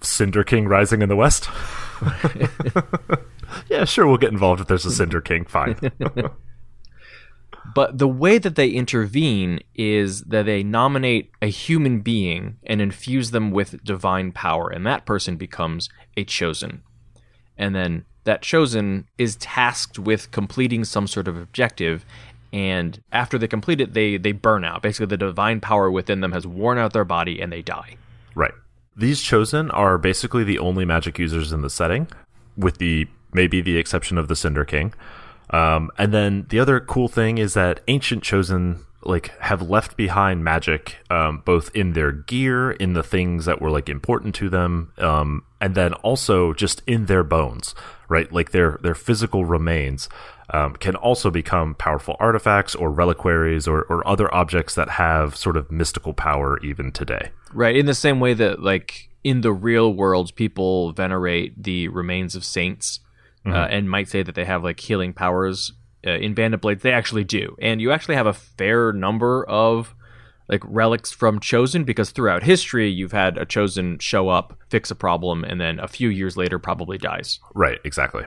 Cinder 0.01 0.43
King 0.43 0.67
rising 0.67 1.01
in 1.01 1.09
the 1.09 1.15
west. 1.15 1.49
yeah, 3.69 3.85
sure, 3.85 4.07
we'll 4.07 4.17
get 4.17 4.31
involved 4.31 4.61
if 4.61 4.67
there's 4.67 4.85
a 4.85 4.91
Cinder 4.91 5.21
King. 5.21 5.45
Fine. 5.45 5.77
But 7.73 7.97
the 7.97 8.07
way 8.07 8.37
that 8.37 8.55
they 8.55 8.69
intervene 8.69 9.59
is 9.73 10.21
that 10.23 10.45
they 10.45 10.63
nominate 10.63 11.31
a 11.41 11.47
human 11.47 11.99
being 11.99 12.57
and 12.63 12.79
infuse 12.79 13.31
them 13.31 13.51
with 13.51 13.83
divine 13.83 14.31
power, 14.31 14.69
and 14.69 14.85
that 14.85 15.05
person 15.05 15.35
becomes 15.35 15.89
a 16.15 16.23
chosen. 16.23 16.83
And 17.57 17.75
then 17.75 18.05
that 18.23 18.41
chosen 18.41 19.09
is 19.17 19.35
tasked 19.37 19.99
with 19.99 20.31
completing 20.31 20.85
some 20.85 21.05
sort 21.05 21.27
of 21.27 21.35
objective, 21.35 22.05
and 22.53 23.01
after 23.11 23.37
they 23.37 23.47
complete 23.47 23.81
it, 23.81 23.93
they, 23.93 24.17
they 24.17 24.31
burn 24.31 24.63
out. 24.63 24.81
Basically, 24.81 25.07
the 25.07 25.17
divine 25.17 25.59
power 25.59 25.91
within 25.91 26.21
them 26.21 26.31
has 26.31 26.45
worn 26.47 26.77
out 26.77 26.93
their 26.93 27.05
body 27.05 27.41
and 27.41 27.51
they 27.51 27.61
die. 27.61 27.97
right. 28.33 28.53
These 28.97 29.21
chosen 29.21 29.69
are 29.71 29.97
basically 29.97 30.45
the 30.45 30.57
only 30.57 30.85
magic 30.85 31.19
users 31.19 31.51
in 31.51 31.61
the 31.61 31.69
setting, 31.69 32.07
with 32.55 32.77
the 32.77 33.07
maybe 33.33 33.59
the 33.59 33.75
exception 33.77 34.17
of 34.17 34.29
the 34.29 34.37
Cinder 34.37 34.63
King. 34.63 34.93
Um, 35.49 35.91
and 35.97 36.13
then 36.13 36.45
the 36.49 36.59
other 36.59 36.79
cool 36.79 37.09
thing 37.09 37.37
is 37.37 37.53
that 37.55 37.81
ancient 37.89 38.23
chosen 38.23 38.85
like 39.05 39.37
have 39.39 39.61
left 39.61 39.95
behind 39.95 40.43
magic, 40.43 40.97
um, 41.09 41.41
both 41.45 41.69
in 41.75 41.93
their 41.93 42.11
gear, 42.11 42.71
in 42.71 42.93
the 42.93 43.03
things 43.03 43.45
that 43.45 43.61
were 43.61 43.69
like 43.69 43.89
important 43.89 44.35
to 44.35 44.49
them, 44.49 44.91
um, 44.97 45.43
and 45.61 45.75
then 45.75 45.93
also 45.95 46.53
just 46.53 46.81
in 46.87 47.05
their 47.05 47.23
bones, 47.23 47.75
right? 48.09 48.31
Like 48.31 48.51
their 48.51 48.79
their 48.81 48.95
physical 48.95 49.45
remains 49.45 50.09
um, 50.49 50.75
can 50.75 50.95
also 50.95 51.31
become 51.31 51.75
powerful 51.75 52.15
artifacts 52.19 52.75
or 52.75 52.91
reliquaries 52.91 53.67
or, 53.67 53.83
or 53.83 54.07
other 54.07 54.33
objects 54.33 54.75
that 54.75 54.89
have 54.89 55.35
sort 55.35 55.57
of 55.57 55.71
mystical 55.71 56.13
power 56.13 56.59
even 56.59 56.91
today. 56.91 57.31
Right. 57.53 57.75
In 57.75 57.85
the 57.85 57.95
same 57.95 58.19
way 58.19 58.33
that, 58.35 58.61
like, 58.61 59.09
in 59.23 59.41
the 59.41 59.53
real 59.53 59.93
world, 59.93 60.35
people 60.35 60.91
venerate 60.91 61.63
the 61.63 61.87
remains 61.87 62.35
of 62.35 62.45
saints 62.45 62.99
uh, 63.45 63.67
and 63.69 63.89
might 63.89 64.09
say 64.09 64.23
that 64.23 64.35
they 64.35 64.45
have, 64.45 64.63
like, 64.63 64.79
healing 64.79 65.13
powers. 65.13 65.73
Uh, 66.05 66.11
in 66.11 66.33
Band 66.33 66.53
of 66.53 66.61
Blades, 66.61 66.83
they 66.83 66.91
actually 66.91 67.23
do. 67.23 67.55
And 67.61 67.81
you 67.81 67.91
actually 67.91 68.15
have 68.15 68.27
a 68.27 68.33
fair 68.33 68.93
number 68.93 69.43
of, 69.47 69.95
like, 70.47 70.61
relics 70.65 71.11
from 71.11 71.39
Chosen 71.39 71.83
because 71.83 72.11
throughout 72.11 72.43
history, 72.43 72.89
you've 72.89 73.11
had 73.11 73.37
a 73.37 73.45
Chosen 73.45 73.99
show 73.99 74.29
up, 74.29 74.57
fix 74.69 74.91
a 74.91 74.95
problem, 74.95 75.43
and 75.43 75.59
then 75.59 75.79
a 75.79 75.87
few 75.87 76.09
years 76.09 76.37
later 76.37 76.59
probably 76.59 76.97
dies. 76.97 77.39
Right, 77.53 77.79
exactly. 77.83 78.25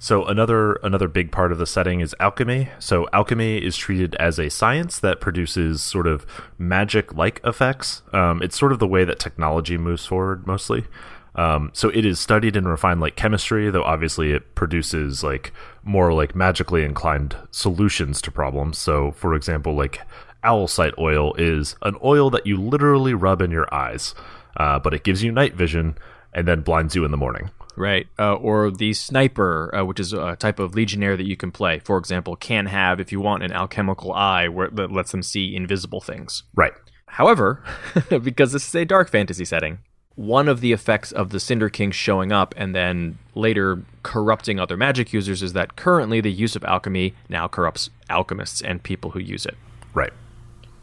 So 0.00 0.24
another 0.26 0.74
another 0.84 1.08
big 1.08 1.32
part 1.32 1.50
of 1.50 1.58
the 1.58 1.66
setting 1.66 1.98
is 1.98 2.14
alchemy. 2.20 2.68
So 2.78 3.08
alchemy 3.12 3.58
is 3.58 3.76
treated 3.76 4.14
as 4.20 4.38
a 4.38 4.48
science 4.48 5.00
that 5.00 5.20
produces 5.20 5.82
sort 5.82 6.06
of 6.06 6.24
magic-like 6.56 7.40
effects. 7.42 8.02
Um, 8.12 8.40
it's 8.40 8.56
sort 8.56 8.70
of 8.70 8.78
the 8.78 8.86
way 8.86 9.02
that 9.04 9.18
technology 9.18 9.76
moves 9.76 10.06
forward, 10.06 10.46
mostly. 10.46 10.86
Um, 11.34 11.70
so 11.72 11.88
it 11.88 12.04
is 12.04 12.20
studied 12.20 12.54
and 12.54 12.68
refined 12.68 13.00
like 13.00 13.16
chemistry, 13.16 13.70
though 13.70 13.82
obviously 13.82 14.30
it 14.30 14.54
produces 14.54 15.24
like 15.24 15.52
more 15.88 16.12
like 16.12 16.36
magically 16.36 16.84
inclined 16.84 17.34
solutions 17.50 18.20
to 18.22 18.30
problems. 18.30 18.78
So, 18.78 19.10
for 19.12 19.34
example, 19.34 19.74
like 19.74 20.00
owlsight 20.44 20.92
oil 20.98 21.34
is 21.34 21.74
an 21.82 21.96
oil 22.04 22.30
that 22.30 22.46
you 22.46 22.56
literally 22.56 23.14
rub 23.14 23.40
in 23.40 23.50
your 23.50 23.72
eyes, 23.74 24.14
uh, 24.56 24.78
but 24.78 24.94
it 24.94 25.02
gives 25.02 25.22
you 25.22 25.32
night 25.32 25.54
vision 25.54 25.96
and 26.32 26.46
then 26.46 26.60
blinds 26.60 26.94
you 26.94 27.04
in 27.04 27.10
the 27.10 27.16
morning. 27.16 27.50
Right. 27.74 28.06
Uh, 28.18 28.34
or 28.34 28.70
the 28.70 28.92
Sniper, 28.92 29.74
uh, 29.74 29.84
which 29.84 30.00
is 30.00 30.12
a 30.12 30.36
type 30.36 30.58
of 30.58 30.74
Legionnaire 30.74 31.16
that 31.16 31.26
you 31.26 31.36
can 31.36 31.52
play, 31.52 31.78
for 31.78 31.96
example, 31.96 32.36
can 32.36 32.66
have, 32.66 33.00
if 33.00 33.12
you 33.12 33.20
want, 33.20 33.42
an 33.44 33.52
alchemical 33.52 34.12
eye 34.12 34.48
where, 34.48 34.68
that 34.70 34.92
lets 34.92 35.12
them 35.12 35.22
see 35.22 35.54
invisible 35.54 36.00
things. 36.00 36.42
Right. 36.54 36.72
However, 37.06 37.62
because 38.22 38.52
this 38.52 38.68
is 38.68 38.74
a 38.74 38.84
dark 38.84 39.08
fantasy 39.08 39.44
setting, 39.44 39.78
one 40.18 40.48
of 40.48 40.60
the 40.60 40.72
effects 40.72 41.12
of 41.12 41.30
the 41.30 41.38
Cinder 41.38 41.68
King 41.68 41.92
showing 41.92 42.32
up 42.32 42.52
and 42.56 42.74
then 42.74 43.16
later 43.36 43.84
corrupting 44.02 44.58
other 44.58 44.76
magic 44.76 45.12
users 45.12 45.44
is 45.44 45.52
that 45.52 45.76
currently 45.76 46.20
the 46.20 46.32
use 46.32 46.56
of 46.56 46.64
alchemy 46.64 47.14
now 47.28 47.46
corrupts 47.46 47.88
alchemists 48.10 48.60
and 48.60 48.82
people 48.82 49.12
who 49.12 49.20
use 49.20 49.46
it. 49.46 49.56
Right. 49.94 50.12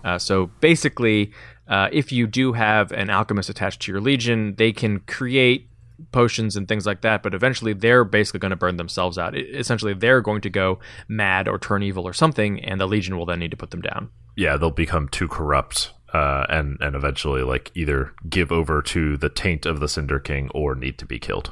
Uh, 0.06 0.18
so 0.18 0.46
basically, 0.62 1.34
uh, 1.68 1.90
if 1.92 2.14
you 2.14 2.28
do 2.28 2.54
have 2.54 2.94
an 2.94 3.10
alchemist 3.10 3.50
attached 3.50 3.82
to 3.82 3.92
your 3.92 4.00
legion, 4.00 4.56
they 4.56 4.72
can 4.72 5.00
create 5.02 5.68
potions 6.14 6.56
and 6.56 6.66
things 6.70 6.86
like 6.86 7.02
that, 7.02 7.22
but 7.22 7.34
eventually 7.34 7.74
they're 7.74 8.06
basically 8.06 8.40
going 8.40 8.52
to 8.52 8.56
burn 8.56 8.78
themselves 8.78 9.18
out. 9.18 9.36
It- 9.36 9.54
essentially, 9.54 9.94
they're 9.94 10.22
going 10.22 10.40
to 10.42 10.50
go 10.50 10.80
mad 11.10 11.50
or 11.50 11.60
turn 11.60 11.84
evil 11.84 12.08
or 12.08 12.14
something, 12.14 12.64
and 12.64 12.80
the 12.80 12.88
legion 12.88 13.18
will 13.18 13.26
then 13.26 13.40
need 13.40 13.52
to 13.52 13.58
put 13.58 13.72
them 13.72 13.82
down. 13.82 14.10
yeah, 14.38 14.56
they'll 14.56 14.72
become 14.72 15.10
too 15.10 15.28
corrupt 15.28 15.92
uh, 16.16 16.46
and 16.50 16.78
and 16.80 16.96
eventually 16.96 17.42
like 17.42 17.72
either 17.76 18.14
give 18.30 18.52
over 18.52 18.82
to 18.82 19.18
the 19.18 19.30
taint 19.30 19.66
of 19.66 19.82
the 19.82 19.90
Cinder 19.90 20.20
King 20.20 20.50
or 20.54 20.74
need 20.74 20.98
to 21.00 21.06
be 21.06 21.20
killed. 21.20 21.52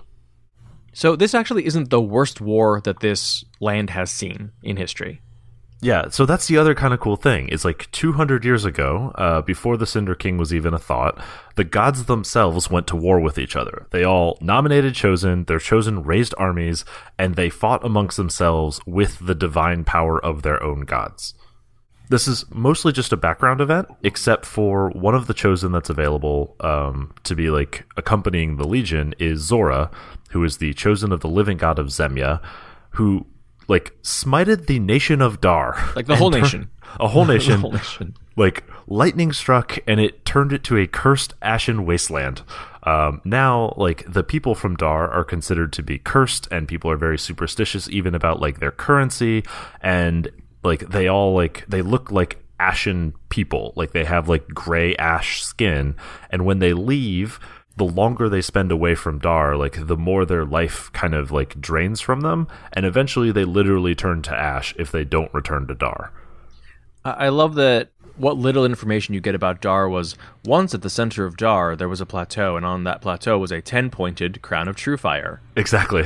So 0.93 1.15
this 1.15 1.34
actually 1.34 1.65
isn't 1.65 1.89
the 1.89 2.02
worst 2.02 2.39
war 2.39 2.80
that 2.82 3.02
this 3.02 3.43
land 3.60 3.89
has 3.89 4.10
seen 4.10 4.52
in 4.62 4.78
history. 4.78 5.21
Yeah, 5.82 6.08
so 6.12 6.26
that's 6.26 6.47
the 6.47 6.58
other 6.58 6.73
kind 6.76 6.93
of 6.93 7.02
cool 7.02 7.17
thing. 7.17 7.49
Is 7.49 7.65
like 7.65 7.91
200 7.91 8.45
years 8.45 8.63
ago, 8.63 9.12
uh, 9.15 9.41
before 9.41 9.76
the 9.76 9.86
Cinder 9.86 10.15
King 10.15 10.38
was 10.38 10.54
even 10.54 10.73
a 10.73 10.80
thought, 10.80 11.21
the 11.56 11.65
gods 11.65 12.06
themselves 12.06 12.69
went 12.69 12.88
to 12.88 12.95
war 12.95 13.19
with 13.19 13.38
each 13.38 13.58
other. 13.58 13.88
They 13.89 14.06
all 14.06 14.38
nominated 14.39 14.95
chosen, 14.95 15.43
their 15.43 15.60
chosen 15.60 16.04
raised 16.04 16.34
armies, 16.38 16.86
and 17.19 17.36
they 17.36 17.49
fought 17.49 17.84
amongst 17.84 18.15
themselves 18.15 18.80
with 18.86 19.19
the 19.19 19.36
divine 19.36 19.84
power 19.84 20.23
of 20.23 20.43
their 20.43 20.63
own 20.63 20.82
gods. 20.86 21.34
This 22.10 22.28
is 22.28 22.46
mostly 22.52 22.92
just 22.92 23.13
a 23.13 23.18
background 23.18 23.62
event, 23.62 23.88
except 24.04 24.46
for 24.46 24.89
one 24.89 25.16
of 25.16 25.28
the 25.28 25.34
chosen 25.34 25.72
that's 25.72 25.89
available 25.89 26.56
um, 26.60 27.13
to 27.24 27.36
be 27.36 27.50
like 27.50 27.86
accompanying 27.98 28.58
the 28.58 28.68
Legion 28.68 29.16
is 29.20 29.39
Zora, 29.42 29.89
who 30.32 30.44
is 30.44 30.58
the 30.58 30.74
chosen 30.74 31.12
of 31.12 31.22
the 31.22 31.30
living 31.30 31.58
god 31.58 31.80
of 31.80 31.88
Zemya, 31.88 32.42
who 32.92 33.26
like 33.68 33.96
smited 34.04 34.68
the 34.68 34.80
nation 34.80 35.22
of 35.22 35.39
Dar, 35.39 35.78
Like 35.96 36.06
the 36.06 36.18
whole 36.18 36.30
tur- 36.32 36.42
nation. 36.42 36.70
a 37.00 37.08
whole 37.08 37.26
nation, 37.36 37.62
whole 37.62 37.72
nation. 37.72 38.13
like 38.36 38.66
lightning 38.88 39.32
struck 39.32 39.80
and 39.88 40.02
it 40.02 40.26
turned 40.26 40.52
it 40.52 40.63
to 40.66 40.78
a 40.78 40.86
cursed 40.86 41.34
ashen 41.42 41.86
wasteland. 41.86 42.42
Um, 42.84 43.22
now, 43.24 43.74
like 43.78 44.04
the 44.12 44.24
people 44.24 44.54
from 44.56 44.76
Dar 44.76 45.10
are 45.10 45.24
considered 45.24 45.72
to 45.74 45.82
be 45.82 45.98
cursed, 46.00 46.50
and 46.52 46.68
people 46.68 46.92
are 46.92 46.98
very 46.98 47.18
superstitious 47.18 47.88
even 47.89 48.13
about 48.13 48.42
like 48.42 48.60
their 48.60 48.72
currency. 48.72 49.46
And 49.80 50.30
like 50.63 50.89
they 50.89 51.08
all 51.08 51.34
like 51.34 51.65
they 51.67 51.82
look 51.82 52.12
like 52.12 52.43
ashen 52.60 53.13
people. 53.30 53.73
Like 53.76 53.91
they 53.91 54.06
have 54.06 54.30
like 54.30 54.47
gray 54.49 54.95
ash 54.95 55.43
skin, 55.43 55.95
and 56.30 56.45
when 56.45 56.60
they 56.60 56.73
leave, 56.73 57.39
the 57.76 57.84
longer 57.86 58.30
they 58.30 58.41
spend 58.41 58.71
away 58.71 58.95
from 58.95 59.19
Dar, 59.19 59.56
like 59.58 59.88
the 59.88 59.97
more 59.97 60.26
their 60.26 60.45
life 60.45 60.91
kind 60.93 61.13
of 61.13 61.32
like 61.32 61.60
drains 61.60 62.02
from 62.02 62.21
them, 62.21 62.47
and 62.71 62.86
eventually 62.86 63.32
they 63.32 63.45
literally 63.45 63.95
turn 63.95 64.21
to 64.23 64.36
ash 64.36 64.73
if 64.78 64.91
they 64.91 65.04
don't 65.04 65.34
return 65.34 65.67
to 65.67 65.76
Dar. 65.76 66.12
I 67.04 67.30
love 67.30 67.56
that 67.56 67.89
what 68.15 68.38
little 68.38 68.63
information 68.63 69.13
you 69.13 69.19
get 69.19 69.36
about 69.36 69.60
Dar 69.60 69.89
was 69.89 70.15
once 70.45 70.76
at 70.76 70.84
the 70.84 70.89
center 70.89 71.26
of 71.26 71.36
Dar 71.36 71.76
there 71.76 71.89
was 71.89 72.02
a 72.02 72.06
plateau, 72.06 72.56
and 72.56 72.65
on 72.65 72.84
that 72.84 73.02
plateau 73.02 73.38
was 73.38 73.52
a 73.52 73.62
ten 73.62 73.89
pointed 73.89 74.41
crown 74.41 74.67
of 74.67 74.76
true 74.76 74.97
fire. 74.97 75.41
Exactly. 75.56 76.04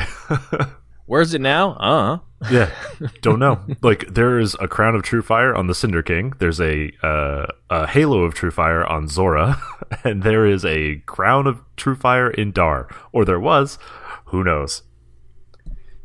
Where 1.05 1.21
is 1.21 1.33
it 1.33 1.41
now? 1.41 1.71
Uh 1.73 2.19
yeah, 2.49 2.71
don't 3.21 3.39
know. 3.39 3.59
Like 3.81 4.13
there 4.13 4.39
is 4.39 4.55
a 4.59 4.67
crown 4.67 4.95
of 4.95 5.03
true 5.03 5.21
fire 5.21 5.55
on 5.55 5.67
the 5.67 5.75
Cinder 5.75 6.03
King. 6.03 6.33
There's 6.39 6.61
a 6.61 6.91
uh, 7.03 7.47
a 7.69 7.87
halo 7.87 8.23
of 8.23 8.33
true 8.33 8.51
fire 8.51 8.85
on 8.85 9.07
Zora, 9.07 9.61
and 10.03 10.23
there 10.23 10.45
is 10.45 10.63
a 10.65 10.97
crown 11.05 11.47
of 11.47 11.61
true 11.75 11.95
fire 11.95 12.29
in 12.29 12.51
Dar, 12.51 12.87
or 13.11 13.25
there 13.25 13.39
was. 13.39 13.79
Who 14.25 14.43
knows? 14.43 14.83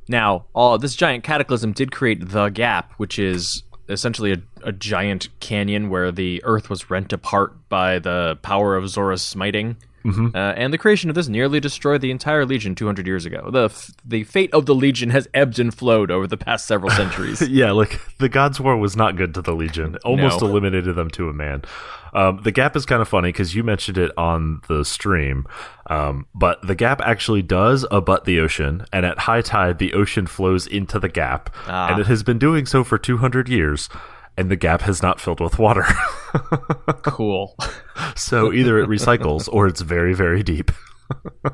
Now, 0.09 0.47
all 0.55 0.79
this 0.79 0.95
giant 0.95 1.25
cataclysm 1.25 1.73
did 1.73 1.93
create 1.93 2.29
the 2.29 2.49
gap, 2.49 2.93
which 2.97 3.19
is 3.19 3.63
essentially 3.89 4.33
a, 4.33 4.43
a 4.65 4.73
giant 4.73 5.29
canyon 5.41 5.91
where 5.91 6.11
the 6.13 6.43
earth 6.45 6.71
was 6.71 6.91
rent 6.91 7.13
apart 7.13 7.69
by 7.69 7.99
the 7.99 8.39
power 8.43 8.77
of 8.77 8.89
Zora's 8.89 9.23
smiting. 9.23 9.77
Uh, 10.05 10.37
and 10.37 10.73
the 10.73 10.79
creation 10.79 11.09
of 11.11 11.15
this 11.15 11.29
nearly 11.29 11.61
destroyed 11.61 12.01
the 12.01 12.11
entire 12.11 12.45
Legion 12.45 12.75
200 12.75 13.07
years 13.07 13.25
ago. 13.27 13.51
The 13.51 13.65
f- 13.65 13.91
the 14.05 14.25
fate 14.25 14.53
of 14.53 14.67
the 14.67 14.75
Legion 14.75 15.11
has 15.11 15.29
ebbed 15.35 15.59
and 15.59 15.73
flowed 15.73 16.11
over 16.11 16.27
the 16.27 16.37
past 16.37 16.67
several 16.67 16.91
centuries. 17.03 17.41
Yeah, 17.49 17.71
like 17.73 18.01
the 18.19 18.29
Gods 18.29 18.61
War 18.61 18.77
was 18.77 18.97
not 18.97 19.17
good 19.17 19.35
to 19.35 19.43
the 19.43 19.53
Legion. 19.55 19.97
Almost 20.05 20.41
No. 20.41 20.49
eliminated 20.49 20.97
them 20.97 21.11
to 21.11 21.29
a 21.29 21.33
man. 21.33 21.63
Um, 22.15 22.41
the 22.43 22.53
gap 22.53 22.77
is 22.77 22.85
kind 22.85 23.01
of 23.01 23.09
funny 23.09 23.31
because 23.31 23.55
you 23.55 23.65
mentioned 23.65 23.97
it 23.97 24.11
on 24.19 24.61
the 24.69 24.85
stream, 24.85 25.47
um, 25.89 26.27
but 26.35 26.61
the 26.67 26.75
gap 26.75 27.01
actually 27.01 27.41
does 27.41 27.87
abut 27.91 28.25
the 28.27 28.39
ocean, 28.39 28.85
and 28.93 29.07
at 29.07 29.21
high 29.21 29.41
tide, 29.41 29.79
the 29.79 29.95
ocean 29.95 30.27
flows 30.27 30.67
into 30.67 30.99
the 30.99 31.09
gap, 31.09 31.49
Ah. 31.67 31.91
and 31.91 32.01
it 32.01 32.07
has 32.09 32.23
been 32.23 32.39
doing 32.39 32.67
so 32.67 32.85
for 32.85 32.99
200 32.99 33.49
years, 33.49 33.89
and 34.37 34.51
the 34.51 34.57
gap 34.57 34.83
has 34.83 35.03
not 35.03 35.21
filled 35.21 35.41
with 35.41 35.59
water. 35.59 35.85
cool. 37.03 37.57
so 38.17 38.53
either 38.53 38.79
it 38.79 38.89
recycles 38.89 39.49
or 39.53 39.67
it's 39.67 39.81
very, 39.81 40.15
very 40.15 40.43
deep. 40.43 40.71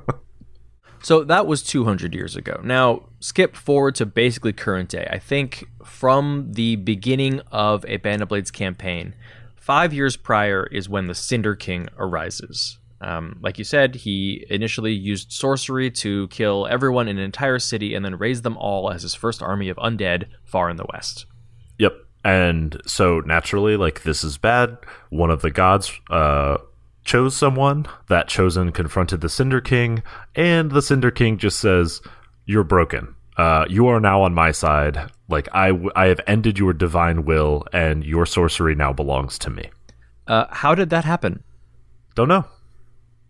So 1.03 1.25
that 1.25 1.47
was 1.47 1.63
200 1.63 2.15
years 2.15 2.37
ago. 2.37 2.61
Now, 2.63 3.05
skip 3.21 3.57
forward 3.57 3.95
to 3.97 4.07
basically 4.07 4.53
current 4.53 4.89
day. 4.89 5.09
I 5.11 5.19
think 5.19 5.65
from 5.85 6.49
the 6.53 6.77
beginning 6.77 7.41
of 7.53 7.85
a 7.87 7.99
Band 7.99 8.23
of 8.23 8.29
Blades 8.29 8.51
campaign, 8.51 9.15
five 9.57 9.93
years 9.93 10.17
prior 10.17 10.67
is 10.67 10.89
when 10.89 11.07
the 11.07 11.15
Cinder 11.15 11.55
King 11.55 11.89
arises. 11.99 12.79
Um, 13.01 13.39
like 13.41 13.59
you 13.59 13.65
said, 13.65 13.95
he 13.95 14.45
initially 14.51 14.93
used 14.93 15.31
sorcery 15.31 15.91
to 15.93 16.27
kill 16.29 16.67
everyone 16.69 17.07
in 17.07 17.17
an 17.17 17.25
entire 17.25 17.61
city 17.61 17.95
and 17.95 18.05
then 18.05 18.19
raised 18.19 18.43
them 18.43 18.57
all 18.57 18.91
as 18.91 19.03
his 19.03 19.15
first 19.15 19.41
army 19.41 19.69
of 19.69 19.77
undead 19.77 20.25
far 20.45 20.69
in 20.69 20.77
the 20.77 20.87
west. 20.93 21.27
And 22.25 22.81
so 22.87 23.21
naturally, 23.21 23.77
like 23.77 24.03
this 24.03 24.25
is 24.25 24.39
bad. 24.39 24.77
One 25.11 25.31
of 25.31 25.43
the 25.43 25.51
gods 25.51 25.93
uh, 26.11 26.59
chose 27.05 27.37
someone. 27.37 27.87
That 28.09 28.29
chosen 28.29 28.73
confronted 28.73 29.21
the 29.21 29.29
Cinder 29.29 29.61
King, 29.61 30.03
and 30.35 30.71
the 30.71 30.83
Cinder 30.83 31.11
King 31.11 31.39
just 31.39 31.61
says, 31.61 32.01
"You're 32.45 32.65
broken. 32.65 33.15
Uh, 33.37 33.65
you 33.69 33.87
are 33.87 34.01
now 34.01 34.23
on 34.23 34.35
my 34.35 34.51
side. 34.51 35.11
Like 35.29 35.49
I, 35.53 35.69
w- 35.69 35.93
I 35.95 36.07
have 36.07 36.21
ended 36.27 36.59
your 36.59 36.73
divine 36.73 37.25
will, 37.25 37.65
and 37.73 38.05
your 38.05 38.27
sorcery 38.27 38.75
now 38.75 38.93
belongs 38.93 39.39
to 39.41 39.51
me." 39.51 39.71
Uh, 40.27 40.47
how 40.51 40.75
did 40.75 40.91
that 40.91 41.05
happen? 41.05 41.43
Don't 42.15 42.29
know. 42.29 42.45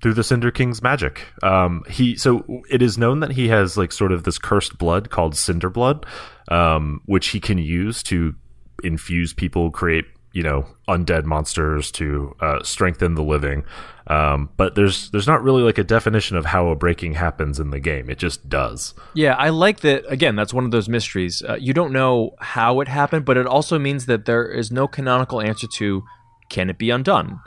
Through 0.00 0.14
the 0.14 0.24
Cinder 0.24 0.50
King's 0.50 0.82
magic. 0.82 1.26
Um, 1.42 1.84
he 1.88 2.16
so 2.16 2.62
it 2.70 2.82
is 2.82 2.96
known 2.96 3.20
that 3.20 3.32
he 3.32 3.48
has 3.48 3.76
like 3.76 3.92
sort 3.92 4.12
of 4.12 4.24
this 4.24 4.38
cursed 4.38 4.78
blood 4.78 5.10
called 5.10 5.36
Cinder 5.36 5.70
Blood, 5.70 6.06
um, 6.48 7.02
which 7.04 7.28
he 7.28 7.40
can 7.40 7.58
use 7.58 8.02
to 8.04 8.34
infuse 8.82 9.32
people, 9.32 9.70
create 9.70 10.04
you 10.32 10.42
know 10.42 10.66
undead 10.86 11.24
monsters 11.24 11.90
to 11.92 12.34
uh, 12.40 12.62
strengthen 12.62 13.14
the 13.14 13.22
living. 13.22 13.64
Um, 14.06 14.48
but 14.56 14.74
there's 14.74 15.10
there's 15.10 15.26
not 15.26 15.42
really 15.42 15.62
like 15.62 15.78
a 15.78 15.84
definition 15.84 16.36
of 16.36 16.46
how 16.46 16.68
a 16.68 16.76
breaking 16.76 17.14
happens 17.14 17.60
in 17.60 17.70
the 17.70 17.80
game. 17.80 18.08
It 18.08 18.18
just 18.18 18.48
does. 18.48 18.94
Yeah, 19.14 19.34
I 19.34 19.50
like 19.50 19.80
that. 19.80 20.04
Again, 20.08 20.36
that's 20.36 20.54
one 20.54 20.64
of 20.64 20.70
those 20.70 20.88
mysteries. 20.88 21.42
Uh, 21.42 21.56
you 21.60 21.74
don't 21.74 21.92
know 21.92 22.34
how 22.38 22.80
it 22.80 22.88
happened, 22.88 23.24
but 23.24 23.36
it 23.36 23.46
also 23.46 23.78
means 23.78 24.06
that 24.06 24.24
there 24.24 24.46
is 24.46 24.70
no 24.70 24.86
canonical 24.88 25.40
answer 25.40 25.66
to 25.74 26.04
can 26.48 26.70
it 26.70 26.78
be 26.78 26.90
undone? 26.90 27.40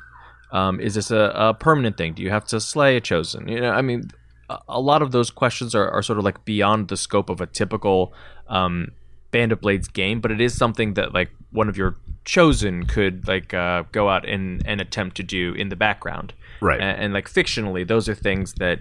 Um, 0.51 0.79
is 0.79 0.95
this 0.95 1.11
a, 1.11 1.31
a 1.35 1.53
permanent 1.53 1.97
thing? 1.97 2.13
Do 2.13 2.21
you 2.21 2.29
have 2.29 2.45
to 2.47 2.59
slay 2.59 2.97
a 2.97 3.01
chosen? 3.01 3.47
You 3.47 3.61
know, 3.61 3.71
I 3.71 3.81
mean, 3.81 4.03
a, 4.49 4.59
a 4.67 4.81
lot 4.81 5.01
of 5.01 5.11
those 5.11 5.29
questions 5.29 5.73
are, 5.73 5.89
are 5.89 6.03
sort 6.03 6.19
of 6.19 6.25
like 6.25 6.45
beyond 6.45 6.89
the 6.89 6.97
scope 6.97 7.29
of 7.29 7.41
a 7.41 7.47
typical 7.47 8.13
um, 8.47 8.89
Band 9.31 9.51
of 9.51 9.61
Blades 9.61 9.87
game, 9.87 10.21
but 10.21 10.31
it 10.31 10.41
is 10.41 10.55
something 10.55 10.93
that 10.95 11.13
like 11.13 11.31
one 11.51 11.69
of 11.69 11.77
your 11.77 11.97
chosen 12.25 12.85
could 12.85 13.27
like 13.27 13.53
uh, 13.53 13.83
go 13.91 14.09
out 14.09 14.27
and, 14.27 14.61
and 14.65 14.79
attempt 14.79 15.17
to 15.17 15.23
do 15.23 15.53
in 15.53 15.69
the 15.69 15.75
background. 15.75 16.33
Right. 16.61 16.79
And, 16.79 17.01
and 17.01 17.13
like 17.13 17.29
fictionally, 17.29 17.87
those 17.87 18.07
are 18.07 18.15
things 18.15 18.53
that 18.55 18.79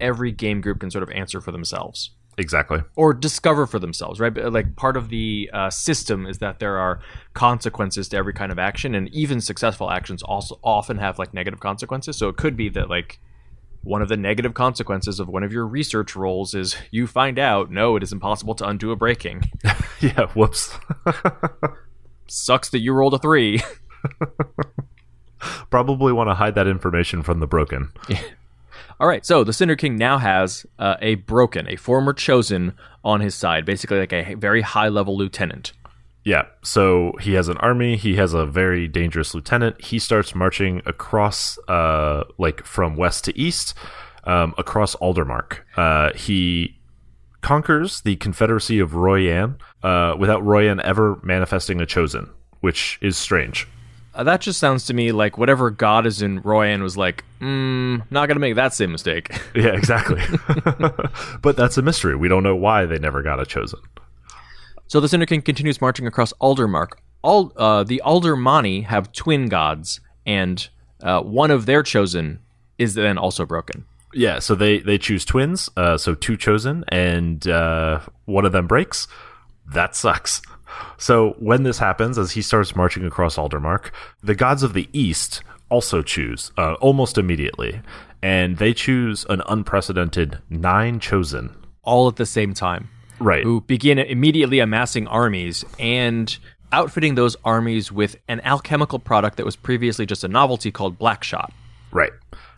every 0.00 0.32
game 0.32 0.60
group 0.60 0.80
can 0.80 0.90
sort 0.90 1.02
of 1.02 1.10
answer 1.10 1.40
for 1.40 1.50
themselves 1.50 2.10
Exactly. 2.36 2.80
or 2.96 3.14
discover 3.14 3.66
for 3.66 3.78
themselves, 3.78 4.20
right? 4.20 4.34
But, 4.34 4.52
Like 4.52 4.76
part 4.76 4.96
of 4.96 5.08
the 5.08 5.50
uh, 5.52 5.70
system 5.70 6.26
is 6.26 6.38
that 6.38 6.58
there 6.58 6.78
are 6.78 7.00
consequences 7.32 8.08
to 8.10 8.16
every 8.16 8.32
kind 8.32 8.52
of 8.52 8.58
action, 8.58 8.94
and 8.94 9.08
even 9.14 9.40
successful 9.40 9.90
actions 9.90 10.22
also 10.22 10.58
often 10.62 10.98
have 10.98 11.18
like 11.18 11.32
negative 11.32 11.60
consequences. 11.60 12.16
So 12.16 12.28
it 12.28 12.36
could 12.36 12.56
be 12.56 12.68
that 12.70 12.90
like 12.90 13.18
one 13.84 14.02
of 14.02 14.08
the 14.08 14.16
negative 14.16 14.54
consequences 14.54 15.20
of 15.20 15.28
one 15.28 15.42
of 15.42 15.52
your 15.52 15.66
research 15.66 16.16
roles 16.16 16.54
is 16.54 16.76
you 16.90 17.06
find 17.06 17.38
out 17.38 17.70
no, 17.70 17.96
it 17.96 18.02
is 18.02 18.12
impossible 18.12 18.54
to 18.56 18.66
undo 18.66 18.90
a 18.90 18.96
breaking. 18.96 19.50
Yeah. 20.00 20.26
Whoops. 20.34 20.76
Sucks 22.26 22.68
that 22.70 22.80
you 22.80 22.92
rolled 22.92 23.14
a 23.14 23.18
three. 23.18 23.62
Probably 25.70 26.12
want 26.12 26.28
to 26.28 26.34
hide 26.34 26.54
that 26.56 26.66
information 26.66 27.22
from 27.22 27.40
the 27.40 27.46
broken. 27.46 27.90
All 29.00 29.08
right, 29.08 29.24
so 29.24 29.44
the 29.44 29.52
Cinder 29.52 29.76
King 29.76 29.96
now 29.96 30.18
has 30.18 30.66
uh, 30.78 30.96
a 31.00 31.14
broken, 31.14 31.66
a 31.70 31.76
former 31.76 32.12
chosen 32.12 32.74
on 33.02 33.20
his 33.20 33.34
side, 33.34 33.64
basically 33.64 33.98
like 33.98 34.12
a 34.12 34.34
very 34.34 34.60
high 34.60 34.88
level 34.88 35.16
lieutenant. 35.16 35.72
Yeah, 36.24 36.46
so 36.62 37.12
he 37.20 37.34
has 37.34 37.48
an 37.48 37.58
army. 37.58 37.96
He 37.96 38.16
has 38.16 38.32
a 38.32 38.46
very 38.46 38.88
dangerous 38.88 39.34
lieutenant. 39.34 39.80
He 39.80 39.98
starts 39.98 40.34
marching 40.34 40.80
across, 40.86 41.58
uh, 41.68 42.24
like 42.38 42.64
from 42.64 42.96
west 42.96 43.24
to 43.24 43.38
east, 43.38 43.74
um, 44.24 44.54
across 44.56 44.96
Aldermark. 44.96 45.58
Uh, 45.76 46.12
he 46.14 46.78
conquers 47.42 48.00
the 48.00 48.16
Confederacy 48.16 48.78
of 48.78 48.94
Royan 48.94 49.58
uh, 49.82 50.14
without 50.18 50.42
Royan 50.42 50.80
ever 50.80 51.20
manifesting 51.22 51.78
a 51.82 51.86
chosen, 51.86 52.30
which 52.60 52.98
is 53.02 53.18
strange. 53.18 53.68
Uh, 54.14 54.24
that 54.24 54.40
just 54.40 54.58
sounds 54.58 54.86
to 54.86 54.94
me 54.94 55.12
like 55.12 55.36
whatever 55.36 55.70
god 55.70 56.06
is 56.06 56.22
in 56.22 56.40
Royan 56.40 56.82
was 56.82 56.96
like, 56.96 57.22
mm, 57.40 58.02
not 58.10 58.28
gonna 58.28 58.40
make 58.40 58.54
that 58.54 58.72
same 58.72 58.92
mistake. 58.92 59.38
Yeah, 59.54 59.68
exactly. 59.74 60.22
but 61.42 61.56
that's 61.56 61.76
a 61.76 61.82
mystery. 61.82 62.16
We 62.16 62.28
don't 62.28 62.42
know 62.42 62.56
why 62.56 62.86
they 62.86 62.98
never 62.98 63.22
got 63.22 63.40
a 63.40 63.46
chosen. 63.46 63.80
So 64.86 65.00
the 65.00 65.08
Cinder 65.08 65.26
continues 65.26 65.80
marching 65.80 66.06
across 66.06 66.32
Aldermark. 66.34 66.92
All 67.22 67.52
uh, 67.56 67.84
the 67.84 68.02
Aldermani 68.04 68.84
have 68.84 69.12
twin 69.12 69.48
gods, 69.48 70.00
and 70.26 70.68
uh, 71.02 71.20
one 71.22 71.50
of 71.50 71.66
their 71.66 71.82
chosen 71.82 72.40
is 72.78 72.94
then 72.94 73.18
also 73.18 73.46
broken. 73.46 73.86
Yeah, 74.12 74.38
so 74.38 74.54
they 74.54 74.78
they 74.80 74.98
choose 74.98 75.24
twins, 75.24 75.68
uh, 75.76 75.96
so 75.96 76.14
two 76.14 76.36
chosen, 76.36 76.84
and 76.88 77.46
uh, 77.48 78.00
one 78.26 78.44
of 78.44 78.52
them 78.52 78.66
breaks. 78.66 79.08
That 79.72 79.96
sucks. 79.96 80.42
So 80.98 81.36
when 81.38 81.62
this 81.62 81.78
happens, 81.78 82.18
as 82.18 82.32
he 82.32 82.42
starts 82.42 82.76
marching 82.76 83.06
across 83.06 83.36
Aldermark, 83.36 83.90
the 84.22 84.34
gods 84.34 84.62
of 84.62 84.72
the 84.74 84.88
east 84.92 85.42
also 85.70 86.02
choose 86.02 86.52
uh, 86.58 86.74
almost 86.74 87.16
immediately, 87.16 87.80
and 88.22 88.58
they 88.58 88.74
choose 88.74 89.24
an 89.28 89.40
unprecedented 89.48 90.38
nine 90.50 91.00
chosen. 91.00 91.56
all 91.82 92.08
at 92.08 92.16
the 92.16 92.26
same 92.26 92.54
time, 92.54 92.88
Right. 93.20 93.44
who 93.44 93.60
begin 93.62 93.98
immediately 93.98 94.58
amassing 94.58 95.06
armies 95.06 95.64
and 95.78 96.36
outfitting 96.72 97.14
those 97.14 97.36
armies 97.44 97.92
with 97.92 98.16
an 98.28 98.40
alchemical 98.40 98.98
product 98.98 99.36
that 99.36 99.46
was 99.46 99.56
previously 99.56 100.06
just 100.06 100.24
a 100.24 100.28
novelty 100.28 100.72
called 100.72 100.98
Blackshot. 100.98 101.52
Right. 101.92 102.12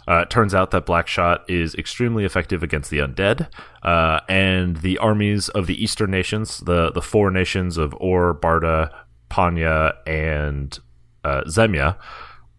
Uh, 0.09 0.21
it 0.21 0.31
turns 0.31 0.55
out 0.55 0.71
that 0.71 0.87
Blackshot 0.87 1.41
is 1.49 1.75
extremely 1.75 2.25
effective 2.25 2.63
against 2.63 2.91
the 2.91 2.99
undead, 2.99 3.49
uh, 3.83 4.21
and 4.29 4.77
the 4.77 4.99
armies 4.99 5.49
of 5.51 5.67
the 5.67 5.83
eastern 5.83 6.11
nations, 6.13 6.61
the 6.61 6.93
the 6.93 7.03
four 7.03 7.31
nations 7.31 7.77
of 7.77 7.95
Or, 7.99 8.33
Barda, 8.33 8.95
Panya, 9.29 9.95
and 10.07 10.79
uh, 11.25 11.43
Zemya, 11.49 11.97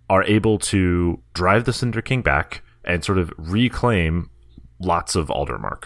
are 0.10 0.24
able 0.24 0.60
to 0.60 1.22
drive 1.34 1.64
the 1.64 1.74
Cinder 1.74 2.02
King 2.02 2.22
back 2.22 2.62
and 2.84 3.04
sort 3.04 3.18
of 3.18 3.32
reclaim 3.38 4.30
lots 4.80 5.16
of 5.16 5.28
Aldermark. 5.30 5.86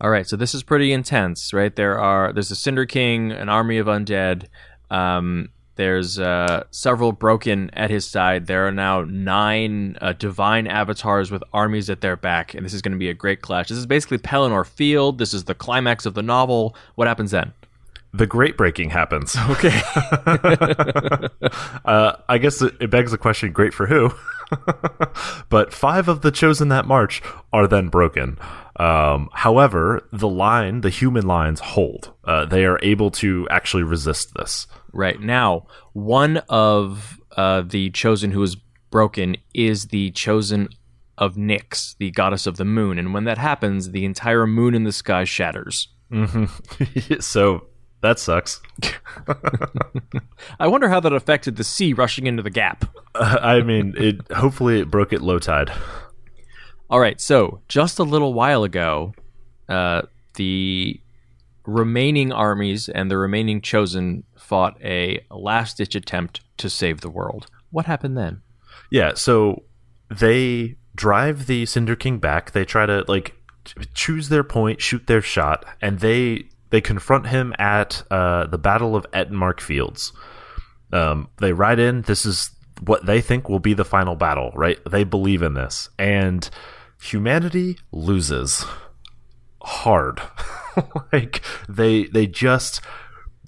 All 0.00 0.10
right, 0.10 0.26
so 0.26 0.36
this 0.36 0.54
is 0.54 0.62
pretty 0.62 0.92
intense, 0.92 1.52
right? 1.52 1.74
There 1.74 1.98
are 1.98 2.32
there's 2.32 2.50
a 2.50 2.56
Cinder 2.56 2.86
King, 2.86 3.32
an 3.32 3.48
army 3.48 3.78
of 3.78 3.86
undead, 3.86 4.46
Um, 4.90 5.50
there's 5.80 6.18
uh, 6.18 6.64
several 6.70 7.12
broken 7.12 7.70
at 7.72 7.88
his 7.88 8.06
side. 8.06 8.46
There 8.46 8.66
are 8.66 8.72
now 8.72 9.02
nine 9.02 9.96
uh, 10.02 10.12
divine 10.12 10.66
avatars 10.66 11.30
with 11.30 11.42
armies 11.54 11.88
at 11.88 12.02
their 12.02 12.16
back, 12.16 12.52
and 12.52 12.66
this 12.66 12.74
is 12.74 12.82
going 12.82 12.92
to 12.92 12.98
be 12.98 13.08
a 13.08 13.14
great 13.14 13.40
clash. 13.40 13.68
This 13.68 13.78
is 13.78 13.86
basically 13.86 14.18
Pelennor 14.18 14.66
Field. 14.66 15.16
This 15.16 15.32
is 15.32 15.44
the 15.44 15.54
climax 15.54 16.04
of 16.04 16.12
the 16.12 16.22
novel. 16.22 16.76
What 16.96 17.08
happens 17.08 17.30
then? 17.30 17.54
The 18.12 18.26
great 18.26 18.58
breaking 18.58 18.90
happens. 18.90 19.34
Okay. 19.48 19.80
uh, 21.86 22.12
I 22.28 22.38
guess 22.38 22.60
it, 22.60 22.74
it 22.78 22.90
begs 22.90 23.12
the 23.12 23.18
question: 23.18 23.52
great 23.52 23.72
for 23.72 23.86
who? 23.86 24.10
but 25.48 25.72
five 25.72 26.08
of 26.08 26.20
the 26.20 26.30
chosen 26.30 26.68
that 26.68 26.86
march 26.86 27.22
are 27.52 27.66
then 27.66 27.88
broken. 27.88 28.38
Um, 28.80 29.28
however, 29.34 30.08
the 30.10 30.28
line, 30.28 30.80
the 30.80 30.88
human 30.88 31.26
lines, 31.26 31.60
hold. 31.60 32.14
Uh, 32.24 32.46
they 32.46 32.64
are 32.64 32.78
able 32.82 33.10
to 33.10 33.46
actually 33.50 33.82
resist 33.82 34.32
this. 34.34 34.66
Right 34.92 35.20
now, 35.20 35.66
one 35.92 36.38
of 36.48 37.20
uh, 37.36 37.60
the 37.60 37.90
chosen 37.90 38.30
who 38.30 38.42
is 38.42 38.56
broken 38.90 39.36
is 39.52 39.88
the 39.88 40.10
chosen 40.12 40.70
of 41.18 41.34
Nyx, 41.34 41.94
the 41.98 42.10
goddess 42.10 42.46
of 42.46 42.56
the 42.56 42.64
moon, 42.64 42.98
and 42.98 43.12
when 43.12 43.24
that 43.24 43.36
happens, 43.36 43.90
the 43.90 44.06
entire 44.06 44.46
moon 44.46 44.74
in 44.74 44.84
the 44.84 44.92
sky 44.92 45.24
shatters. 45.24 45.88
Mm-hmm. 46.10 47.14
so 47.20 47.66
that 48.00 48.18
sucks. 48.18 48.62
I 50.58 50.68
wonder 50.68 50.88
how 50.88 51.00
that 51.00 51.12
affected 51.12 51.56
the 51.56 51.64
sea 51.64 51.92
rushing 51.92 52.26
into 52.26 52.42
the 52.42 52.48
gap. 52.48 52.86
Uh, 53.14 53.36
I 53.42 53.60
mean, 53.60 53.94
it. 53.98 54.32
Hopefully, 54.32 54.80
it 54.80 54.90
broke 54.90 55.12
at 55.12 55.20
low 55.20 55.38
tide. 55.38 55.70
All 56.90 56.98
right, 56.98 57.20
so 57.20 57.60
just 57.68 58.00
a 58.00 58.02
little 58.02 58.34
while 58.34 58.64
ago, 58.64 59.14
uh, 59.68 60.02
the 60.34 61.00
remaining 61.64 62.32
armies 62.32 62.88
and 62.88 63.08
the 63.08 63.16
remaining 63.16 63.60
chosen 63.60 64.24
fought 64.36 64.76
a 64.82 65.24
last 65.30 65.76
ditch 65.76 65.94
attempt 65.94 66.40
to 66.56 66.68
save 66.68 67.00
the 67.00 67.10
world. 67.10 67.46
What 67.70 67.86
happened 67.86 68.18
then? 68.18 68.42
Yeah, 68.90 69.14
so 69.14 69.62
they 70.10 70.76
drive 70.96 71.46
the 71.46 71.64
Cinder 71.64 71.94
King 71.94 72.18
back. 72.18 72.50
They 72.50 72.64
try 72.64 72.86
to 72.86 73.04
like 73.06 73.36
choose 73.94 74.28
their 74.28 74.42
point, 74.42 74.80
shoot 74.80 75.06
their 75.06 75.22
shot, 75.22 75.64
and 75.80 76.00
they 76.00 76.48
they 76.70 76.80
confront 76.80 77.28
him 77.28 77.54
at 77.58 78.02
uh, 78.10 78.46
the 78.46 78.58
Battle 78.58 78.96
of 78.96 79.06
Ettenmark 79.12 79.60
Fields. 79.60 80.12
Um, 80.92 81.28
they 81.38 81.52
ride 81.52 81.78
in. 81.78 82.02
This 82.02 82.26
is 82.26 82.50
what 82.80 83.06
they 83.06 83.20
think 83.20 83.48
will 83.48 83.60
be 83.60 83.74
the 83.74 83.84
final 83.84 84.16
battle, 84.16 84.50
right? 84.56 84.78
They 84.90 85.04
believe 85.04 85.42
in 85.42 85.54
this, 85.54 85.88
and 85.98 86.50
humanity 87.00 87.78
loses 87.92 88.64
hard. 89.62 90.20
like 91.12 91.42
they 91.68 92.04
they 92.04 92.26
just 92.26 92.80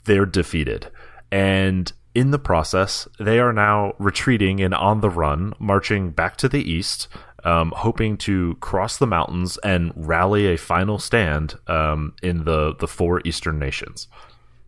they're 0.05 0.27
defeated. 0.27 0.91
And 1.31 1.93
in 2.15 2.31
the 2.31 2.39
process, 2.39 3.09
they 3.19 3.39
are 3.39 3.53
now 3.53 3.95
retreating 3.99 4.61
and 4.61 4.75
on 4.75 5.01
the 5.01 5.11
run, 5.11 5.55
marching 5.59 6.11
back 6.11 6.37
to 6.39 6.49
the 6.49 6.63
east, 6.71 7.09
um, 7.45 7.73
hoping 7.75 8.17
to 8.19 8.57
cross 8.61 8.99
the 8.99 9.07
mountains 9.07 9.57
and 9.65 9.93
rally 9.97 10.47
a 10.47 10.59
final 10.59 10.99
stand 10.99 11.55
um, 11.69 12.15
in 12.23 12.45
the, 12.45 12.75
the 12.79 12.87
four 12.87 13.23
eastern 13.25 13.59
nations. 13.59 14.09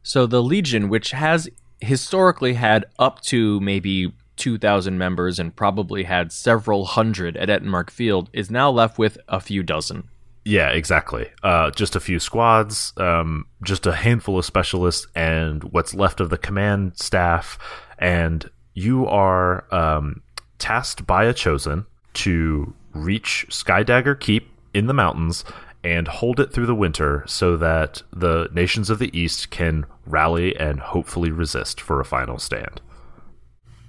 So 0.03 0.27
the 0.27 0.43
Legion, 0.43 0.89
which 0.89 1.11
has 1.11 1.49
historically 1.81 2.55
had 2.55 2.87
up 2.99 3.21
to 3.23 3.61
maybe 3.61 4.13
2,000 4.37 4.99
members 4.99 5.39
and 5.39 5.55
probably 5.55 6.05
had 6.05 6.33
several 6.33 6.85
hundred 6.85 7.37
at 7.37 7.49
Ettenmark 7.49 7.91
Field, 7.91 8.31
is 8.33 8.51
now 8.51 8.71
left 8.71 8.99
with 8.99 9.19
a 9.29 9.41
few 9.41 9.63
dozen. 9.63 10.09
Yeah, 10.45 10.71
exactly. 10.71 11.31
Uh, 11.43 11.71
just 11.71 11.97
a 11.97 12.01
few 12.01 12.19
squads, 12.19 12.93
um, 12.99 13.47
just 13.63 13.87
a 13.87 13.95
handful 13.95 14.39
of 14.39 14.45
specialists, 14.45 15.07
and 15.15 15.65
what's 15.65 15.95
left 15.95 16.21
of 16.21 16.31
the 16.31 16.37
command 16.37 16.99
staff. 16.99 17.59
And 17.99 18.49
you 18.75 19.07
are 19.07 19.65
um, 19.75 20.23
tasked 20.59 21.07
by 21.07 21.25
a 21.25 21.33
chosen 21.33 21.87
to 22.15 22.75
reach 22.93 23.47
Skydagger 23.49 24.19
Keep 24.19 24.51
in 24.75 24.87
the 24.87 24.95
mountains 24.95 25.45
and 25.83 26.09
hold 26.09 26.41
it 26.41 26.53
through 26.53 26.67
the 26.67 26.75
winter 26.75 27.25
so 27.27 27.57
that 27.57 28.03
the 28.13 28.49
nations 28.53 28.91
of 28.91 28.99
the 28.99 29.17
east 29.19 29.51
can 29.51 29.87
rally 30.07 30.57
and 30.57 30.81
hopefully 30.81 31.31
resist 31.31 31.81
for 31.81 32.01
a 32.01 32.05
final 32.05 32.39
stand 32.39 32.81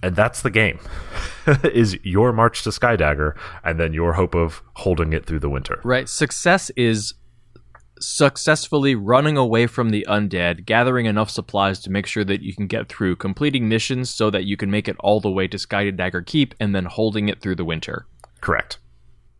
and 0.05 0.15
that's 0.15 0.43
the 0.43 0.51
game 0.51 0.79
is 1.63 1.97
your 2.03 2.31
march 2.31 2.61
to 2.63 2.69
skydagger 2.69 3.35
and 3.63 3.79
then 3.79 3.91
your 3.91 4.13
hope 4.13 4.35
of 4.35 4.61
holding 4.75 5.13
it 5.13 5.25
through 5.25 5.39
the 5.39 5.49
winter. 5.49 5.81
Right. 5.83 6.07
Success 6.07 6.69
is 6.75 7.15
successfully 7.99 8.93
running 8.93 9.35
away 9.35 9.65
from 9.65 9.89
the 9.89 10.05
undead 10.07 10.65
gathering 10.65 11.07
enough 11.07 11.31
supplies 11.31 11.79
to 11.79 11.89
make 11.89 12.05
sure 12.05 12.23
that 12.23 12.41
you 12.41 12.53
can 12.53 12.67
get 12.67 12.87
through 12.87 13.15
completing 13.15 13.67
missions 13.67 14.11
so 14.11 14.29
that 14.29 14.43
you 14.43 14.55
can 14.55 14.69
make 14.69 14.87
it 14.87 14.95
all 14.99 15.19
the 15.19 15.31
way 15.31 15.47
to 15.47 15.57
skydagger 15.57 16.23
keep 16.23 16.53
and 16.59 16.75
then 16.75 16.85
holding 16.85 17.27
it 17.27 17.41
through 17.41 17.55
the 17.55 17.65
winter. 17.65 18.05
Correct. 18.41 18.77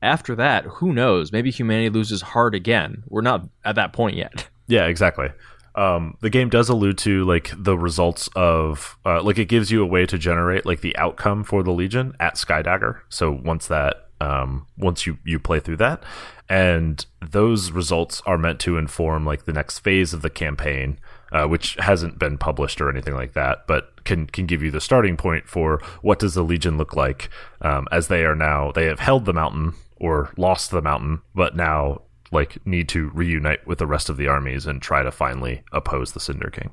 After 0.01 0.35
that 0.35 0.65
who 0.65 0.93
knows? 0.93 1.31
Maybe 1.31 1.51
humanity 1.51 1.89
loses 1.89 2.21
hard 2.21 2.55
again. 2.55 3.03
We're 3.07 3.21
not 3.21 3.47
at 3.63 3.75
that 3.75 3.93
point 3.93 4.15
yet. 4.15 4.47
Yeah 4.67 4.87
exactly 4.87 5.27
um, 5.75 6.17
the 6.21 6.29
game 6.29 6.49
does 6.49 6.69
allude 6.69 6.97
to 6.99 7.25
like 7.25 7.51
the 7.55 7.77
results 7.77 8.29
of 8.35 8.97
uh, 9.05 9.21
like 9.21 9.37
it 9.37 9.45
gives 9.45 9.71
you 9.71 9.83
a 9.83 9.85
way 9.85 10.05
to 10.05 10.17
generate 10.17 10.65
like 10.65 10.81
the 10.81 10.95
outcome 10.97 11.43
for 11.43 11.63
the 11.63 11.71
legion 11.71 12.15
at 12.19 12.35
skydagger. 12.35 13.01
So 13.09 13.31
once 13.31 13.67
that 13.67 14.07
um, 14.21 14.67
once 14.77 15.05
you 15.05 15.17
you 15.23 15.39
play 15.39 15.59
through 15.59 15.77
that. 15.77 16.03
And 16.47 17.03
those 17.21 17.71
results 17.71 18.21
are 18.27 18.37
meant 18.37 18.59
to 18.61 18.77
inform 18.77 19.25
like 19.25 19.45
the 19.45 19.53
next 19.53 19.79
phase 19.79 20.13
of 20.13 20.21
the 20.21 20.29
campaign 20.29 20.99
uh, 21.31 21.45
which 21.47 21.75
hasn't 21.79 22.19
been 22.19 22.37
published 22.37 22.79
or 22.79 22.89
anything 22.89 23.13
like 23.13 23.33
that 23.33 23.65
but 23.67 24.03
can 24.05 24.27
can 24.27 24.45
give 24.45 24.63
you 24.63 24.71
the 24.71 24.81
starting 24.81 25.17
point 25.17 25.47
for 25.47 25.81
what 26.01 26.19
does 26.19 26.33
the 26.33 26.43
legion 26.43 26.77
look 26.77 26.95
like 26.95 27.29
um, 27.61 27.87
as 27.91 28.07
they 28.07 28.23
are 28.23 28.35
now 28.35 28.71
they 28.71 28.85
have 28.85 28.99
held 28.99 29.25
the 29.25 29.33
mountain 29.33 29.73
or 29.97 30.31
lost 30.37 30.71
the 30.71 30.81
mountain 30.81 31.21
but 31.33 31.55
now 31.55 32.01
like 32.31 32.65
need 32.65 32.89
to 32.89 33.09
reunite 33.09 33.65
with 33.67 33.79
the 33.79 33.87
rest 33.87 34.09
of 34.09 34.17
the 34.17 34.27
armies 34.27 34.65
and 34.65 34.81
try 34.81 35.03
to 35.03 35.11
finally 35.11 35.63
oppose 35.71 36.11
the 36.11 36.19
Cinder 36.19 36.49
King. 36.49 36.71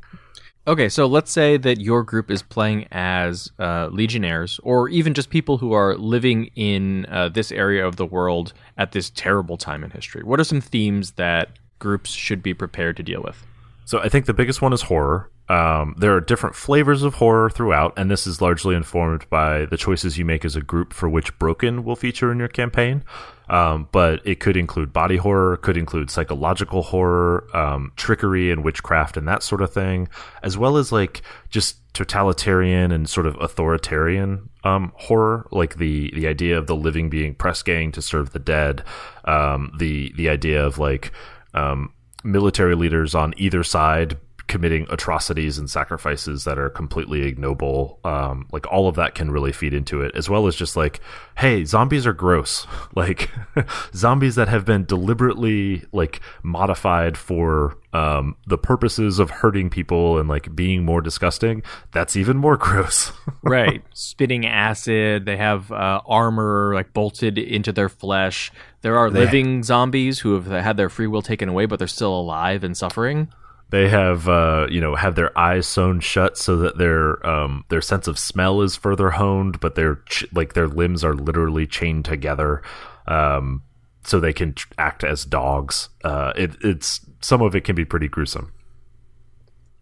Okay, 0.65 0.89
so 0.89 1.07
let's 1.07 1.33
say 1.33 1.57
that 1.57 1.81
your 1.81 2.05
group 2.05 2.31
is 2.31 2.41
playing 2.41 2.87
as 2.93 3.51
uh, 3.59 3.89
legionnaires, 3.91 4.61
or 4.63 4.89
even 4.89 5.13
just 5.13 5.29
people 5.29 5.59
who 5.59 5.73
are 5.73 5.97
living 5.97 6.51
in 6.55 7.05
uh, 7.07 7.29
this 7.29 7.51
area 7.51 7.85
of 7.85 7.97
the 7.97 8.07
world 8.07 8.53
at 8.79 8.93
this 8.93 9.11
terrible 9.11 9.57
time 9.57 9.83
in 9.83 9.91
history. 9.91 10.23
What 10.23 10.39
are 10.39 10.45
some 10.45 10.61
themes 10.61 11.13
that 11.13 11.59
groups 11.81 12.11
should 12.11 12.45
be 12.45 12.55
prepared 12.55 12.97
to 12.99 13.03
deal 13.03 13.23
with? 13.23 13.45
So 13.87 13.99
I 13.99 14.09
think 14.09 14.27
the 14.27 14.35
biggest 14.35 14.63
one 14.63 14.73
is 14.73 14.83
horror. 14.83 15.31
Um, 15.53 15.95
there 15.99 16.17
are 16.17 16.21
different 16.23 16.57
flavors 16.57 17.03
of 17.03 17.17
horror 17.17 17.51
throughout, 17.51 17.93
and 17.99 18.11
this 18.11 18.27
is 18.27 18.41
largely 18.41 18.75
informed 18.75 19.29
by 19.29 19.67
the 19.67 19.77
choices 19.77 20.17
you 20.17 20.25
make 20.25 20.47
as 20.47 20.57
a 20.57 20.63
group 20.63 20.95
for 20.95 21.11
which 21.11 21.39
Broken 21.39 21.85
will 21.85 21.95
feature 21.95 22.33
in 22.33 22.39
your 22.39 22.49
campaign. 22.49 23.05
Um, 23.51 23.87
but 23.93 24.23
it 24.25 24.41
could 24.41 24.57
include 24.57 24.95
body 24.95 25.19
horror, 25.19 25.59
could 25.59 25.77
include 25.77 26.11
psychological 26.11 26.81
horror, 26.81 27.55
um, 27.55 27.93
trickery 27.97 28.51
and 28.51 28.65
witchcraft 28.65 29.19
and 29.19 29.29
that 29.29 29.43
sort 29.43 29.61
of 29.61 29.71
thing, 29.71 30.09
as 30.43 30.57
well 30.57 30.79
as 30.79 30.91
like 30.91 31.21
just 31.51 31.77
totalitarian 31.93 32.91
and 32.91 33.07
sort 33.07 33.27
of 33.27 33.37
authoritarian 33.39 34.49
um, 34.65 34.91
horror, 34.97 35.47
like 35.51 35.77
the 35.77 36.11
the 36.15 36.27
idea 36.27 36.57
of 36.57 36.67
the 36.67 36.77
living 36.77 37.11
being 37.11 37.35
press 37.35 37.63
gang 37.63 37.93
to 37.93 38.01
serve 38.01 38.33
the 38.33 38.39
dead, 38.39 38.85
um, 39.27 39.71
the 39.79 40.15
the 40.17 40.31
idea 40.31 40.65
of 40.65 40.79
like 40.79 41.13
um, 41.53 41.93
military 42.25 42.75
leaders 42.75 43.15
on 43.15 43.35
either 43.37 43.63
side 43.63 44.17
committing 44.47 44.87
atrocities 44.91 45.59
and 45.59 45.69
sacrifices 45.69 46.45
that 46.45 46.59
are 46.59 46.71
completely 46.71 47.23
ignoble. 47.23 47.99
Um, 48.05 48.49
like 48.53 48.71
all 48.71 48.89
of 48.89 48.97
that 48.97 49.15
can 49.15 49.31
really 49.31 49.53
feed 49.53 49.75
into 49.75 50.03
it, 50.03 50.15
as 50.15 50.29
well 50.29 50.47
as 50.47 50.57
just 50.57 50.77
like, 50.77 51.01
hey, 51.37 51.65
zombies 51.65 52.07
are 52.07 52.13
gross. 52.13 52.67
Like 52.95 53.31
zombies 53.95 54.35
that 54.35 54.49
have 54.49 54.67
been 54.67 54.85
deliberately 54.85 55.83
like 55.93 56.21
modified 56.43 57.17
for 57.17 57.79
um, 57.95 58.37
the 58.47 58.59
purposes 58.59 59.19
of 59.19 59.31
hurting 59.31 59.71
people 59.71 60.19
and 60.19 60.29
like 60.29 60.55
being 60.55 60.85
more 60.85 61.01
disgusting. 61.01 61.63
That's 61.93 62.17
even 62.17 62.37
more 62.37 62.57
gross. 62.59 63.13
right, 63.43 63.83
spitting 63.95 64.45
acid. 64.47 65.25
They 65.25 65.39
have 65.39 65.73
uh, 65.73 66.03
armor 66.07 66.73
like 66.75 66.93
bolted 66.93 67.39
into 67.39 67.73
their 67.73 67.89
flesh. 67.89 68.53
There 68.83 68.99
are 68.99 69.11
living 69.11 69.63
zombies 69.63 70.19
who 70.19 70.35
have 70.35 70.47
had 70.47 70.77
their 70.77 70.89
free 70.89 71.07
will 71.07 71.23
taken 71.23 71.49
away, 71.49 71.67
but 71.67 71.79
they're 71.79 71.89
still 71.89 72.15
alive 72.15 72.65
and 72.65 72.77
suffering. 72.77 73.29
They 73.73 73.89
have, 73.89 74.29
uh, 74.29 74.67
you 74.71 74.83
know, 74.83 74.95
have 74.95 75.15
their 75.15 75.37
eyes 75.37 75.67
sewn 75.67 76.01
shut 76.01 76.37
so 76.37 76.59
that 76.59 76.77
their 76.77 77.27
um, 77.27 77.65
their 77.71 77.81
sense 77.81 78.07
of 78.07 78.19
smell 78.19 78.61
is 78.61 78.77
further 78.77 79.13
honed, 79.13 79.61
but 79.61 79.77
their 79.77 79.97
ch- 80.07 80.27
like 80.33 80.53
their 80.53 80.69
limbs 80.69 81.03
are 81.03 81.15
literally 81.15 81.67
chained 81.67 82.05
together, 82.05 82.63
um, 83.07 83.63
so 84.05 84.21
they 84.21 84.35
can 84.35 84.53
tr- 84.53 84.69
act 84.77 85.05
as 85.05 85.25
dogs. 85.25 85.89
Uh, 86.05 86.35
it, 86.37 86.55
it's 86.61 87.01
some 87.23 87.41
of 87.41 87.57
it 87.57 87.65
can 87.65 87.75
be 87.75 87.87
pretty 87.87 88.09
gruesome 88.09 88.53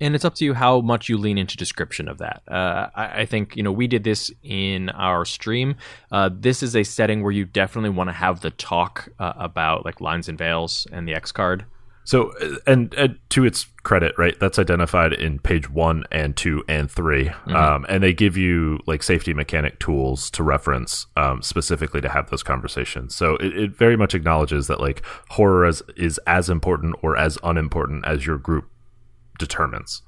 and 0.00 0.14
it's 0.14 0.24
up 0.24 0.34
to 0.36 0.44
you 0.44 0.54
how 0.54 0.80
much 0.80 1.08
you 1.08 1.18
lean 1.18 1.36
into 1.36 1.56
description 1.56 2.08
of 2.08 2.18
that. 2.18 2.42
Uh, 2.48 2.88
I, 2.94 3.20
I, 3.20 3.26
think 3.26 3.54
you 3.56 3.62
know 3.62 3.72
we 3.72 3.86
did 3.86 4.02
this 4.02 4.30
in 4.42 4.88
our 4.90 5.24
stream. 5.24 5.76
Uh, 6.10 6.30
this 6.32 6.62
is 6.62 6.74
a 6.74 6.84
setting 6.84 7.22
where 7.22 7.32
you 7.32 7.44
definitely 7.44 7.90
want 7.90 8.08
to 8.08 8.14
have 8.14 8.40
the 8.40 8.50
talk 8.50 9.08
uh, 9.18 9.34
about 9.36 9.84
like 9.84 10.00
lines 10.00 10.28
and 10.28 10.38
veils 10.38 10.86
and 10.90 11.06
the 11.06 11.14
X 11.14 11.32
card. 11.32 11.66
So, 12.10 12.32
uh, 12.40 12.56
and, 12.66 12.92
and 12.94 13.20
to 13.28 13.44
its 13.44 13.68
credit, 13.84 14.16
right, 14.18 14.34
that's 14.40 14.58
identified 14.58 15.12
in 15.12 15.38
page 15.38 15.70
one 15.70 16.02
and 16.10 16.36
two 16.36 16.64
and 16.66 16.90
3 16.90 17.26
Mm-hmm. 17.26 17.54
um, 17.54 17.86
and 17.88 18.02
they 18.02 18.12
give 18.12 18.36
you 18.36 18.80
like 18.88 19.04
safety 19.04 19.32
mechanic 19.32 19.78
tools 19.78 20.28
to 20.32 20.42
reference 20.42 21.06
um, 21.16 21.40
specifically 21.40 22.00
to 22.00 22.08
have 22.08 22.28
those 22.30 22.42
conversations. 22.42 23.14
So 23.14 23.36
it, 23.36 23.56
it 23.56 23.76
very 23.76 23.96
much 23.96 24.12
acknowledges 24.12 24.66
that 24.66 24.80
like 24.80 25.04
horror 25.28 25.64
is, 25.68 25.84
is 25.96 26.18
as 26.26 26.50
important 26.50 26.96
or 27.00 27.16
as 27.16 27.38
unimportant 27.44 28.04
as 28.04 28.26
your 28.26 28.38
group 28.38 28.68
determines. 29.38 30.02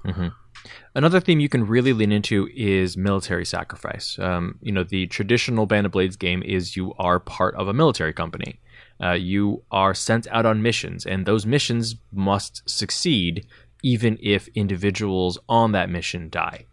Another 0.97 1.21
theme 1.21 1.39
you 1.39 1.49
can 1.49 1.65
really 1.69 1.93
lean 1.93 2.11
into 2.11 2.49
is 2.57 2.97
military 2.97 3.45
sacrifice. 3.45 4.19
Um, 4.19 4.59
you 4.61 4.73
know, 4.73 4.83
the 4.83 5.07
traditional 5.07 5.67
Band 5.67 5.87
of 5.87 5.93
Blades 5.93 6.17
game 6.17 6.43
is 6.43 6.77
you 6.77 6.95
are 6.99 7.21
part 7.21 7.55
of 7.55 7.69
a 7.69 7.73
military 7.73 8.13
company. 8.13 8.59
Uh, 9.03 9.13
you 9.13 9.63
are 9.71 9.95
sent 9.95 10.27
out 10.29 10.47
on 10.47 10.63
missions, 10.63 11.05
and 11.05 11.27
those 11.27 11.45
missions 11.45 11.97
must 12.13 12.69
succeed 12.69 13.47
even 13.83 14.17
if 14.23 14.49
individuals 14.55 15.39
on 15.49 15.73
that 15.73 15.91
mission 15.91 16.29
die. 16.31 16.67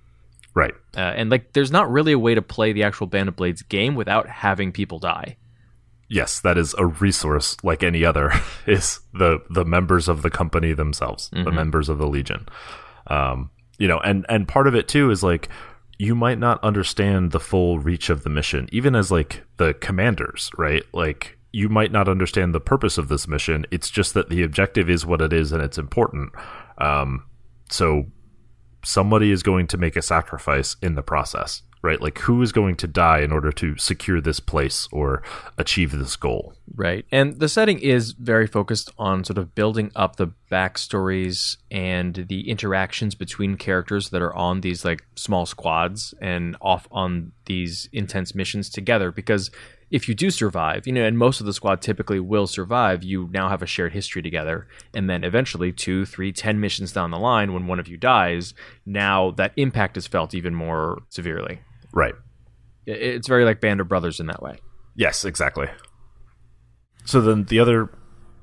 Right. 0.53 0.73
Uh, 0.95 0.99
and 0.99 1.29
like, 1.29 1.53
there's 1.53 1.71
not 1.71 1.91
really 1.91 2.11
a 2.11 2.19
way 2.19 2.35
to 2.35 2.41
play 2.41 2.71
the 2.71 2.83
actual 2.83 3.07
Band 3.07 3.29
of 3.29 3.35
Blades 3.35 3.61
game 3.63 3.95
without 3.95 4.27
having 4.27 4.71
people 4.71 4.99
die. 4.99 5.37
Yes, 6.07 6.39
that 6.41 6.57
is 6.57 6.73
a 6.77 6.87
resource 6.87 7.55
like 7.63 7.83
any 7.83 8.03
other. 8.03 8.33
Is 8.65 8.99
the 9.13 9.43
the 9.51 9.63
members 9.63 10.07
of 10.07 10.23
the 10.23 10.31
company 10.31 10.73
themselves, 10.73 11.29
the 11.31 11.51
members 11.51 11.87
of 11.87 11.99
the 11.99 12.07
Legion. 12.07 12.47
Um, 13.05 13.51
you 13.77 13.87
know, 13.87 13.99
and 13.99 14.25
and 14.27 14.47
part 14.47 14.65
of 14.65 14.73
it 14.73 14.87
too 14.87 15.11
is 15.11 15.21
like 15.21 15.49
you 15.99 16.15
might 16.15 16.39
not 16.39 16.63
understand 16.63 17.31
the 17.31 17.39
full 17.39 17.77
reach 17.77 18.09
of 18.09 18.23
the 18.23 18.29
mission, 18.29 18.67
even 18.71 18.95
as 18.95 19.11
like 19.11 19.43
the 19.57 19.75
commanders, 19.75 20.49
right? 20.57 20.83
Like 20.93 21.37
you 21.51 21.69
might 21.69 21.91
not 21.91 22.07
understand 22.07 22.53
the 22.53 22.59
purpose 22.59 22.97
of 22.97 23.07
this 23.07 23.27
mission. 23.27 23.65
It's 23.71 23.89
just 23.89 24.13
that 24.13 24.29
the 24.29 24.43
objective 24.43 24.89
is 24.89 25.05
what 25.05 25.21
it 25.21 25.33
is, 25.33 25.51
and 25.51 25.63
it's 25.63 25.77
important. 25.77 26.31
Um, 26.77 27.25
so 27.69 28.05
somebody 28.83 29.31
is 29.31 29.43
going 29.43 29.67
to 29.67 29.77
make 29.77 29.95
a 29.95 30.01
sacrifice 30.01 30.75
in 30.81 30.95
the 30.95 31.01
process, 31.01 31.63
right? 31.81 32.01
Like 32.01 32.19
who 32.19 32.41
is 32.41 32.51
going 32.51 32.75
to 32.77 32.87
die 32.87 33.19
in 33.19 33.31
order 33.31 33.51
to 33.51 33.77
secure 33.77 34.21
this 34.21 34.39
place 34.39 34.87
or 34.91 35.21
achieve 35.57 35.91
this 35.91 36.15
goal? 36.15 36.53
Right. 36.75 37.05
And 37.11 37.39
the 37.39 37.49
setting 37.49 37.79
is 37.79 38.13
very 38.13 38.47
focused 38.47 38.91
on 38.97 39.23
sort 39.23 39.37
of 39.37 39.53
building 39.53 39.91
up 39.95 40.15
the 40.15 40.31
backstories 40.51 41.57
and 41.69 42.25
the 42.29 42.49
interactions 42.49 43.15
between 43.15 43.57
characters 43.57 44.09
that 44.09 44.21
are 44.21 44.35
on 44.35 44.61
these 44.61 44.85
like 44.85 45.05
small 45.15 45.45
squads 45.45 46.13
and 46.21 46.55
off 46.61 46.87
on 46.91 47.31
these 47.45 47.89
intense 47.91 48.33
missions 48.33 48.69
together 48.69 49.11
because 49.11 49.51
if 49.91 50.07
you 50.07 50.15
do 50.15 50.29
survive, 50.29 50.85
you 50.85 50.93
know, 50.93 51.03
and 51.03 51.17
most 51.17 51.39
of 51.39 51.45
the 51.45 51.53
squad 51.53 51.81
typically 51.81 52.19
will 52.19 52.47
survive, 52.47 53.03
you 53.03 53.29
now 53.31 53.49
have 53.49 53.61
a 53.61 53.65
shared 53.67 53.93
history 53.93 54.21
together. 54.21 54.67
And 54.93 55.09
then 55.09 55.23
eventually, 55.23 55.71
two, 55.71 56.05
three, 56.05 56.31
ten 56.31 56.59
missions 56.59 56.91
down 56.91 57.11
the 57.11 57.17
line, 57.17 57.53
when 57.53 57.67
one 57.67 57.79
of 57.79 57.87
you 57.87 57.97
dies, 57.97 58.53
now 58.85 59.31
that 59.31 59.53
impact 59.57 59.97
is 59.97 60.07
felt 60.07 60.33
even 60.33 60.53
more 60.53 61.01
severely. 61.09 61.61
Right. 61.93 62.13
It's 62.85 63.27
very 63.27 63.45
like 63.45 63.61
Band 63.61 63.79
of 63.81 63.87
Brothers 63.87 64.19
in 64.19 64.27
that 64.27 64.41
way. 64.41 64.59
Yes, 64.95 65.25
exactly. 65.25 65.67
So 67.05 67.21
then 67.21 67.45
the 67.45 67.59
other 67.59 67.89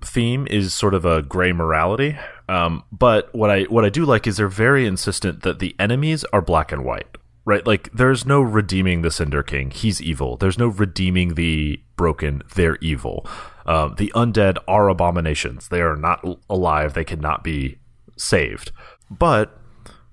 theme 0.02 0.46
is 0.50 0.74
sort 0.74 0.94
of 0.94 1.04
a 1.04 1.22
gray 1.22 1.52
morality. 1.52 2.16
Um, 2.48 2.84
but 2.92 3.34
what 3.34 3.50
I 3.50 3.62
what 3.64 3.84
I 3.84 3.88
do 3.88 4.04
like 4.04 4.26
is 4.26 4.36
they're 4.36 4.48
very 4.48 4.86
insistent 4.86 5.42
that 5.42 5.58
the 5.58 5.74
enemies 5.78 6.24
are 6.32 6.40
black 6.40 6.72
and 6.72 6.84
white. 6.84 7.06
Right? 7.46 7.66
Like 7.66 7.90
there's 7.92 8.26
no 8.26 8.42
redeeming 8.42 9.02
the 9.02 9.10
Cinder 9.10 9.42
King. 9.42 9.70
He's 9.70 10.02
evil. 10.02 10.36
There's 10.36 10.58
no 10.58 10.66
redeeming 10.66 11.34
the 11.34 11.80
broken. 11.96 12.42
They're 12.54 12.76
evil. 12.82 13.26
Um, 13.64 13.94
the 13.96 14.12
undead 14.14 14.58
are 14.68 14.88
abominations. 14.88 15.68
They 15.68 15.80
are 15.80 15.96
not 15.96 16.24
alive. 16.50 16.94
They 16.94 17.04
cannot 17.04 17.44
be 17.44 17.78
saved. 18.16 18.72
But 19.10 19.58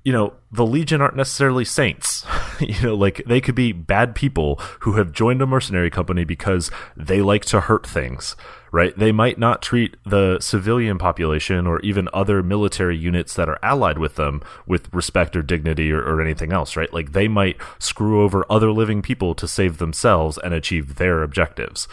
you 0.04 0.12
know, 0.12 0.34
the 0.52 0.66
Legion 0.66 1.02
aren't 1.02 1.16
necessarily 1.16 1.66
saints. 1.66 2.26
you 2.60 2.80
know, 2.82 2.96
like 2.96 3.24
they 3.26 3.42
could 3.42 3.56
be 3.56 3.72
bad 3.72 4.16
people 4.16 4.58
who 4.82 4.94
have 4.94 5.12
joined 5.12 5.42
a 5.42 5.48
mercenary 5.48 5.90
company 5.90 6.24
because 6.24 6.70
they 6.96 7.22
like 7.22 7.46
to 7.46 7.62
hurt 7.62 7.88
things, 7.88 8.36
right? 8.74 8.98
They 8.98 9.12
might 9.12 9.38
not 9.38 9.62
treat 9.62 9.98
the 10.04 10.40
civilian 10.40 10.98
population 10.98 11.68
or 11.68 11.80
even 11.82 12.10
other 12.12 12.42
military 12.42 12.98
units 12.98 13.36
that 13.36 13.48
are 13.48 13.60
allied 13.62 14.00
with 14.00 14.16
them 14.16 14.42
with 14.66 14.92
respect 14.92 15.36
or 15.36 15.44
dignity 15.44 15.92
or, 15.92 16.02
or 16.02 16.20
anything 16.20 16.52
else, 16.52 16.76
right? 16.76 16.92
Like 16.92 17.12
they 17.12 17.28
might 17.28 17.56
screw 17.78 18.24
over 18.24 18.46
other 18.50 18.72
living 18.72 19.04
people 19.04 19.36
to 19.36 19.48
save 19.48 19.78
themselves 19.78 20.40
and 20.40 20.56
achieve 20.56 20.96
their 20.96 21.22
objectives 21.22 21.88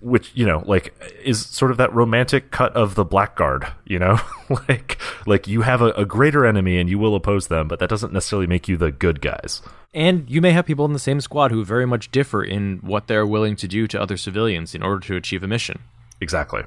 which 0.00 0.32
you 0.34 0.44
know 0.44 0.60
like 0.66 0.92
is 1.22 1.46
sort 1.46 1.70
of 1.70 1.76
that 1.76 1.94
romantic 1.94 2.50
cut 2.50 2.74
of 2.74 2.96
the 2.96 3.04
blackguard 3.04 3.64
you 3.84 3.96
know 3.96 4.18
like 4.68 4.98
like 5.24 5.46
you 5.46 5.62
have 5.62 5.80
a, 5.80 5.90
a 5.90 6.04
greater 6.04 6.44
enemy 6.44 6.78
and 6.78 6.90
you 6.90 6.98
will 6.98 7.14
oppose 7.14 7.46
them 7.46 7.68
but 7.68 7.78
that 7.78 7.88
doesn't 7.88 8.12
necessarily 8.12 8.48
make 8.48 8.66
you 8.66 8.76
the 8.76 8.90
good 8.90 9.20
guys 9.20 9.62
And 9.94 10.28
you 10.28 10.42
may 10.42 10.52
have 10.52 10.66
people 10.66 10.84
in 10.84 10.92
the 10.92 10.98
same 10.98 11.20
squad 11.20 11.50
who 11.50 11.64
very 11.64 11.86
much 11.86 12.10
differ 12.10 12.44
in 12.44 12.78
what 12.82 13.06
they're 13.06 13.26
willing 13.26 13.56
to 13.56 13.68
do 13.68 13.86
to 13.88 14.00
other 14.00 14.16
civilians 14.16 14.74
in 14.74 14.82
order 14.82 15.00
to 15.06 15.16
achieve 15.16 15.42
a 15.42 15.48
mission. 15.48 15.80
Exactly. 16.20 16.62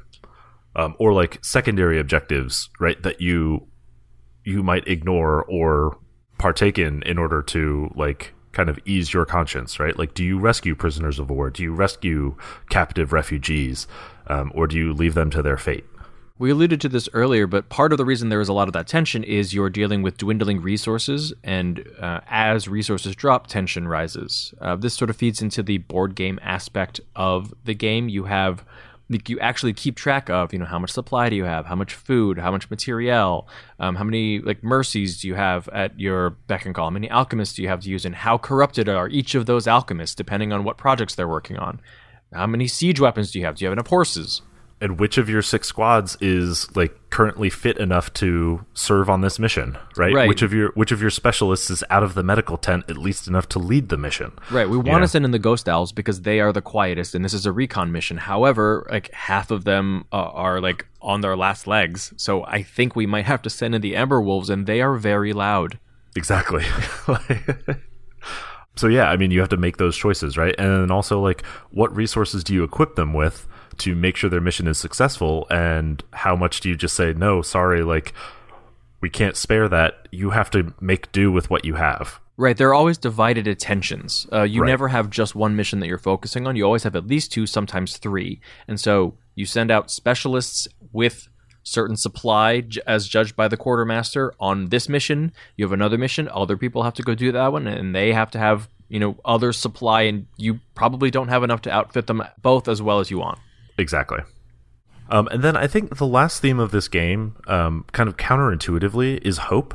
Um, 0.75 0.95
or 0.99 1.13
like 1.13 1.43
secondary 1.43 1.99
objectives 1.99 2.69
right 2.79 3.01
that 3.03 3.19
you 3.19 3.67
you 4.43 4.63
might 4.63 4.87
ignore 4.87 5.43
or 5.43 5.97
partake 6.37 6.79
in 6.79 7.03
in 7.03 7.17
order 7.17 7.41
to 7.41 7.91
like 7.95 8.33
kind 8.53 8.69
of 8.69 8.79
ease 8.85 9.13
your 9.13 9.25
conscience 9.25 9.79
right? 9.79 9.97
Like 9.97 10.13
do 10.13 10.23
you 10.23 10.39
rescue 10.39 10.75
prisoners 10.75 11.19
of 11.19 11.29
war? 11.29 11.49
Do 11.49 11.63
you 11.63 11.73
rescue 11.73 12.37
captive 12.69 13.11
refugees? 13.11 13.87
Um, 14.27 14.51
or 14.55 14.67
do 14.67 14.77
you 14.77 14.93
leave 14.93 15.13
them 15.13 15.29
to 15.31 15.41
their 15.41 15.57
fate? 15.57 15.85
We 16.41 16.49
alluded 16.49 16.81
to 16.81 16.89
this 16.89 17.07
earlier, 17.13 17.45
but 17.45 17.69
part 17.69 17.91
of 17.91 17.99
the 17.99 18.05
reason 18.05 18.29
there 18.29 18.41
is 18.41 18.49
a 18.49 18.53
lot 18.53 18.67
of 18.67 18.73
that 18.73 18.87
tension 18.87 19.23
is 19.23 19.53
you're 19.53 19.69
dealing 19.69 20.01
with 20.01 20.17
dwindling 20.17 20.59
resources, 20.59 21.35
and 21.43 21.87
uh, 21.99 22.21
as 22.27 22.67
resources 22.67 23.15
drop, 23.15 23.45
tension 23.45 23.87
rises. 23.87 24.51
Uh, 24.59 24.75
this 24.75 24.95
sort 24.95 25.11
of 25.11 25.15
feeds 25.15 25.43
into 25.43 25.61
the 25.61 25.77
board 25.77 26.15
game 26.15 26.39
aspect 26.41 26.99
of 27.15 27.53
the 27.65 27.75
game. 27.75 28.09
You 28.09 28.23
have 28.23 28.65
like 29.11 29.29
you 29.29 29.39
actually 29.39 29.73
keep 29.73 29.95
track 29.95 30.29
of 30.29 30.53
you 30.53 30.59
know 30.59 30.65
how 30.65 30.79
much 30.79 30.91
supply 30.91 31.29
do 31.29 31.35
you 31.35 31.43
have? 31.43 31.65
How 31.65 31.75
much 31.75 31.93
food? 31.93 32.39
How 32.39 32.51
much 32.51 32.69
materiel 32.69 33.47
um, 33.79 33.95
how 33.95 34.03
many 34.03 34.39
like 34.39 34.63
mercies 34.63 35.21
do 35.21 35.27
you 35.27 35.35
have 35.35 35.67
at 35.69 35.99
your 35.99 36.31
beck 36.31 36.65
and 36.65 36.73
call? 36.73 36.85
How 36.85 36.91
many 36.91 37.09
alchemists 37.09 37.55
do 37.55 37.61
you 37.61 37.67
have 37.67 37.81
to 37.81 37.89
use? 37.89 38.05
And 38.05 38.15
how 38.15 38.37
corrupted 38.37 38.87
are 38.89 39.09
each 39.09 39.35
of 39.35 39.45
those 39.45 39.67
alchemists 39.67 40.15
depending 40.15 40.53
on 40.53 40.63
what 40.63 40.77
projects 40.77 41.15
they're 41.15 41.27
working 41.27 41.57
on? 41.57 41.81
How 42.33 42.47
many 42.47 42.67
siege 42.67 42.99
weapons 42.99 43.31
do 43.31 43.39
you 43.39 43.45
have? 43.45 43.55
Do 43.55 43.65
you 43.65 43.67
have 43.67 43.73
enough 43.73 43.87
horses 43.87 44.41
and 44.81 44.99
which 44.99 45.17
of 45.19 45.29
your 45.29 45.41
six 45.43 45.67
squads 45.67 46.17
is 46.19 46.75
like 46.75 46.97
currently 47.11 47.49
fit 47.49 47.77
enough 47.77 48.11
to 48.13 48.65
serve 48.73 49.09
on 49.09 49.21
this 49.21 49.37
mission 49.37 49.77
right, 49.95 50.13
Right. 50.13 50.27
which 50.27 50.41
of 50.41 50.51
your 50.53 50.71
which 50.73 50.91
of 50.91 50.99
your 51.01 51.11
specialists 51.11 51.69
is 51.69 51.83
out 51.89 52.01
of 52.03 52.15
the 52.15 52.23
medical 52.23 52.57
tent 52.57 52.85
at 52.89 52.97
least 52.97 53.27
enough 53.27 53.47
to 53.49 53.59
lead 53.59 53.89
the 53.89 53.97
mission 53.97 54.31
Right. 54.49 54.67
We 54.67 54.77
want 54.77 55.03
to 55.03 55.07
send 55.07 55.23
in 55.23 55.31
the 55.31 55.39
Ghost 55.39 55.69
Owls 55.69 55.91
because 55.91 56.21
they 56.23 56.39
are 56.39 56.51
the 56.51 56.61
quietest, 56.61 57.13
and 57.15 57.23
this 57.23 57.33
is 57.33 57.45
a 57.45 57.51
recon 57.51 57.91
mission. 57.91 58.17
However, 58.17 58.87
like 58.89 59.11
half 59.13 59.51
of 59.51 59.63
them 59.65 60.05
uh, 60.11 60.15
are 60.17 60.59
like 60.59 60.87
on 61.01 61.21
their 61.21 61.37
last 61.37 61.67
legs, 61.67 62.13
so 62.17 62.43
I 62.45 62.63
think 62.63 62.95
we 62.95 63.05
might 63.05 63.25
have 63.25 63.41
to 63.43 63.49
send 63.49 63.75
in 63.75 63.81
the 63.81 63.95
Ember 63.95 64.19
Wolves, 64.21 64.49
and 64.49 64.65
they 64.65 64.81
are 64.81 64.95
very 64.95 65.31
loud. 65.33 65.79
exactly 66.15 66.65
so 68.75 68.87
yeah 68.87 69.09
i 69.09 69.17
mean 69.17 69.31
you 69.31 69.39
have 69.39 69.49
to 69.49 69.57
make 69.57 69.77
those 69.77 69.97
choices 69.97 70.37
right 70.37 70.55
and 70.57 70.67
then 70.69 70.91
also 70.91 71.19
like 71.21 71.45
what 71.71 71.93
resources 71.95 72.43
do 72.43 72.53
you 72.53 72.63
equip 72.63 72.95
them 72.95 73.13
with 73.13 73.47
to 73.81 73.95
make 73.95 74.15
sure 74.15 74.29
their 74.29 74.41
mission 74.41 74.67
is 74.67 74.77
successful 74.77 75.45
and 75.49 76.03
how 76.13 76.35
much 76.35 76.59
do 76.61 76.69
you 76.69 76.75
just 76.75 76.95
say 76.95 77.13
no 77.13 77.41
sorry 77.41 77.83
like 77.83 78.13
we 79.01 79.09
can't 79.09 79.35
spare 79.35 79.67
that 79.67 80.07
you 80.11 80.29
have 80.31 80.49
to 80.51 80.73
make 80.79 81.11
do 81.11 81.31
with 81.31 81.49
what 81.49 81.65
you 81.65 81.75
have 81.75 82.19
Right. 82.37 82.57
There 82.57 82.69
are 82.69 82.73
always 82.73 82.97
divided 82.97 83.45
attentions. 83.45 84.25
Uh, 84.33 84.41
you 84.43 84.61
Right. 84.61 84.67
never 84.69 84.87
have 84.87 85.11
just 85.11 85.35
one 85.35 85.55
mission 85.55 85.79
that 85.79 85.85
you're 85.87 85.99
focusing 85.99 86.47
on. 86.47 86.55
You 86.55 86.63
always 86.63 86.81
have 86.83 86.95
at 86.95 87.05
least 87.05 87.31
two, 87.31 87.45
sometimes 87.45 87.97
three, 87.97 88.41
and 88.67 88.79
so 88.79 89.13
you 89.35 89.45
send 89.45 89.69
out 89.69 89.91
specialists 89.91 90.67
with 90.91 91.27
certain 91.61 91.95
supply 91.97 92.61
j- 92.61 92.81
as 92.87 93.07
judged 93.07 93.35
by 93.35 93.47
the 93.47 93.57
quartermaster 93.57 94.33
on 94.39 94.69
this 94.69 94.89
mission 94.89 95.31
you 95.55 95.63
have 95.63 95.71
another 95.71 95.97
mission 95.99 96.27
other 96.33 96.57
people 96.57 96.81
have 96.81 96.95
to 96.95 97.03
go 97.03 97.13
do 97.13 97.31
that 97.31 97.51
one 97.51 97.67
and 97.67 97.93
they 97.93 98.11
have 98.11 98.31
to 98.31 98.39
have 98.39 98.67
you 98.89 98.99
know 98.99 99.15
other 99.23 99.53
supply 99.53 100.01
and 100.01 100.25
you 100.37 100.59
probably 100.73 101.11
don't 101.11 101.27
have 101.27 101.43
enough 101.43 101.61
to 101.61 101.69
outfit 101.71 102.07
them 102.07 102.23
both 102.41 102.67
as 102.67 102.81
well 102.81 102.99
as 102.99 103.11
you 103.11 103.19
want 103.19 103.37
Exactly. 103.81 104.19
Um, 105.09 105.27
and 105.29 105.43
then 105.43 105.57
I 105.57 105.67
think 105.67 105.97
the 105.97 106.07
last 106.07 106.41
theme 106.41 106.59
of 106.59 106.71
this 106.71 106.87
game, 106.87 107.35
um, 107.47 107.83
kind 107.91 108.07
of 108.07 108.15
counterintuitively, 108.15 109.19
is 109.25 109.37
hope. 109.37 109.73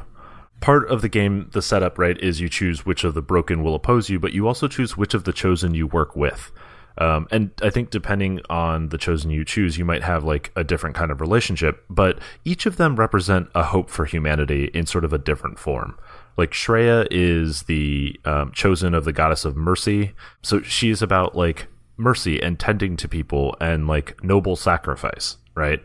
Part 0.60 0.88
of 0.88 1.02
the 1.02 1.08
game, 1.10 1.50
the 1.52 1.60
setup, 1.60 1.98
right, 1.98 2.18
is 2.22 2.40
you 2.40 2.48
choose 2.48 2.86
which 2.86 3.04
of 3.04 3.12
the 3.12 3.20
broken 3.20 3.62
will 3.62 3.74
oppose 3.74 4.08
you, 4.08 4.18
but 4.18 4.32
you 4.32 4.46
also 4.46 4.68
choose 4.68 4.96
which 4.96 5.12
of 5.12 5.24
the 5.24 5.32
chosen 5.32 5.74
you 5.74 5.86
work 5.86 6.16
with. 6.16 6.50
Um, 6.98 7.26
and 7.30 7.50
I 7.60 7.68
think 7.68 7.90
depending 7.90 8.40
on 8.48 8.88
the 8.88 8.96
chosen 8.96 9.30
you 9.30 9.44
choose, 9.44 9.76
you 9.76 9.84
might 9.84 10.02
have 10.02 10.24
like 10.24 10.50
a 10.56 10.64
different 10.64 10.96
kind 10.96 11.10
of 11.10 11.20
relationship, 11.20 11.84
but 11.90 12.18
each 12.44 12.64
of 12.64 12.78
them 12.78 12.96
represent 12.96 13.48
a 13.54 13.64
hope 13.64 13.90
for 13.90 14.06
humanity 14.06 14.70
in 14.72 14.86
sort 14.86 15.04
of 15.04 15.12
a 15.12 15.18
different 15.18 15.58
form. 15.58 15.98
Like 16.38 16.52
Shreya 16.52 17.06
is 17.10 17.64
the 17.64 18.18
um, 18.24 18.52
chosen 18.52 18.94
of 18.94 19.04
the 19.04 19.12
goddess 19.12 19.44
of 19.44 19.56
mercy. 19.56 20.12
So 20.42 20.62
she 20.62 20.88
is 20.88 21.02
about 21.02 21.36
like 21.36 21.66
mercy 21.96 22.42
and 22.42 22.58
tending 22.58 22.96
to 22.96 23.08
people 23.08 23.56
and 23.60 23.86
like 23.86 24.22
noble 24.22 24.56
sacrifice, 24.56 25.36
right? 25.54 25.80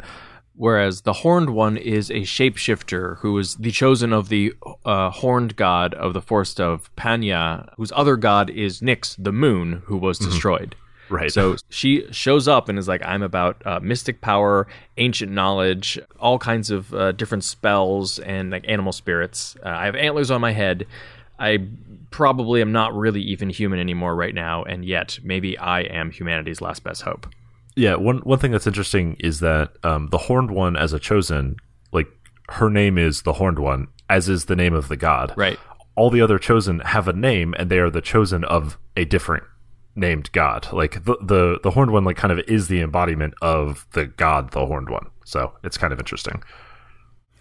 Whereas 0.55 1.01
the 1.01 1.13
horned 1.13 1.51
one 1.51 1.77
is 1.77 2.11
a 2.11 2.21
shapeshifter 2.21 3.17
who 3.19 3.37
is 3.39 3.55
the 3.55 3.71
chosen 3.71 4.13
of 4.13 4.29
the 4.29 4.53
uh, 4.85 5.09
horned 5.09 5.55
god 5.55 5.93
of 5.95 6.13
the 6.13 6.21
forest 6.21 6.59
of 6.59 6.93
Panya, 6.95 7.73
whose 7.77 7.91
other 7.95 8.15
god 8.15 8.49
is 8.49 8.81
Nyx, 8.81 9.15
the 9.17 9.31
moon, 9.31 9.81
who 9.85 9.97
was 9.97 10.19
destroyed. 10.19 10.75
Right. 11.09 11.31
So 11.31 11.57
she 11.69 12.05
shows 12.11 12.47
up 12.47 12.69
and 12.69 12.79
is 12.79 12.87
like, 12.87 13.01
I'm 13.03 13.21
about 13.21 13.61
uh, 13.65 13.79
mystic 13.81 14.21
power, 14.21 14.67
ancient 14.97 15.31
knowledge, 15.31 15.99
all 16.19 16.39
kinds 16.39 16.71
of 16.71 16.93
uh, 16.93 17.11
different 17.11 17.43
spells, 17.43 18.17
and 18.19 18.49
like 18.49 18.63
animal 18.67 18.93
spirits. 18.93 19.57
Uh, 19.65 19.69
I 19.69 19.85
have 19.85 19.95
antlers 19.95 20.31
on 20.31 20.41
my 20.41 20.53
head. 20.53 20.87
I 21.41 21.67
probably 22.11 22.61
am 22.61 22.71
not 22.71 22.93
really 22.93 23.21
even 23.21 23.49
human 23.49 23.79
anymore 23.79 24.15
right 24.15 24.35
now, 24.35 24.63
and 24.63 24.85
yet 24.85 25.19
maybe 25.23 25.57
I 25.57 25.81
am 25.81 26.11
humanity's 26.11 26.61
last 26.61 26.83
best 26.83 27.01
hope. 27.01 27.27
Yeah, 27.75 27.95
one 27.95 28.19
one 28.19 28.39
thing 28.39 28.51
that's 28.51 28.67
interesting 28.67 29.15
is 29.19 29.39
that 29.39 29.71
um, 29.83 30.09
the 30.09 30.17
Horned 30.17 30.51
One, 30.51 30.75
as 30.75 30.93
a 30.93 30.99
chosen, 30.99 31.55
like 31.91 32.07
her 32.49 32.69
name 32.69 32.97
is 32.97 33.23
the 33.23 33.33
Horned 33.33 33.59
One, 33.59 33.87
as 34.09 34.29
is 34.29 34.45
the 34.45 34.55
name 34.55 34.73
of 34.73 34.87
the 34.87 34.97
god. 34.97 35.33
Right. 35.35 35.59
All 35.95 36.09
the 36.09 36.21
other 36.21 36.37
chosen 36.37 36.79
have 36.79 37.07
a 37.07 37.13
name, 37.13 37.55
and 37.57 37.69
they 37.69 37.79
are 37.79 37.89
the 37.89 38.01
chosen 38.01 38.43
of 38.43 38.77
a 38.95 39.05
different 39.05 39.43
named 39.95 40.31
god. 40.33 40.67
Like 40.71 41.05
the 41.05 41.17
the 41.21 41.59
the 41.63 41.71
Horned 41.71 41.91
One, 41.91 42.03
like 42.03 42.17
kind 42.17 42.31
of 42.31 42.39
is 42.47 42.67
the 42.67 42.81
embodiment 42.81 43.33
of 43.41 43.87
the 43.93 44.05
god, 44.05 44.51
the 44.51 44.65
Horned 44.65 44.89
One. 44.89 45.07
So 45.25 45.53
it's 45.63 45.77
kind 45.77 45.93
of 45.93 45.99
interesting. 45.99 46.43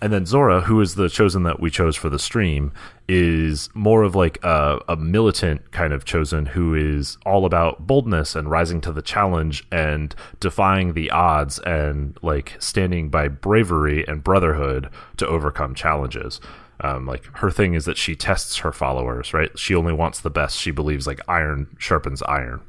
And 0.03 0.13
then 0.13 0.25
Zora, 0.25 0.63
who 0.63 0.81
is 0.81 0.95
the 0.95 1.11
chosen 1.11 1.43
that 1.43 1.61
we 1.61 1.71
chose 1.71 1.95
for 1.95 2.09
the 2.09 2.19
stream, 2.19 2.73
is 3.07 3.69
more 3.75 4.03
of 4.03 4.15
like 4.15 4.43
a, 4.43 4.81
a 4.89 4.97
militant 4.97 5.73
kind 5.73 5.93
of 5.93 6.07
chosen 6.07 6.47
who 6.47 6.75
is 6.75 7.19
all 7.27 7.45
about 7.45 7.87
boldness 7.87 8.35
and 8.35 8.51
rising 8.51 8.81
to 8.83 8.93
the 8.93 9.03
challenge 9.03 9.67
and 9.71 10.15
defying 10.39 10.95
the 10.95 11.11
odds 11.11 11.59
and 11.61 12.19
like 12.23 12.57
standing 12.59 13.11
by 13.11 13.29
bravery 13.29 14.07
and 14.09 14.25
brotherhood 14.25 14.89
to 15.19 15.27
overcome 15.27 15.75
challenges. 15.75 16.41
Um, 16.83 17.05
like 17.05 17.25
her 17.37 17.51
thing 17.51 17.75
is 17.75 17.85
that 17.85 17.99
she 17.99 18.17
tests 18.17 18.59
her 18.59 18.73
followers, 18.73 19.35
right? 19.35 19.57
She 19.59 19.75
only 19.75 19.93
wants 19.93 20.21
the 20.21 20.31
best. 20.31 20.59
She 20.59 20.71
believes 20.71 21.07
like 21.07 21.21
iron 21.29 21.77
sharpens 21.79 22.23
iron. 22.23 22.63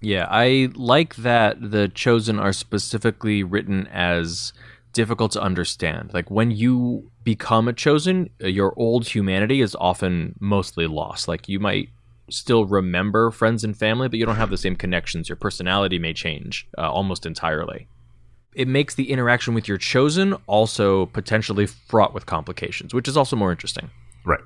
Yeah, 0.00 0.28
I 0.30 0.70
like 0.76 1.16
that 1.16 1.56
the 1.72 1.88
chosen 1.88 2.38
are 2.38 2.52
specifically 2.52 3.42
written 3.42 3.88
as 3.88 4.52
difficult 4.92 5.32
to 5.32 5.42
understand. 5.42 6.12
Like 6.12 6.30
when 6.30 6.50
you 6.50 7.10
become 7.24 7.68
a 7.68 7.72
chosen, 7.72 8.30
your 8.40 8.74
old 8.76 9.06
humanity 9.06 9.60
is 9.60 9.76
often 9.78 10.34
mostly 10.40 10.86
lost. 10.86 11.28
Like 11.28 11.48
you 11.48 11.60
might 11.60 11.90
still 12.30 12.64
remember 12.64 13.30
friends 13.30 13.64
and 13.64 13.76
family, 13.76 14.08
but 14.08 14.18
you 14.18 14.26
don't 14.26 14.36
have 14.36 14.50
the 14.50 14.56
same 14.56 14.76
connections. 14.76 15.28
Your 15.28 15.36
personality 15.36 15.98
may 15.98 16.12
change 16.12 16.68
uh, 16.76 16.90
almost 16.90 17.26
entirely. 17.26 17.88
It 18.54 18.68
makes 18.68 18.94
the 18.94 19.10
interaction 19.10 19.54
with 19.54 19.68
your 19.68 19.78
chosen 19.78 20.34
also 20.46 21.06
potentially 21.06 21.66
fraught 21.66 22.14
with 22.14 22.26
complications, 22.26 22.92
which 22.92 23.08
is 23.08 23.16
also 23.16 23.36
more 23.36 23.50
interesting. 23.50 23.90
Right. 24.24 24.40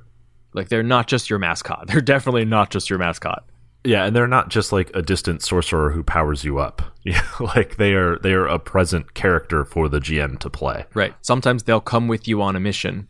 Like 0.55 0.69
they're 0.69 0.83
not 0.83 1.07
just 1.07 1.31
your 1.31 1.39
mascot. 1.39 1.87
They're 1.89 2.01
definitely 2.01 2.45
not 2.45 2.71
just 2.71 2.91
your 2.91 2.99
mascot. 2.99 3.45
Yeah, 3.85 4.05
and 4.05 4.15
they're 4.15 4.29
not 4.29 4.49
just 4.49 4.73
like 4.73 4.91
a 4.95 5.03
distant 5.03 5.43
sorcerer 5.43 5.91
who 5.91 6.03
powers 6.03 6.45
you 6.45 6.59
up. 6.59 6.83
Yeah, 7.05 7.27
like 7.41 7.79
they 7.79 7.95
are 7.95 8.17
they 8.21 8.33
are 8.33 8.47
a 8.47 8.61
present 8.61 9.13
character 9.13 9.65
for 9.65 9.89
the 9.89 9.99
GM 9.99 10.39
to 10.39 10.49
play. 10.49 10.85
Right. 10.95 11.13
Sometimes 11.21 11.65
they'll 11.65 11.81
come 11.81 12.07
with 12.07 12.29
you 12.29 12.41
on 12.41 12.55
a 12.55 12.61
mission 12.61 13.09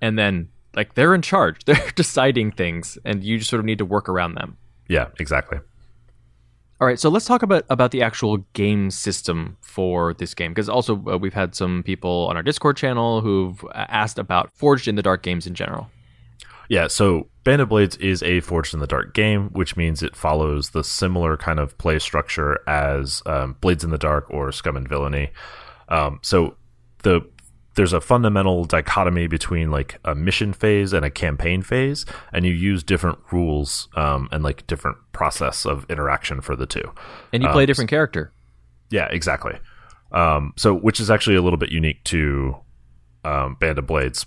and 0.00 0.18
then 0.18 0.48
like 0.74 0.94
they're 0.94 1.14
in 1.14 1.20
charge. 1.20 1.62
They're 1.66 1.90
deciding 1.94 2.52
things 2.52 2.96
and 3.04 3.22
you 3.22 3.36
just 3.36 3.50
sort 3.50 3.60
of 3.60 3.66
need 3.66 3.76
to 3.76 3.84
work 3.84 4.08
around 4.08 4.36
them. 4.36 4.56
Yeah, 4.88 5.08
exactly. 5.18 5.58
All 6.80 6.86
right, 6.86 6.98
so 6.98 7.10
let's 7.10 7.26
talk 7.26 7.42
about 7.42 7.66
about 7.68 7.90
the 7.90 8.00
actual 8.00 8.38
game 8.54 8.90
system 8.90 9.58
for 9.60 10.14
this 10.14 10.32
game 10.32 10.52
because 10.52 10.70
also 10.70 10.94
uh, 11.06 11.18
we've 11.18 11.34
had 11.34 11.54
some 11.54 11.82
people 11.82 12.26
on 12.30 12.38
our 12.38 12.42
Discord 12.42 12.78
channel 12.78 13.20
who've 13.20 13.62
uh, 13.66 13.84
asked 13.88 14.18
about 14.18 14.50
Forged 14.54 14.88
in 14.88 14.94
the 14.94 15.02
Dark 15.02 15.22
games 15.22 15.46
in 15.46 15.54
general. 15.54 15.90
Yeah, 16.70 16.86
so 16.86 17.28
Band 17.42 17.60
of 17.62 17.68
Blades 17.68 17.96
is 17.96 18.22
a 18.22 18.38
Forged 18.38 18.74
in 18.74 18.80
the 18.80 18.86
Dark 18.86 19.12
game, 19.12 19.48
which 19.48 19.76
means 19.76 20.04
it 20.04 20.14
follows 20.14 20.70
the 20.70 20.84
similar 20.84 21.36
kind 21.36 21.58
of 21.58 21.76
play 21.78 21.98
structure 21.98 22.60
as 22.68 23.22
um, 23.26 23.56
Blades 23.60 23.82
in 23.82 23.90
the 23.90 23.98
Dark 23.98 24.30
or 24.30 24.52
Scum 24.52 24.76
and 24.76 24.88
Villainy. 24.88 25.32
Um, 25.88 26.20
so 26.22 26.56
the 27.02 27.22
there's 27.74 27.92
a 27.92 28.00
fundamental 28.00 28.64
dichotomy 28.64 29.26
between 29.26 29.72
like 29.72 29.98
a 30.04 30.14
mission 30.14 30.52
phase 30.52 30.92
and 30.92 31.04
a 31.04 31.10
campaign 31.10 31.62
phase, 31.62 32.06
and 32.32 32.46
you 32.46 32.52
use 32.52 32.84
different 32.84 33.18
rules 33.32 33.88
um, 33.96 34.28
and 34.30 34.44
like 34.44 34.64
different 34.68 34.98
process 35.12 35.66
of 35.66 35.84
interaction 35.90 36.40
for 36.40 36.54
the 36.54 36.66
two. 36.66 36.92
And 37.32 37.42
you 37.42 37.48
play 37.48 37.64
a 37.64 37.66
different 37.66 37.90
character. 37.90 38.32
Yeah, 38.90 39.08
exactly. 39.10 39.58
Um, 40.12 40.52
so, 40.56 40.72
which 40.72 41.00
is 41.00 41.10
actually 41.10 41.34
a 41.34 41.42
little 41.42 41.58
bit 41.58 41.70
unique 41.70 42.04
to 42.04 42.58
um, 43.24 43.56
Band 43.58 43.80
of 43.80 43.88
Blades. 43.88 44.24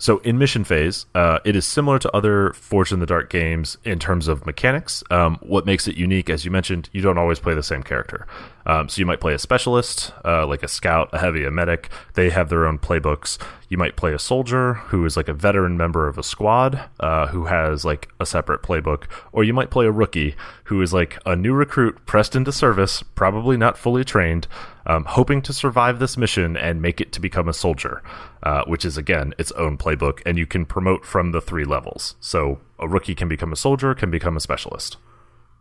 So, 0.00 0.16
in 0.20 0.38
mission 0.38 0.64
phase, 0.64 1.04
uh, 1.14 1.40
it 1.44 1.54
is 1.54 1.66
similar 1.66 1.98
to 1.98 2.16
other 2.16 2.54
Forged 2.54 2.90
in 2.90 3.00
the 3.00 3.06
Dark 3.06 3.28
games 3.28 3.76
in 3.84 3.98
terms 3.98 4.28
of 4.28 4.46
mechanics. 4.46 5.04
Um, 5.10 5.36
what 5.42 5.66
makes 5.66 5.86
it 5.86 5.94
unique, 5.94 6.30
as 6.30 6.42
you 6.42 6.50
mentioned, 6.50 6.88
you 6.94 7.02
don't 7.02 7.18
always 7.18 7.38
play 7.38 7.52
the 7.52 7.62
same 7.62 7.82
character. 7.82 8.26
Um, 8.64 8.88
so, 8.88 8.98
you 8.98 9.04
might 9.04 9.20
play 9.20 9.34
a 9.34 9.38
specialist, 9.38 10.14
uh, 10.24 10.46
like 10.46 10.62
a 10.62 10.68
scout, 10.68 11.10
a 11.12 11.18
heavy, 11.18 11.44
a 11.44 11.50
medic. 11.50 11.90
They 12.14 12.30
have 12.30 12.48
their 12.48 12.66
own 12.66 12.78
playbooks. 12.78 13.36
You 13.68 13.76
might 13.76 13.96
play 13.96 14.14
a 14.14 14.18
soldier 14.18 14.74
who 14.74 15.04
is 15.04 15.18
like 15.18 15.28
a 15.28 15.34
veteran 15.34 15.76
member 15.76 16.08
of 16.08 16.16
a 16.16 16.22
squad 16.22 16.80
uh, 16.98 17.26
who 17.26 17.44
has 17.44 17.84
like 17.84 18.08
a 18.18 18.24
separate 18.24 18.62
playbook. 18.62 19.04
Or 19.32 19.44
you 19.44 19.52
might 19.52 19.70
play 19.70 19.84
a 19.84 19.92
rookie 19.92 20.34
who 20.64 20.80
is 20.80 20.94
like 20.94 21.18
a 21.26 21.36
new 21.36 21.52
recruit 21.52 22.06
pressed 22.06 22.34
into 22.34 22.52
service, 22.52 23.02
probably 23.02 23.58
not 23.58 23.76
fully 23.76 24.04
trained, 24.04 24.48
um, 24.86 25.04
hoping 25.04 25.42
to 25.42 25.52
survive 25.52 25.98
this 25.98 26.16
mission 26.16 26.56
and 26.56 26.82
make 26.82 27.00
it 27.00 27.12
to 27.12 27.20
become 27.20 27.48
a 27.48 27.52
soldier, 27.52 28.02
uh, 28.42 28.64
which 28.66 28.84
is 28.84 28.96
again 28.96 29.34
its 29.38 29.52
own 29.52 29.76
playbook. 29.76 30.20
And 30.24 30.38
you 30.38 30.46
can 30.46 30.64
promote 30.66 31.04
from 31.04 31.32
the 31.32 31.40
three 31.40 31.64
levels. 31.64 32.16
So 32.20 32.60
a 32.78 32.88
rookie 32.88 33.14
can 33.14 33.28
become 33.28 33.52
a 33.52 33.56
soldier, 33.56 33.94
can 33.94 34.10
become 34.10 34.36
a 34.36 34.40
specialist. 34.40 34.96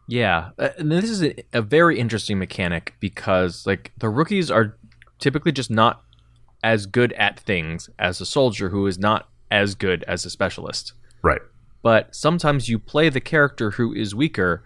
Yeah, 0.08 0.50
uh, 0.58 0.70
and 0.78 0.92
this 0.92 1.10
is 1.10 1.24
a, 1.24 1.36
a 1.54 1.62
very 1.62 2.00
interesting 2.00 2.40
mechanic 2.40 2.96
because 3.00 3.68
like 3.68 3.92
the 3.98 4.10
rookies 4.10 4.50
are 4.50 4.76
typically 5.20 5.52
just 5.52 5.70
not 5.70 6.04
as 6.64 6.86
good 6.86 7.14
at 7.14 7.40
things 7.40 7.90
as 8.00 8.20
a 8.20 8.26
soldier 8.26 8.70
who 8.70 8.88
is 8.88 8.98
not 8.98 9.30
as 9.52 9.76
good 9.76 10.04
as 10.08 10.26
a 10.26 10.30
specialist. 10.30 10.94
Right. 11.22 11.42
But 11.82 12.16
sometimes 12.16 12.70
you 12.70 12.80
play 12.80 13.10
the 13.10 13.22
character 13.22 13.72
who 13.72 13.94
is 13.94 14.14
weaker 14.16 14.64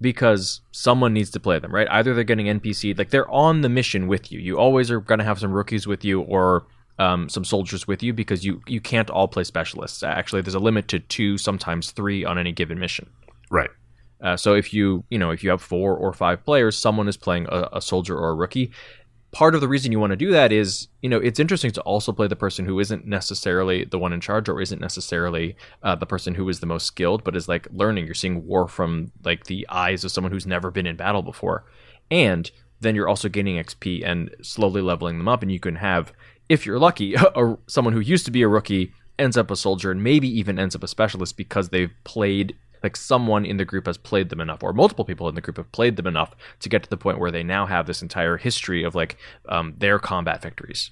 because 0.00 0.60
someone 0.72 1.12
needs 1.12 1.30
to 1.30 1.40
play 1.40 1.58
them, 1.58 1.74
right? 1.74 1.88
Either 1.90 2.14
they're 2.14 2.24
getting 2.24 2.46
NPC, 2.46 2.96
like 2.96 3.10
they're 3.10 3.30
on 3.30 3.60
the 3.60 3.68
mission 3.68 4.06
with 4.06 4.32
you. 4.32 4.38
You 4.38 4.58
always 4.58 4.90
are 4.90 5.00
going 5.00 5.18
to 5.18 5.24
have 5.24 5.38
some 5.38 5.52
rookies 5.52 5.86
with 5.86 6.04
you 6.04 6.22
or 6.22 6.66
um, 6.98 7.28
some 7.28 7.44
soldiers 7.44 7.86
with 7.88 8.02
you 8.02 8.12
because 8.12 8.44
you 8.44 8.60
you 8.66 8.80
can't 8.80 9.10
all 9.10 9.28
play 9.28 9.44
specialists. 9.44 10.02
Actually, 10.02 10.42
there's 10.42 10.54
a 10.54 10.60
limit 10.60 10.88
to 10.88 11.00
two, 11.00 11.38
sometimes 11.38 11.90
three 11.90 12.24
on 12.24 12.38
any 12.38 12.52
given 12.52 12.78
mission. 12.78 13.08
Right. 13.50 13.70
Uh, 14.22 14.36
so 14.36 14.54
if 14.54 14.74
you 14.74 15.04
you 15.10 15.18
know 15.18 15.30
if 15.30 15.42
you 15.42 15.50
have 15.50 15.62
four 15.62 15.96
or 15.96 16.12
five 16.12 16.44
players, 16.44 16.76
someone 16.76 17.08
is 17.08 17.16
playing 17.16 17.46
a, 17.48 17.68
a 17.74 17.80
soldier 17.80 18.16
or 18.16 18.30
a 18.30 18.34
rookie. 18.34 18.70
Part 19.32 19.54
of 19.54 19.60
the 19.60 19.68
reason 19.68 19.92
you 19.92 20.00
want 20.00 20.10
to 20.10 20.16
do 20.16 20.32
that 20.32 20.50
is 20.50 20.88
you 21.02 21.08
know 21.08 21.18
it's 21.18 21.38
interesting 21.38 21.70
to 21.72 21.80
also 21.82 22.12
play 22.12 22.26
the 22.26 22.36
person 22.36 22.64
who 22.64 22.80
isn't 22.80 23.06
necessarily 23.06 23.84
the 23.84 23.98
one 23.98 24.12
in 24.12 24.20
charge 24.20 24.48
or 24.48 24.60
isn't 24.60 24.80
necessarily 24.80 25.56
uh, 25.82 25.94
the 25.94 26.06
person 26.06 26.34
who 26.34 26.48
is 26.48 26.60
the 26.60 26.66
most 26.66 26.86
skilled, 26.86 27.22
but 27.22 27.36
is 27.36 27.48
like 27.48 27.68
learning. 27.72 28.06
You're 28.06 28.14
seeing 28.14 28.46
war 28.46 28.66
from 28.66 29.12
like 29.24 29.44
the 29.44 29.66
eyes 29.68 30.04
of 30.04 30.10
someone 30.10 30.32
who's 30.32 30.46
never 30.46 30.70
been 30.70 30.86
in 30.86 30.96
battle 30.96 31.22
before, 31.22 31.64
and 32.10 32.50
then 32.80 32.94
you're 32.94 33.08
also 33.08 33.28
gaining 33.28 33.62
XP 33.62 34.02
and 34.04 34.34
slowly 34.42 34.80
leveling 34.80 35.18
them 35.18 35.28
up, 35.28 35.42
and 35.42 35.52
you 35.52 35.60
can 35.60 35.76
have, 35.76 36.12
if 36.48 36.66
you're 36.66 36.78
lucky, 36.78 37.14
a, 37.18 37.56
someone 37.66 37.94
who 37.94 38.00
used 38.00 38.24
to 38.24 38.30
be 38.30 38.42
a 38.42 38.48
rookie 38.48 38.92
ends 39.18 39.36
up 39.36 39.50
a 39.50 39.56
soldier 39.56 39.90
and 39.90 40.02
maybe 40.02 40.26
even 40.26 40.58
ends 40.58 40.74
up 40.74 40.82
a 40.82 40.88
specialist 40.88 41.36
because 41.36 41.68
they've 41.68 41.92
played 42.04 42.56
like 42.82 42.96
someone 42.96 43.44
in 43.44 43.56
the 43.56 43.64
group 43.64 43.86
has 43.86 43.98
played 43.98 44.28
them 44.28 44.40
enough 44.40 44.62
or 44.62 44.72
multiple 44.72 45.04
people 45.04 45.28
in 45.28 45.34
the 45.34 45.40
group 45.40 45.56
have 45.56 45.70
played 45.72 45.96
them 45.96 46.06
enough 46.06 46.34
to 46.60 46.68
get 46.68 46.82
to 46.82 46.90
the 46.90 46.96
point 46.96 47.18
where 47.18 47.30
they 47.30 47.42
now 47.42 47.66
have 47.66 47.86
this 47.86 48.02
entire 48.02 48.36
history 48.36 48.82
of 48.82 48.94
like 48.94 49.16
um, 49.48 49.74
their 49.78 49.98
combat 49.98 50.42
victories 50.42 50.90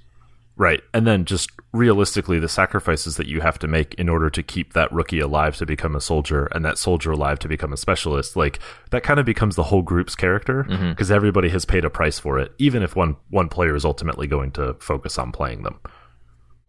Right. 0.58 0.82
And 0.92 1.06
then 1.06 1.24
just 1.24 1.52
realistically, 1.72 2.40
the 2.40 2.48
sacrifices 2.48 3.16
that 3.16 3.28
you 3.28 3.40
have 3.40 3.60
to 3.60 3.68
make 3.68 3.94
in 3.94 4.08
order 4.08 4.28
to 4.28 4.42
keep 4.42 4.72
that 4.72 4.92
rookie 4.92 5.20
alive 5.20 5.56
to 5.58 5.66
become 5.66 5.94
a 5.94 6.00
soldier 6.00 6.46
and 6.46 6.64
that 6.64 6.78
soldier 6.78 7.12
alive 7.12 7.38
to 7.38 7.48
become 7.48 7.72
a 7.72 7.76
specialist, 7.76 8.34
like 8.34 8.58
that 8.90 9.04
kind 9.04 9.20
of 9.20 9.24
becomes 9.24 9.54
the 9.54 9.62
whole 9.62 9.82
group's 9.82 10.16
character 10.16 10.64
because 10.64 11.12
everybody 11.12 11.48
has 11.50 11.64
paid 11.64 11.84
a 11.84 11.90
price 11.90 12.18
for 12.18 12.40
it, 12.40 12.52
even 12.58 12.82
if 12.82 12.96
one, 12.96 13.16
one 13.30 13.48
player 13.48 13.76
is 13.76 13.84
ultimately 13.84 14.26
going 14.26 14.50
to 14.50 14.74
focus 14.80 15.16
on 15.16 15.30
playing 15.30 15.62
them. 15.62 15.78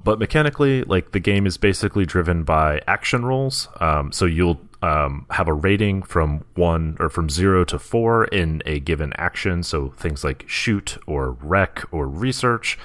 But 0.04 0.20
mechanically, 0.20 0.84
like 0.84 1.12
the 1.12 1.20
game 1.20 1.48
is 1.48 1.58
basically 1.58 2.06
driven 2.06 2.44
by 2.44 2.82
action 2.88 3.26
rolls. 3.26 3.68
Um, 3.80 4.12
so 4.12 4.26
you'll 4.26 4.62
um, 4.82 5.26
have 5.32 5.48
a 5.48 5.54
rating 5.54 6.04
from 6.04 6.46
one 6.56 6.96
or 7.00 7.10
from 7.10 7.30
zero 7.30 7.66
to 7.66 7.78
four 7.78 8.26
in 8.26 8.62
a 8.66 8.80
given 8.80 9.14
action. 9.18 9.64
So 9.64 9.90
things 9.98 10.24
like 10.24 10.46
shoot 10.48 10.98
or 11.06 11.32
wreck 11.32 11.84
or 11.92 12.08
research. 12.08 12.78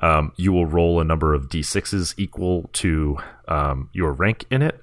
Um, 0.00 0.32
you 0.36 0.52
will 0.52 0.66
roll 0.66 1.00
a 1.00 1.04
number 1.04 1.34
of 1.34 1.48
d6s 1.48 2.14
equal 2.16 2.68
to 2.74 3.18
um, 3.48 3.90
your 3.92 4.12
rank 4.12 4.44
in 4.50 4.62
it. 4.62 4.82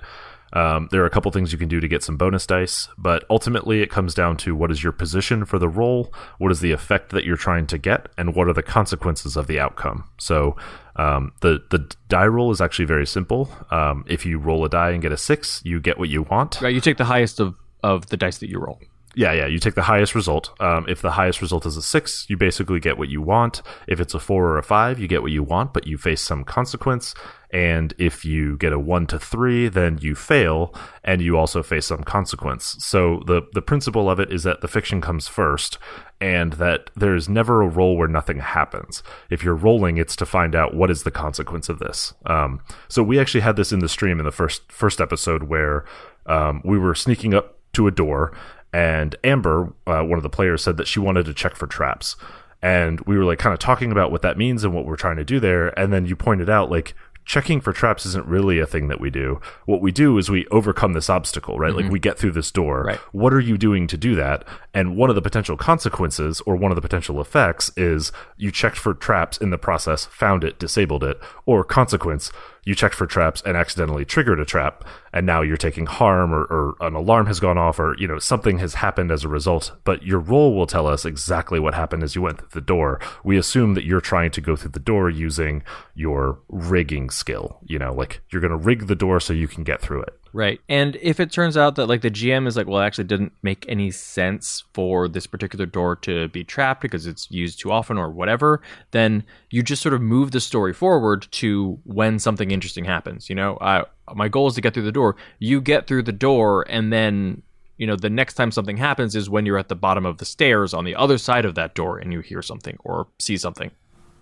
Um, 0.54 0.90
there 0.92 1.02
are 1.02 1.06
a 1.06 1.10
couple 1.10 1.32
things 1.32 1.52
you 1.52 1.58
can 1.58 1.70
do 1.70 1.80
to 1.80 1.88
get 1.88 2.04
some 2.04 2.18
bonus 2.18 2.46
dice, 2.46 2.88
but 2.98 3.24
ultimately 3.30 3.82
it 3.82 3.90
comes 3.90 4.14
down 4.14 4.38
to 4.38 4.56
what 4.56 4.72
is 4.72 4.84
your 4.84 4.92
position 4.92 5.46
for 5.46 5.60
the 5.60 5.70
roll, 5.70 6.14
what 6.38 6.52
is 6.52 6.60
the 6.60 6.72
effect 6.72 7.12
that 7.12 7.24
you're 7.24 7.38
trying 7.38 7.68
to 7.68 7.78
get, 7.78 8.10
and 8.18 8.36
what 8.36 8.48
are 8.48 8.54
the 8.54 8.64
consequences 8.64 9.38
of 9.38 9.48
the 9.48 9.60
outcome. 9.60 10.10
So 10.18 10.58
um, 10.96 11.32
the 11.42 11.64
the 11.70 11.90
die 12.10 12.28
roll 12.28 12.52
is 12.52 12.60
actually 12.60 12.86
very 12.86 13.08
simple. 13.08 13.50
Um, 13.72 14.04
if 14.08 14.26
you 14.26 14.40
roll 14.40 14.66
a 14.66 14.70
die 14.70 14.92
and 14.92 15.02
get 15.02 15.12
a 15.12 15.18
six, 15.18 15.62
you 15.64 15.80
get 15.80 15.98
what 15.98 16.10
you 16.10 16.24
want. 16.24 16.60
Right, 16.62 16.74
you 16.74 16.82
take 16.82 16.98
the 16.98 17.06
highest 17.06 17.40
of, 17.40 17.56
of 17.82 18.08
the 18.08 18.18
dice 18.18 18.40
that 18.40 18.50
you 18.50 18.60
roll. 18.60 18.80
Yeah, 19.16 19.34
yeah. 19.34 19.48
You 19.48 19.60
take 19.60 19.76
the 19.76 19.82
highest 19.84 20.16
result. 20.16 20.52
Um, 20.62 20.86
if 20.88 21.02
the 21.02 21.12
highest 21.12 21.42
result 21.42 21.66
is 21.66 21.76
a 21.76 21.82
six, 21.82 22.26
you 22.30 22.38
basically 22.38 22.80
get 22.80 22.98
what 22.98 23.10
you 23.10 23.22
want. 23.22 23.62
If 23.88 24.00
it's 24.00 24.14
a 24.14 24.20
four 24.20 24.46
or 24.46 24.58
a 24.58 24.64
five, 24.64 25.00
you 25.00 25.08
get 25.08 25.22
what 25.22 25.32
you 25.32 25.44
want, 25.44 25.74
but 25.74 25.86
you 25.86 25.98
face 25.98 26.22
some 26.22 26.44
consequence. 26.44 27.14
And 27.54 27.94
if 27.98 28.24
you 28.24 28.56
get 28.56 28.72
a 28.72 28.80
one 28.80 29.08
to 29.08 29.20
three, 29.20 29.68
then 29.68 29.98
you 30.02 30.16
fail, 30.16 30.74
and 31.04 31.22
you 31.22 31.38
also 31.38 31.62
face 31.62 31.88
some 31.88 32.04
consequence. 32.04 32.78
So 32.80 33.22
the 33.28 33.42
the 33.54 33.62
principle 33.62 34.10
of 34.10 34.22
it 34.22 34.32
is 34.32 34.44
that 34.44 34.62
the 34.62 34.70
fiction 34.70 35.02
comes 35.02 35.28
first, 35.28 35.78
and 36.22 36.54
that 36.54 36.90
there's 36.96 37.28
never 37.28 37.62
a 37.62 37.68
roll 37.68 37.98
where 37.98 38.08
nothing 38.08 38.40
happens. 38.40 39.04
If 39.30 39.44
you're 39.44 39.56
rolling, 39.56 39.98
it's 39.98 40.16
to 40.18 40.26
find 40.26 40.56
out 40.56 40.74
what 40.74 40.90
is 40.90 41.04
the 41.04 41.12
consequence 41.12 41.68
of 41.68 41.80
this. 41.80 42.14
Um, 42.26 42.62
so 42.88 43.04
we 43.04 43.20
actually 43.20 43.42
had 43.42 43.58
this 43.58 43.74
in 43.74 43.80
the 43.80 43.90
stream 43.90 44.20
in 44.20 44.26
the 44.26 44.32
first 44.32 44.72
first 44.72 45.02
episode 45.02 45.44
where 45.44 45.84
um, 46.28 46.62
we 46.64 46.78
were 46.78 46.96
sneaking 46.96 47.34
up 47.34 47.58
to 47.74 47.88
a 47.88 47.92
door 47.92 48.34
and 48.74 49.16
Amber, 49.24 49.74
uh, 49.88 50.04
one 50.04 50.18
of 50.18 50.24
the 50.24 50.30
players, 50.30 50.64
said 50.64 50.78
that 50.78 50.88
she 50.88 51.00
wanted 51.00 51.26
to 51.26 51.34
check 51.34 51.56
for 51.56 51.68
traps. 51.68 52.16
And 52.62 53.00
we 53.02 53.18
were 53.18 53.26
like 53.26 53.40
kind 53.40 53.54
of 53.54 53.60
talking 53.60 53.92
about 53.92 54.12
what 54.12 54.22
that 54.22 54.38
means 54.38 54.64
and 54.64 54.74
what 54.74 54.86
we're 54.86 54.96
trying 54.96 55.18
to 55.18 55.26
do 55.26 55.40
there. 55.40 55.78
And 55.80 55.92
then 55.92 56.06
you 56.06 56.16
pointed 56.16 56.50
out 56.50 56.70
like 56.70 56.94
checking 57.26 57.62
for 57.62 57.72
traps 57.72 58.06
isn't 58.06 58.26
really 58.26 58.60
a 58.60 58.66
thing 58.66 58.88
that 58.88 59.00
we 59.00 59.10
do. 59.10 59.40
What 59.66 59.82
we 59.82 59.92
do 59.92 60.18
is 60.18 60.30
we 60.30 60.48
overcome 60.48 60.94
this 60.94 61.10
obstacle, 61.10 61.58
right? 61.58 61.74
Like 61.74 61.92
we 61.92 62.00
get 62.00 62.18
through 62.18 62.32
this 62.32 62.52
door. 62.52 62.84
Right. 62.84 63.00
What 63.12 63.34
are 63.34 63.40
you 63.40 63.58
doing 63.58 63.88
to 63.88 63.98
do 63.98 64.16
that? 64.16 64.44
And 64.74 64.96
one 64.96 65.10
of 65.10 65.16
the 65.16 65.22
potential 65.22 65.56
consequences 65.58 66.42
or 66.42 66.56
one 66.56 66.72
of 66.72 66.76
the 66.76 66.82
potential 66.82 67.22
effects 67.22 67.72
is 67.78 68.12
you 68.38 68.52
checked 68.52 68.78
for 68.78 68.94
traps 68.94 69.38
in 69.38 69.50
the 69.50 69.58
process, 69.58 70.06
found 70.06 70.44
it, 70.44 70.60
disabled 70.60 71.04
it, 71.04 71.20
or 71.46 71.64
consequence, 71.64 72.32
you 72.64 72.76
checked 72.76 72.96
for 72.96 73.06
traps 73.06 73.42
and 73.46 73.58
accidentally 73.58 74.06
triggered 74.06 74.40
a 74.40 74.46
trap 74.46 74.84
and 75.14 75.26
now 75.26 75.42
you're 75.42 75.58
taking 75.58 75.86
harm 75.86 76.34
or, 76.34 76.44
or 76.44 76.76
an 76.82 76.94
alarm 76.94 77.26
has 77.26 77.40
gone 77.40 77.58
off 77.58 77.80
or 77.80 77.96
you 77.98 78.08
know 78.08 78.20
something 78.20 78.60
has 78.60 78.76
happened 78.76 79.12
as 79.12 79.24
a 79.24 79.30
result. 79.30 79.72
But 79.84 80.04
your 80.04 80.20
roll 80.20 80.56
will 80.56 80.68
tell 80.68 80.88
us 80.88 81.06
exactly 81.06 81.60
what 81.60 81.74
happened 81.74 82.04
as 82.04 82.16
you 82.16 82.22
went 82.22 82.40
through 82.40 82.50
the 82.52 82.62
door. 82.62 83.00
We 83.24 83.38
assume 83.38 83.74
that 83.74 83.86
you're 83.86 84.02
trying 84.02 84.32
to 84.32 84.42
go 84.42 84.56
through 84.56 84.72
the 84.72 84.80
door 84.80 85.10
using 85.10 85.64
your 85.96 86.40
rigging 86.50 87.10
skill 87.10 87.60
you 87.66 87.80
know 87.80 87.94
like 87.94 88.22
you're 88.30 88.42
going 88.42 88.52
to 88.52 88.58
rig 88.58 88.88
the 88.88 88.96
door 88.96 89.20
so 89.20 89.34
you 89.34 89.48
can 89.48 89.64
get 89.64 89.82
through 89.82 90.02
it 90.02 90.18
Right. 90.34 90.62
And 90.70 90.98
if 91.02 91.20
it 91.20 91.32
turns 91.32 91.58
out 91.58 91.76
that 91.76 91.88
like 91.88 92.02
the 92.02 92.10
GM 92.12 92.48
is 92.48 92.56
like, 92.56 92.68
well, 92.68 92.82
it 92.82 92.86
actually 92.86 93.04
didn't 93.04 93.34
make 93.42 93.66
any 93.68 93.92
sense 93.92 94.64
for 94.74 95.08
this 95.08 95.28
particular 95.28 95.66
door 95.66 95.98
to 95.98 96.30
be 96.30 96.44
trapped 96.44 96.82
because 96.82 97.06
it's 97.06 97.30
used 97.30 97.60
too 97.60 97.72
often 97.72 97.98
or 97.98 98.10
whatever, 98.10 98.62
then 98.92 99.24
you 99.50 99.62
just 99.62 99.82
sort 99.82 99.94
of 99.94 100.02
move 100.02 100.32
the 100.32 100.40
story 100.40 100.74
forward 100.74 101.28
to 101.32 101.80
when 101.84 102.18
something 102.18 102.52
interesting 102.52 102.86
happens. 102.86 103.30
You 103.30 103.36
know, 103.36 103.58
I, 103.60 103.84
my 104.14 104.30
goal 104.30 104.48
is 104.48 104.56
to 104.56 104.62
get 104.62 104.74
through 104.74 104.84
the 104.84 104.92
door. 104.92 105.18
You 105.40 105.60
get 105.60 105.88
through 105.88 106.04
the 106.04 106.12
door, 106.14 106.66
and 106.70 106.94
then 106.94 107.42
you 107.78 107.88
know 107.88 107.96
the 107.96 108.10
next 108.10 108.36
time 108.36 108.52
something 108.52 108.78
happens 108.78 109.16
is 109.16 109.30
when 109.30 109.46
you're 109.46 109.58
at 109.58 109.68
the 109.70 109.76
bottom 109.76 110.06
of 110.06 110.18
the 110.18 110.26
stairs 110.26 110.74
on 110.74 110.86
the 110.86 110.96
other 110.96 111.18
side 111.18 111.46
of 111.46 111.56
that 111.56 111.76
door 111.76 111.98
and 111.98 112.14
you 112.14 112.22
hear 112.22 112.42
something 112.42 112.78
or 112.84 113.08
see 113.20 113.38
something. 113.38 113.72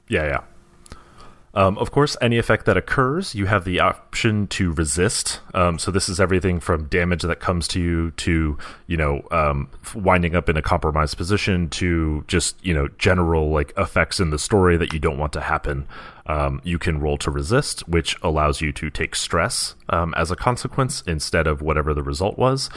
Yeah, 0.08 0.26
yeah. 0.26 0.44
Um, 1.54 1.78
of 1.80 1.92
course, 1.92 2.16
any 2.22 2.38
effect 2.38 2.66
that 2.66 2.78
occurs, 2.78 3.34
you 3.34 3.48
have 3.48 3.66
the 3.66 3.80
option 3.80 4.48
to 4.48 4.72
resist. 4.74 5.42
Um, 5.54 5.80
so 5.80 5.90
this 5.90 6.08
is 6.08 6.20
everything 6.20 6.60
from 6.60 6.86
damage 6.86 7.24
that 7.24 7.40
comes 7.40 7.68
to 7.70 7.82
you 7.82 8.12
to 8.12 8.58
you 8.88 8.98
know 8.98 9.28
um, 9.32 9.70
winding 9.96 10.36
up 10.36 10.48
in 10.48 10.58
a 10.58 10.62
compromised 10.62 11.18
position 11.18 11.70
to 11.70 12.24
just 12.28 12.64
you 12.64 12.74
know 12.74 12.88
general 12.98 13.50
like 13.50 13.74
effects 13.78 14.20
in 14.20 14.30
the 14.30 14.40
story 14.40 14.78
that 14.78 14.94
you 14.94 15.00
don't 15.00 15.18
want 15.18 15.34
to 15.34 15.42
happen. 15.42 15.88
Um, 16.28 16.62
you 16.64 16.78
can 16.78 17.00
roll 17.00 17.18
to 17.20 17.32
resist, 17.32 17.88
which 17.88 18.16
allows 18.22 18.62
you 18.62 18.72
to 18.74 18.92
take 18.92 19.16
stress 19.16 19.74
um, 19.90 20.14
as 20.16 20.30
a 20.30 20.36
consequence 20.36 21.02
instead 21.08 21.48
of 21.48 21.64
whatever 21.64 21.96
the 21.96 22.04
result 22.04 22.38
was. 22.38 22.70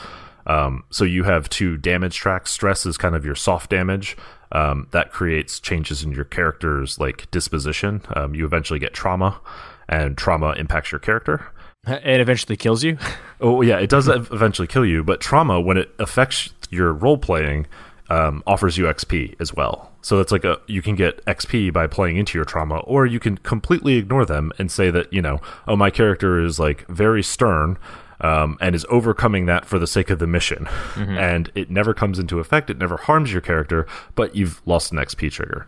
Um, 0.47 0.84
so 0.90 1.05
you 1.05 1.24
have 1.24 1.49
two 1.49 1.76
damage 1.76 2.16
tracks. 2.16 2.51
Stress 2.51 2.86
is 2.86 2.97
kind 2.97 3.14
of 3.14 3.24
your 3.24 3.34
soft 3.34 3.70
damage. 3.70 4.16
Um, 4.53 4.86
that 4.90 5.12
creates 5.12 5.61
changes 5.61 6.03
in 6.03 6.12
your 6.12 6.24
character's 6.24 6.99
like 6.99 7.30
disposition. 7.30 8.03
Um, 8.14 8.34
you 8.34 8.45
eventually 8.45 8.78
get 8.78 8.93
trauma, 8.93 9.40
and 9.88 10.16
trauma 10.16 10.53
impacts 10.53 10.93
your 10.93 11.01
character. 11.01 11.47
It 11.84 12.20
eventually 12.20 12.57
kills 12.57 12.84
you. 12.84 12.97
Oh 13.40 13.61
yeah, 13.61 13.78
it 13.78 13.90
does 13.90 14.07
eventually 14.07 14.68
kill 14.68 14.84
you, 14.84 15.03
but 15.03 15.20
trauma 15.20 15.61
when 15.61 15.76
it 15.76 15.93
affects 15.99 16.51
your 16.70 16.93
role 16.93 17.18
playing 17.18 17.66
um, 18.09 18.40
offers 18.47 18.78
you 18.78 18.84
XP 18.84 19.34
as 19.40 19.53
well. 19.53 19.90
So 20.01 20.20
it's 20.20 20.30
like 20.30 20.45
a 20.45 20.59
you 20.68 20.80
can 20.80 20.95
get 20.95 21.24
XP 21.24 21.72
by 21.72 21.88
playing 21.88 22.18
into 22.18 22.38
your 22.38 22.45
trauma, 22.45 22.78
or 22.80 23.05
you 23.05 23.18
can 23.18 23.38
completely 23.38 23.95
ignore 23.95 24.24
them 24.24 24.53
and 24.59 24.70
say 24.70 24.93
that 24.93 25.12
you 25.12 25.20
know, 25.20 25.40
oh 25.66 25.74
my 25.74 25.90
character 25.90 26.38
is 26.38 26.61
like 26.61 26.86
very 26.86 27.22
stern. 27.22 27.78
Um, 28.23 28.57
and 28.61 28.75
is 28.77 28.87
overcoming 28.89 29.47
that 29.47 29.64
for 29.64 29.81
the 29.81 29.87
sake 29.87 30.09
of 30.09 30.20
the 30.20 30.29
mission, 30.29 30.68
and 30.97 31.51
it 31.57 31.70
never 31.70 31.93
comes 31.93 32.20
into 32.20 32.39
effect. 32.39 32.70
It 32.70 32.79
never 32.79 32.97
harms 32.97 33.33
your 33.33 33.41
character, 33.43 33.85
but 34.14 34.37
you've 34.37 34.62
lost 34.64 34.93
an 34.93 34.99
XP 34.99 35.33
trigger. 35.33 35.66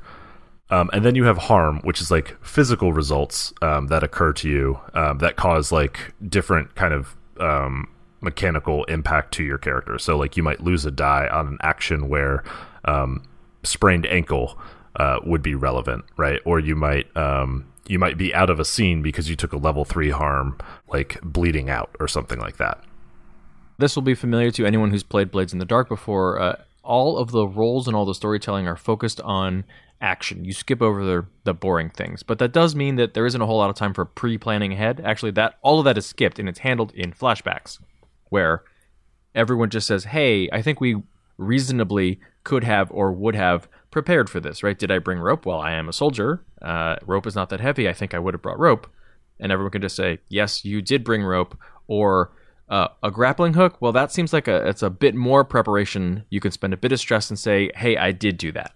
Um, 0.71 0.89
and 0.93 1.05
then 1.05 1.15
you 1.15 1.25
have 1.25 1.37
harm, 1.37 1.81
which 1.83 2.01
is 2.01 2.11
like 2.11 2.37
physical 2.45 2.93
results 2.93 3.53
um, 3.61 3.89
that 3.89 4.03
occur 4.03 4.33
to 4.35 4.49
you 4.49 4.81
um, 4.95 5.19
that 5.19 5.37
cause 5.37 5.73
like 5.73 6.15
different 6.29 6.75
kind 6.75 6.95
of 6.95 7.17
um, 7.41 7.89
mechanical 8.21 8.85
impact 8.85 9.35
to 9.35 9.45
your 9.45 9.59
character. 9.59 9.99
So 9.99 10.17
like 10.17 10.37
you 10.37 10.43
might 10.43 10.61
lose 10.61 10.87
a 10.87 10.91
die 10.91 11.29
on 11.31 11.47
an 11.47 11.59
action 11.61 12.09
where 12.09 12.43
um, 12.87 13.23
sprained 13.63 14.07
ankle 14.07 14.59
uh, 14.97 15.19
would 15.25 15.43
be 15.43 15.55
relevant, 15.55 16.05
right? 16.17 16.41
Or 16.45 16.59
you 16.59 16.75
might 16.77 17.15
um, 17.17 17.67
you 17.87 17.99
might 17.99 18.16
be 18.16 18.35
out 18.35 18.51
of 18.51 18.59
a 18.59 18.64
scene 18.64 19.03
because 19.03 19.28
you 19.28 19.37
took 19.37 19.53
a 19.53 19.57
level 19.57 19.85
three 19.85 20.11
harm, 20.11 20.59
like 20.89 21.20
bleeding 21.22 21.68
out 21.68 21.95
or 22.01 22.09
something 22.09 22.39
like 22.39 22.57
that. 22.57 22.82
This 23.78 23.97
will 23.97 24.03
be 24.03 24.14
familiar 24.14 24.51
to 24.53 24.66
anyone 24.66 24.91
who's 24.91 25.03
played 25.03 25.30
Blades 25.30 25.53
in 25.53 25.59
the 25.59 25.64
Dark 25.64 25.89
before. 25.89 26.41
Uh, 26.41 26.57
all 26.82 27.18
of 27.18 27.30
the 27.30 27.47
rolls 27.47 27.89
and 27.89 27.97
all 27.97 28.05
the 28.05 28.14
storytelling 28.14 28.68
are 28.68 28.76
focused 28.76 29.20
on 29.22 29.64
action. 30.01 30.45
You 30.45 30.53
skip 30.53 30.80
over 30.80 31.05
the, 31.05 31.26
the 31.45 31.55
boring 31.55 31.91
things, 31.91 32.22
but 32.22 32.39
that 32.39 32.53
does 32.53 32.74
mean 32.74 32.97
that 32.97 33.14
there 33.14 33.26
isn't 33.26 33.41
a 33.41 33.47
whole 33.47 33.59
lot 33.59 33.70
of 33.70 33.76
time 33.76 33.95
for 33.95 34.05
pre-planning 34.05 34.72
ahead. 34.72 35.01
Actually, 35.05 35.32
that 35.32 35.59
all 35.62 35.78
of 35.78 35.85
that 35.87 35.99
is 35.99 36.07
skipped 36.07 36.39
and 36.39 36.49
it's 36.49 36.61
handled 36.61 36.93
in 36.95 37.12
flashbacks, 37.12 37.78
where 38.28 38.62
everyone 39.35 39.70
just 39.70 39.87
says, 39.87 40.05
"Hey, 40.05 40.49
I 40.53 40.62
think 40.62 40.80
we 40.80 41.03
reasonably 41.39 42.20
could 42.45 42.64
have 42.64 42.91
or 42.93 43.12
would 43.12 43.35
have 43.35 43.68
prepared 43.95 44.29
for 44.29 44.41
this, 44.41 44.63
right? 44.63 44.79
Did 44.79 44.91
I 44.91 44.99
bring 44.99 45.19
rope? 45.19 45.47
Well, 45.47 45.61
I 45.61 45.73
am 45.73 45.89
a 45.89 45.93
soldier. 45.93 46.45
Uh, 46.61 46.97
rope 47.07 47.27
is 47.27 47.35
not 47.35 47.49
that 47.49 47.61
heavy. 47.61 47.89
I 47.89 47.95
think 47.95 48.13
I 48.13 48.19
would 48.19 48.35
have 48.35 48.43
brought 48.43 48.59
rope." 48.59 48.87
And 49.41 49.51
everyone 49.51 49.73
can 49.73 49.81
just 49.81 49.97
say, 49.97 50.19
"Yes, 50.29 50.65
you 50.67 50.83
did 50.83 51.03
bring 51.03 51.23
rope," 51.23 51.57
or 51.87 52.33
uh, 52.69 52.89
a 53.03 53.11
grappling 53.11 53.55
hook. 53.55 53.81
Well, 53.81 53.93
that 53.93 54.13
seems 54.13 54.35
like 54.35 54.49
a 54.49 54.69
it's 54.69 54.83
a 54.83 54.91
bit 54.91 55.15
more 55.15 55.45
preparation. 55.45 56.25
You 56.29 56.41
can 56.41 56.51
spend 56.51 56.75
a 56.75 56.77
bit 56.77 56.93
of 56.93 57.01
stress 57.01 57.31
and 57.31 57.39
say, 57.39 57.71
"Hey, 57.77 57.97
I 57.97 58.13
did 58.13 58.37
do 58.37 58.53
that." 58.53 58.75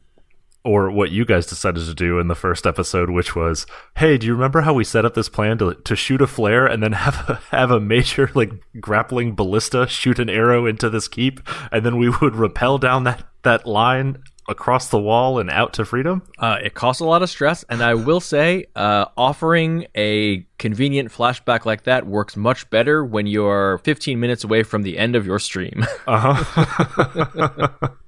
or 0.65 0.91
what 0.91 1.11
you 1.11 1.25
guys 1.25 1.47
decided 1.47 1.87
to 1.87 1.95
do 1.95 2.19
in 2.19 2.29
the 2.29 2.35
first 2.35 2.67
episode, 2.67 3.09
which 3.09 3.35
was, 3.35 3.67
hey, 3.97 4.19
do 4.19 4.27
you 4.27 4.35
remember 4.35 4.61
how 4.61 4.75
we 4.75 4.85
set 4.85 5.05
up 5.05 5.15
this 5.15 5.29
plan 5.29 5.57
to 5.57 5.75
to 5.75 5.97
shoot 5.97 6.21
a 6.21 6.27
flare 6.27 6.67
and 6.67 6.83
then 6.83 6.93
have 7.07 7.29
a, 7.29 7.35
have 7.51 7.71
a 7.71 7.81
major 7.81 8.31
like 8.35 8.53
grappling 8.81 9.35
ballista 9.35 9.87
shoot 9.87 10.19
an 10.19 10.29
arrow 10.29 10.67
into 10.67 10.91
this 10.91 11.09
keep, 11.09 11.41
and 11.73 11.85
then 11.87 11.97
we 11.97 12.09
would 12.09 12.37
rappel 12.37 12.79
down 12.79 13.05
that 13.05 13.25
that 13.43 13.67
line 13.67 14.23
across 14.49 14.89
the 14.89 14.99
wall 14.99 15.39
and 15.39 15.51
out 15.51 15.75
to 15.75 15.85
freedom? 15.85 16.23
Uh, 16.39 16.59
it 16.63 16.75
costs 16.75 17.01
a 17.01 17.05
lot 17.05 17.23
of 17.23 17.31
stress, 17.31 17.65
and 17.69 17.83
I 17.83 17.95
will 17.95 18.21
say, 18.21 18.67
uh, 18.75 19.07
offering 19.17 19.87
a 19.95 20.47
convenient 20.59 21.13
flashback 21.13 21.65
like 21.65 21.85
that 21.85 22.07
works 22.07 22.37
much 22.37 22.69
better 22.71 23.05
when 23.05 23.27
you're 23.27 23.79
15 23.79 24.19
minutes 24.19 24.45
away 24.45 24.63
from 24.63 24.83
the 24.83 24.99
end 24.99 25.15
of 25.15 25.27
your 25.27 25.39
stream. 25.39 25.85
Uh-huh. 26.07 27.69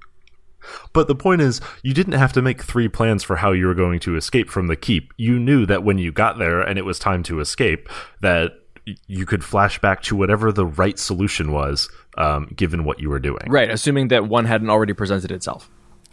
But 0.92 1.08
the 1.08 1.14
point 1.14 1.40
is, 1.40 1.60
you 1.82 1.94
didn't 1.94 2.14
have 2.14 2.32
to 2.34 2.42
make 2.42 2.62
three 2.62 2.88
plans 2.88 3.22
for 3.22 3.36
how 3.36 3.52
you 3.52 3.66
were 3.66 3.74
going 3.74 4.00
to 4.00 4.16
escape 4.16 4.50
from 4.50 4.66
the 4.66 4.76
keep. 4.76 5.12
You 5.16 5.38
knew 5.38 5.66
that 5.66 5.84
when 5.84 5.98
you 5.98 6.12
got 6.12 6.38
there 6.38 6.60
and 6.60 6.78
it 6.78 6.84
was 6.84 6.98
time 6.98 7.22
to 7.24 7.40
escape, 7.40 7.88
that 8.20 8.52
you 9.06 9.26
could 9.26 9.44
flash 9.44 9.80
back 9.80 10.02
to 10.02 10.16
whatever 10.16 10.52
the 10.52 10.66
right 10.66 10.98
solution 10.98 11.52
was, 11.52 11.88
um, 12.18 12.46
given 12.56 12.84
what 12.84 13.00
you 13.00 13.08
were 13.08 13.20
doing. 13.20 13.42
right, 13.48 13.70
assuming 13.70 14.08
that 14.08 14.26
one 14.26 14.44
hadn't 14.44 14.70
already 14.70 14.92
presented 14.92 15.30
itself. 15.30 15.70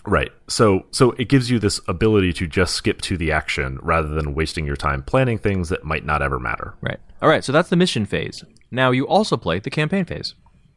Right. 0.07 0.31
So 0.47 0.85
so 0.91 1.11
it 1.11 1.27
gives 1.27 1.51
you 1.51 1.59
this 1.59 1.81
ability 1.87 2.31
to 2.33 2.47
just 2.47 2.73
skip 2.73 3.01
to 3.01 3.17
the 3.17 3.31
action 3.31 3.77
rather 3.81 4.07
than 4.07 4.33
wasting 4.33 4.65
your 4.65 4.77
time 4.77 5.03
planning 5.03 5.37
things 5.37 5.67
that 5.67 5.83
might 5.83 6.05
not 6.05 6.21
ever 6.21 6.39
matter. 6.39 6.75
Right. 6.81 6.99
All 7.21 7.27
right, 7.27 7.43
so 7.43 7.51
that's 7.51 7.69
the 7.69 7.75
mission 7.75 8.05
phase. 8.05 8.43
Now 8.71 8.91
you 8.91 9.05
also 9.05 9.35
play 9.37 9.59
the 9.59 9.69
campaign 9.69 10.05
phase. 10.05 10.33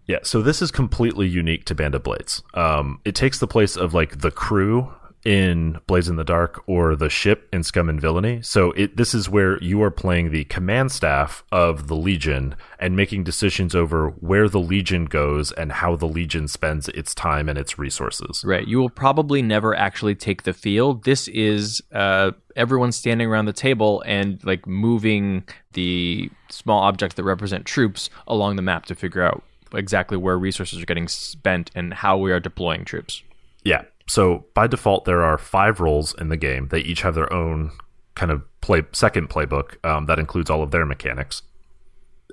Yeah, 0.06 0.18
so 0.24 0.42
this 0.42 0.60
is 0.60 0.72
completely 0.72 1.28
unique 1.28 1.64
to 1.66 1.74
Band 1.74 1.94
of 1.94 2.02
Blades. 2.02 2.42
Um, 2.54 3.00
it 3.04 3.14
takes 3.14 3.38
the 3.38 3.46
place 3.46 3.76
of 3.76 3.94
like 3.94 4.20
the 4.20 4.32
crew 4.32 4.92
in 5.24 5.78
Blades 5.86 6.08
in 6.08 6.16
the 6.16 6.24
Dark 6.24 6.62
or 6.66 6.96
the 6.96 7.10
ship 7.10 7.48
in 7.52 7.62
Scum 7.62 7.88
and 7.88 8.00
Villainy. 8.00 8.40
So 8.42 8.72
it 8.72 8.96
this 8.96 9.14
is 9.14 9.28
where 9.28 9.62
you 9.62 9.82
are 9.82 9.90
playing 9.90 10.30
the 10.30 10.44
command 10.44 10.92
staff 10.92 11.44
of 11.52 11.88
the 11.88 11.96
Legion 11.96 12.56
and 12.78 12.96
making 12.96 13.24
decisions 13.24 13.74
over 13.74 14.08
where 14.08 14.48
the 14.48 14.60
Legion 14.60 15.04
goes 15.04 15.52
and 15.52 15.72
how 15.72 15.96
the 15.96 16.06
Legion 16.06 16.48
spends 16.48 16.88
its 16.88 17.14
time 17.14 17.48
and 17.48 17.58
its 17.58 17.78
resources. 17.78 18.42
Right. 18.44 18.66
You 18.66 18.78
will 18.78 18.90
probably 18.90 19.42
never 19.42 19.74
actually 19.74 20.14
take 20.14 20.44
the 20.44 20.54
field. 20.54 21.04
This 21.04 21.28
is 21.28 21.82
uh, 21.92 22.32
everyone 22.56 22.92
standing 22.92 23.28
around 23.28 23.44
the 23.44 23.52
table 23.52 24.02
and 24.06 24.42
like 24.44 24.66
moving 24.66 25.44
the 25.74 26.30
small 26.48 26.80
objects 26.82 27.16
that 27.16 27.24
represent 27.24 27.66
troops 27.66 28.10
along 28.26 28.56
the 28.56 28.62
map 28.62 28.86
to 28.86 28.94
figure 28.94 29.22
out 29.22 29.42
exactly 29.72 30.16
where 30.16 30.38
resources 30.38 30.82
are 30.82 30.86
getting 30.86 31.08
spent 31.08 31.70
and 31.74 31.94
how 31.94 32.16
we 32.16 32.32
are 32.32 32.40
deploying 32.40 32.84
troops. 32.84 33.22
Yeah. 33.64 33.82
So 34.10 34.46
by 34.54 34.66
default, 34.66 35.04
there 35.04 35.22
are 35.22 35.38
five 35.38 35.78
roles 35.78 36.16
in 36.20 36.30
the 36.30 36.36
game. 36.36 36.66
They 36.66 36.80
each 36.80 37.02
have 37.02 37.14
their 37.14 37.32
own 37.32 37.70
kind 38.16 38.32
of 38.32 38.42
play 38.60 38.82
second 38.90 39.30
playbook 39.30 39.82
um, 39.86 40.06
that 40.06 40.18
includes 40.18 40.50
all 40.50 40.64
of 40.64 40.72
their 40.72 40.84
mechanics, 40.84 41.42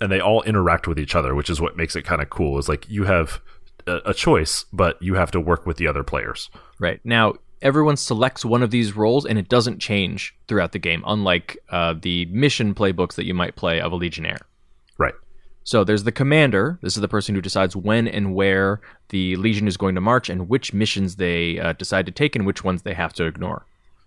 and 0.01 0.11
they 0.11 0.19
all 0.19 0.41
interact 0.41 0.87
with 0.87 0.97
each 0.97 1.13
other, 1.13 1.35
which 1.35 1.51
is 1.51 1.61
what 1.61 1.77
makes 1.77 1.95
it 1.95 2.01
kind 2.01 2.19
of 2.19 2.31
cool. 2.31 2.57
Is 2.57 2.67
like 2.67 2.89
you 2.89 3.03
have 3.03 3.41
a, 3.85 3.97
a 4.07 4.13
choice, 4.15 4.65
but 4.73 4.99
you 5.03 5.13
have 5.13 5.29
to 5.29 5.39
work 5.39 5.67
with 5.67 5.77
the 5.77 5.87
other 5.87 6.03
players. 6.03 6.49
Right 6.79 6.99
now, 7.03 7.35
everyone 7.61 7.95
selects 7.95 8.43
one 8.43 8.63
of 8.63 8.71
these 8.71 8.95
roles, 8.95 9.27
and 9.27 9.37
it 9.37 9.47
doesn't 9.47 9.77
change 9.77 10.35
throughout 10.47 10.71
the 10.71 10.79
game, 10.79 11.03
unlike 11.05 11.59
uh, 11.69 11.93
the 12.01 12.25
mission 12.25 12.73
playbooks 12.73 13.13
that 13.13 13.25
you 13.25 13.35
might 13.35 13.55
play 13.55 13.79
of 13.79 13.91
a 13.91 13.95
Legionnaire. 13.95 14.41
So 15.67 15.83
there's 15.83 16.05
the 16.05 16.13
commander. 16.13 16.79
This 16.81 16.95
is 16.95 17.01
the 17.01 17.09
person 17.09 17.35
who 17.35 17.41
decides 17.41 17.75
when 17.75 18.07
and 18.07 18.33
where 18.33 18.79
the 19.09 19.35
legion 19.35 19.67
is 19.67 19.75
going 19.75 19.95
to 19.95 20.01
march 20.01 20.29
and 20.29 20.47
which 20.47 20.73
missions 20.73 21.17
they 21.17 21.59
uh, 21.59 21.73
decide 21.73 22.05
to 22.05 22.11
take 22.13 22.37
and 22.37 22.45
which 22.45 22.63
ones 22.63 22.83
they 22.83 22.93
have 22.93 23.11
to 23.15 23.25
ignore. 23.25 23.65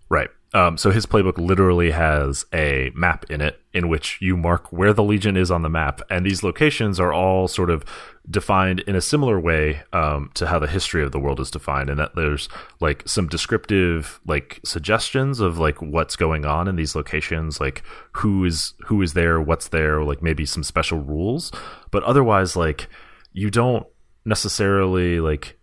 Right. 0.09 0.31
Um, 0.53 0.77
so 0.77 0.91
his 0.91 1.05
playbook 1.05 1.37
literally 1.37 1.91
has 1.91 2.45
a 2.53 2.91
map 2.93 3.25
in 3.29 3.39
it 3.39 3.61
in 3.73 3.87
which 3.87 4.17
you 4.21 4.35
mark 4.35 4.71
where 4.73 4.91
the 4.91 5.03
legion 5.03 5.37
is 5.37 5.49
on 5.49 5.61
the 5.61 5.69
map, 5.69 6.01
and 6.09 6.25
these 6.25 6.43
locations 6.43 6.99
are 6.99 7.13
all 7.13 7.47
sort 7.47 7.69
of 7.69 7.85
defined 8.29 8.81
in 8.81 8.95
a 8.95 9.01
similar 9.01 9.39
way 9.39 9.81
um, 9.93 10.29
to 10.33 10.47
how 10.47 10.59
the 10.59 10.67
history 10.67 11.03
of 11.03 11.13
the 11.13 11.19
world 11.19 11.39
is 11.39 11.49
defined, 11.51 11.89
and 11.89 11.97
that 11.99 12.15
there's 12.15 12.49
like 12.81 13.07
some 13.07 13.27
descriptive 13.27 14.19
like 14.27 14.59
suggestions 14.65 15.39
of 15.39 15.57
like 15.57 15.81
what's 15.81 16.17
going 16.17 16.45
on 16.45 16.67
in 16.67 16.75
these 16.75 16.95
locations, 16.95 17.61
like 17.61 17.81
who 18.13 18.43
is 18.43 18.73
who 18.87 19.01
is 19.01 19.13
there, 19.13 19.39
what's 19.39 19.69
there, 19.69 20.03
like 20.03 20.21
maybe 20.21 20.45
some 20.45 20.63
special 20.63 20.99
rules, 20.99 21.51
but 21.91 22.03
otherwise 22.03 22.57
like 22.57 22.89
you 23.31 23.49
don't 23.49 23.87
necessarily 24.25 25.21
like 25.21 25.57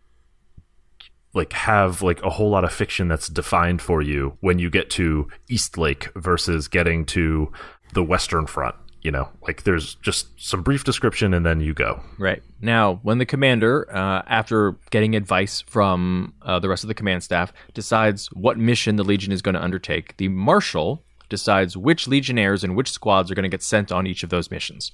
like 1.35 1.53
have 1.53 2.03
like 2.03 2.23
a 2.23 2.31
whole 2.31 2.51
lot 2.51 2.65
of 2.65 2.73
fiction 2.73 3.09
that's 3.09 3.29
defined 3.29 3.83
for 3.83 4.03
you 4.03 4.37
when 4.41 4.59
you 4.59 4.71
get 4.71 4.91
to 4.91 5.29
Eastlake 5.49 6.11
versus 6.15 6.69
getting 6.69 7.05
to 7.07 7.53
the 7.93 8.03
Western 8.03 8.47
Front. 8.47 8.77
You 9.03 9.13
know, 9.13 9.29
like 9.43 9.63
there's 9.63 9.95
just 9.97 10.29
some 10.41 10.63
brief 10.63 10.83
description 10.83 11.33
and 11.33 11.47
then 11.47 11.61
you 11.61 11.73
go. 11.73 12.03
Right. 12.19 12.43
Now, 12.61 12.99
when 13.03 13.19
the 13.19 13.27
commander, 13.27 13.89
uh, 13.95 14.23
after 14.27 14.77
getting 14.91 15.15
advice 15.15 15.63
from 15.63 16.35
uh, 16.43 16.59
the 16.59 16.69
rest 16.69 16.83
of 16.83 16.89
the 16.89 16.95
command 16.95 17.23
staff, 17.23 17.53
decides 17.75 18.27
what 18.33 18.59
mission 18.59 18.97
the 18.97 19.05
Legion 19.05 19.31
is 19.31 19.41
going 19.41 19.55
to 19.55 19.63
undertake, 19.63 20.17
the 20.17 20.29
Marshal 20.29 21.05
decides 21.29 21.77
which 21.77 22.09
Legionnaires 22.09 22.65
and 22.65 22.75
which 22.75 22.91
squads 22.91 23.31
are 23.31 23.35
going 23.35 23.45
to 23.45 23.49
get 23.49 23.63
sent 23.63 23.93
on 23.93 24.07
each 24.07 24.25
of 24.25 24.31
those 24.31 24.51
missions. 24.51 24.91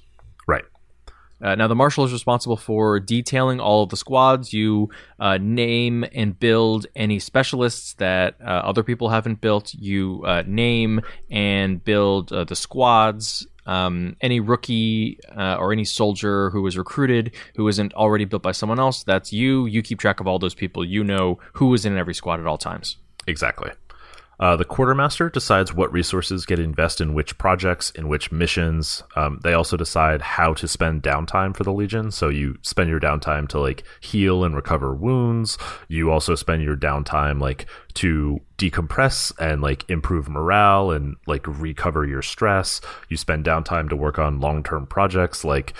Right. 0.46 0.64
Uh, 1.44 1.54
now, 1.54 1.68
the 1.68 1.74
marshal 1.74 2.04
is 2.04 2.12
responsible 2.12 2.56
for 2.56 2.98
detailing 2.98 3.60
all 3.60 3.82
of 3.82 3.90
the 3.90 3.98
squads. 3.98 4.54
You 4.54 4.88
uh, 5.20 5.36
name 5.38 6.04
and 6.14 6.38
build 6.38 6.86
any 6.96 7.18
specialists 7.18 7.92
that 7.94 8.36
uh, 8.40 8.44
other 8.44 8.82
people 8.82 9.10
haven't 9.10 9.42
built. 9.42 9.74
You 9.74 10.22
uh, 10.26 10.42
name 10.46 11.02
and 11.30 11.84
build 11.84 12.32
uh, 12.32 12.44
the 12.44 12.56
squads. 12.56 13.46
Um, 13.66 14.16
any 14.20 14.40
rookie 14.40 15.18
uh, 15.34 15.56
or 15.58 15.72
any 15.72 15.84
soldier 15.84 16.50
who 16.50 16.60
was 16.62 16.76
recruited 16.76 17.34
who 17.56 17.66
isn't 17.68 17.94
already 17.94 18.26
built 18.26 18.42
by 18.42 18.52
someone 18.52 18.78
else, 18.78 19.04
that's 19.04 19.32
you. 19.32 19.66
You 19.66 19.82
keep 19.82 19.98
track 19.98 20.20
of 20.20 20.26
all 20.26 20.38
those 20.38 20.54
people. 20.54 20.84
You 20.84 21.04
know 21.04 21.38
who 21.54 21.72
is 21.74 21.84
in 21.84 21.96
every 21.96 22.14
squad 22.14 22.40
at 22.40 22.46
all 22.46 22.58
times. 22.58 22.98
Exactly. 23.26 23.70
Uh, 24.40 24.56
the 24.56 24.64
quartermaster 24.64 25.30
decides 25.30 25.72
what 25.72 25.92
resources 25.92 26.46
get 26.46 26.58
invested 26.58 27.04
in 27.04 27.14
which 27.14 27.38
projects, 27.38 27.90
in 27.90 28.08
which 28.08 28.32
missions. 28.32 29.02
Um, 29.16 29.40
they 29.42 29.54
also 29.54 29.76
decide 29.76 30.20
how 30.22 30.54
to 30.54 30.66
spend 30.66 31.02
downtime 31.02 31.56
for 31.56 31.64
the 31.64 31.72
Legion. 31.72 32.10
So 32.10 32.28
you 32.28 32.58
spend 32.62 32.90
your 32.90 33.00
downtime 33.00 33.48
to 33.50 33.60
like 33.60 33.84
heal 34.00 34.44
and 34.44 34.54
recover 34.54 34.94
wounds. 34.94 35.58
You 35.88 36.10
also 36.10 36.34
spend 36.34 36.62
your 36.62 36.76
downtime 36.76 37.40
like 37.40 37.66
to 37.94 38.40
decompress 38.58 39.32
and 39.38 39.62
like 39.62 39.88
improve 39.88 40.28
morale 40.28 40.90
and 40.90 41.16
like 41.26 41.46
recover 41.46 42.06
your 42.06 42.22
stress. 42.22 42.80
You 43.08 43.16
spend 43.16 43.44
downtime 43.44 43.88
to 43.90 43.96
work 43.96 44.18
on 44.18 44.40
long 44.40 44.62
term 44.62 44.86
projects 44.86 45.44
like 45.44 45.74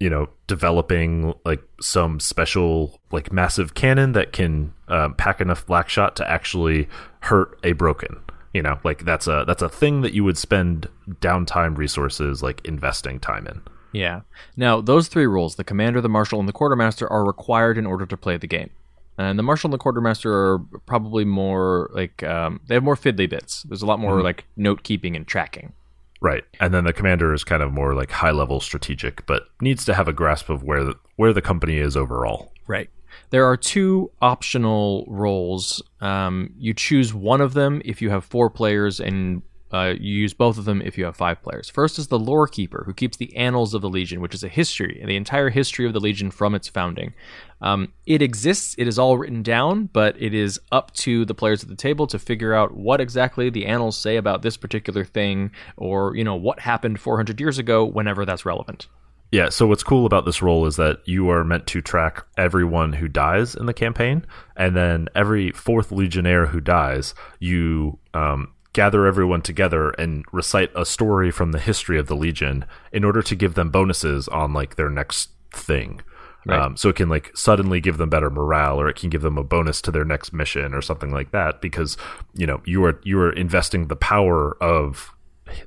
you 0.00 0.08
know 0.08 0.28
developing 0.46 1.34
like 1.44 1.62
some 1.80 2.18
special 2.18 2.98
like 3.12 3.32
massive 3.32 3.74
cannon 3.74 4.12
that 4.12 4.32
can 4.32 4.72
um, 4.88 5.14
pack 5.14 5.40
enough 5.40 5.64
black 5.66 5.88
shot 5.88 6.16
to 6.16 6.28
actually 6.28 6.88
hurt 7.20 7.58
a 7.64 7.72
broken 7.72 8.16
you 8.52 8.62
know 8.62 8.78
like 8.84 9.04
that's 9.04 9.26
a 9.26 9.44
that's 9.46 9.62
a 9.62 9.68
thing 9.68 10.00
that 10.02 10.12
you 10.14 10.24
would 10.24 10.38
spend 10.38 10.88
downtime 11.20 11.76
resources 11.76 12.42
like 12.42 12.60
investing 12.64 13.20
time 13.20 13.46
in 13.46 13.60
Yeah. 13.92 14.20
Now, 14.56 14.80
those 14.80 15.08
three 15.08 15.26
rules 15.26 15.56
the 15.56 15.64
commander, 15.64 16.00
the 16.00 16.08
marshal, 16.08 16.38
and 16.38 16.48
the 16.48 16.52
quartermaster, 16.52 17.10
are 17.10 17.24
required 17.24 17.76
in 17.76 17.86
order 17.86 18.06
to 18.06 18.16
play 18.16 18.36
the 18.36 18.46
game. 18.46 18.70
And 19.18 19.36
the 19.36 19.42
marshal 19.42 19.66
and 19.68 19.74
the 19.74 19.78
quartermaster 19.82 20.32
are 20.32 20.58
probably 20.86 21.24
more 21.24 21.90
like 21.92 22.22
um, 22.22 22.60
they 22.68 22.74
have 22.74 22.84
more 22.84 22.94
fiddly 22.96 23.28
bits. 23.28 23.64
There's 23.64 23.82
a 23.82 23.86
lot 23.86 23.98
more 23.98 24.22
like 24.22 24.44
note 24.56 24.84
keeping 24.84 25.16
and 25.16 25.26
tracking. 25.26 25.72
right 26.20 26.44
and 26.60 26.72
then 26.74 26.84
the 26.84 26.92
commander 26.92 27.32
is 27.34 27.44
kind 27.44 27.62
of 27.62 27.72
more 27.72 27.94
like 27.94 28.10
high 28.10 28.30
level 28.30 28.60
strategic 28.60 29.24
but 29.26 29.42
needs 29.60 29.84
to 29.86 29.94
have 29.94 30.06
a 30.08 30.12
grasp 30.12 30.50
of 30.50 30.62
where 30.62 30.84
the, 30.84 30.94
where 31.16 31.32
the 31.32 31.42
company 31.42 31.78
is 31.78 31.96
overall 31.96 32.52
Right. 32.66 32.90
There 33.30 33.46
are 33.46 33.56
two 33.56 34.10
optional 34.20 35.04
roles. 35.08 35.82
Um, 36.00 36.52
you 36.58 36.74
choose 36.74 37.14
one 37.14 37.40
of 37.40 37.54
them 37.54 37.80
if 37.84 38.02
you 38.02 38.10
have 38.10 38.24
four 38.24 38.50
players, 38.50 39.00
and 39.00 39.42
uh, 39.72 39.94
you 40.00 40.14
use 40.14 40.34
both 40.34 40.58
of 40.58 40.64
them 40.64 40.82
if 40.82 40.98
you 40.98 41.04
have 41.04 41.16
five 41.16 41.40
players. 41.42 41.70
First 41.70 41.98
is 41.98 42.08
the 42.08 42.18
lore 42.18 42.48
keeper, 42.48 42.82
who 42.86 42.92
keeps 42.92 43.16
the 43.16 43.34
annals 43.36 43.72
of 43.72 43.82
the 43.82 43.88
Legion, 43.88 44.20
which 44.20 44.34
is 44.34 44.42
a 44.42 44.48
history, 44.48 45.00
the 45.06 45.16
entire 45.16 45.48
history 45.48 45.86
of 45.86 45.92
the 45.92 46.00
Legion 46.00 46.30
from 46.32 46.56
its 46.56 46.68
founding. 46.68 47.14
Um, 47.60 47.92
it 48.04 48.20
exists, 48.20 48.74
it 48.78 48.88
is 48.88 48.98
all 48.98 49.16
written 49.16 49.42
down, 49.42 49.90
but 49.92 50.20
it 50.20 50.34
is 50.34 50.58
up 50.72 50.92
to 50.94 51.24
the 51.24 51.34
players 51.34 51.62
at 51.62 51.68
the 51.68 51.76
table 51.76 52.08
to 52.08 52.18
figure 52.18 52.52
out 52.52 52.74
what 52.74 53.00
exactly 53.00 53.48
the 53.48 53.66
annals 53.66 53.96
say 53.96 54.16
about 54.16 54.42
this 54.42 54.56
particular 54.56 55.04
thing, 55.04 55.52
or 55.76 56.16
you 56.16 56.24
know 56.24 56.34
what 56.36 56.60
happened 56.60 56.98
400 57.00 57.38
years 57.38 57.58
ago, 57.58 57.84
whenever 57.84 58.24
that's 58.24 58.44
relevant. 58.44 58.88
Yeah, 59.32 59.48
so 59.48 59.66
what's 59.66 59.84
cool 59.84 60.06
about 60.06 60.24
this 60.24 60.42
role 60.42 60.66
is 60.66 60.76
that 60.76 61.06
you 61.06 61.30
are 61.30 61.44
meant 61.44 61.66
to 61.68 61.80
track 61.80 62.26
everyone 62.36 62.94
who 62.94 63.06
dies 63.06 63.54
in 63.54 63.66
the 63.66 63.74
campaign, 63.74 64.26
and 64.56 64.76
then 64.76 65.08
every 65.14 65.52
fourth 65.52 65.92
legionnaire 65.92 66.46
who 66.46 66.60
dies, 66.60 67.14
you 67.38 67.98
um, 68.12 68.52
gather 68.72 69.06
everyone 69.06 69.42
together 69.42 69.90
and 69.90 70.24
recite 70.32 70.70
a 70.74 70.84
story 70.84 71.30
from 71.30 71.52
the 71.52 71.60
history 71.60 71.98
of 71.98 72.08
the 72.08 72.16
legion 72.16 72.64
in 72.92 73.04
order 73.04 73.22
to 73.22 73.36
give 73.36 73.54
them 73.54 73.70
bonuses 73.70 74.26
on 74.28 74.52
like 74.52 74.74
their 74.74 74.90
next 74.90 75.30
thing. 75.52 76.00
Right. 76.46 76.58
Um, 76.58 76.76
so 76.76 76.88
it 76.88 76.96
can 76.96 77.08
like 77.08 77.36
suddenly 77.36 77.80
give 77.80 77.98
them 77.98 78.08
better 78.08 78.30
morale, 78.30 78.80
or 78.80 78.88
it 78.88 78.96
can 78.96 79.10
give 79.10 79.22
them 79.22 79.36
a 79.38 79.44
bonus 79.44 79.80
to 79.82 79.90
their 79.90 80.06
next 80.06 80.32
mission, 80.32 80.74
or 80.74 80.80
something 80.80 81.12
like 81.12 81.32
that. 81.32 81.60
Because 81.60 81.96
you 82.34 82.46
know 82.46 82.62
you 82.64 82.84
are 82.84 82.98
you 83.04 83.20
are 83.20 83.32
investing 83.32 83.88
the 83.88 83.96
power 83.96 84.56
of 84.62 85.14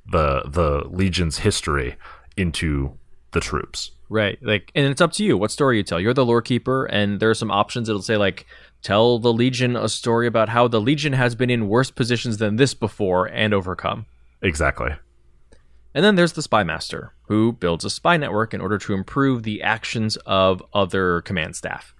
the 0.09 0.41
the 0.47 0.83
legion's 0.89 1.37
history 1.37 1.95
into 2.35 2.97
the 3.33 3.39
troops. 3.39 3.91
Right. 4.09 4.37
Like, 4.41 4.71
and 4.75 4.85
it's 4.85 5.01
up 5.01 5.11
to 5.13 5.23
you 5.23 5.37
what 5.37 5.51
story 5.51 5.77
you 5.77 5.83
tell. 5.83 5.99
You're 5.99 6.13
the 6.13 6.25
lore 6.25 6.41
keeper, 6.41 6.85
and 6.85 7.19
there 7.19 7.29
are 7.29 7.35
some 7.35 7.51
options. 7.51 7.89
It'll 7.89 8.01
say 8.01 8.17
like, 8.17 8.45
tell 8.81 9.19
the 9.19 9.33
Legion 9.33 9.75
a 9.75 9.89
story 9.89 10.27
about 10.27 10.49
how 10.49 10.67
the 10.67 10.81
Legion 10.81 11.13
has 11.13 11.35
been 11.35 11.49
in 11.49 11.67
worse 11.67 11.91
positions 11.91 12.37
than 12.37 12.57
this 12.57 12.73
before 12.73 13.25
and 13.25 13.53
overcome. 13.53 14.05
Exactly. 14.41 14.91
And 15.95 16.03
then 16.03 16.15
there's 16.15 16.33
the 16.33 16.41
spy 16.41 16.63
master, 16.63 17.13
who 17.27 17.53
builds 17.53 17.85
a 17.85 17.89
spy 17.89 18.17
network 18.17 18.53
in 18.53 18.61
order 18.61 18.77
to 18.79 18.93
improve 18.93 19.43
the 19.43 19.61
actions 19.61 20.17
of 20.25 20.63
other 20.73 21.21
command 21.21 21.55
staff. 21.55 21.93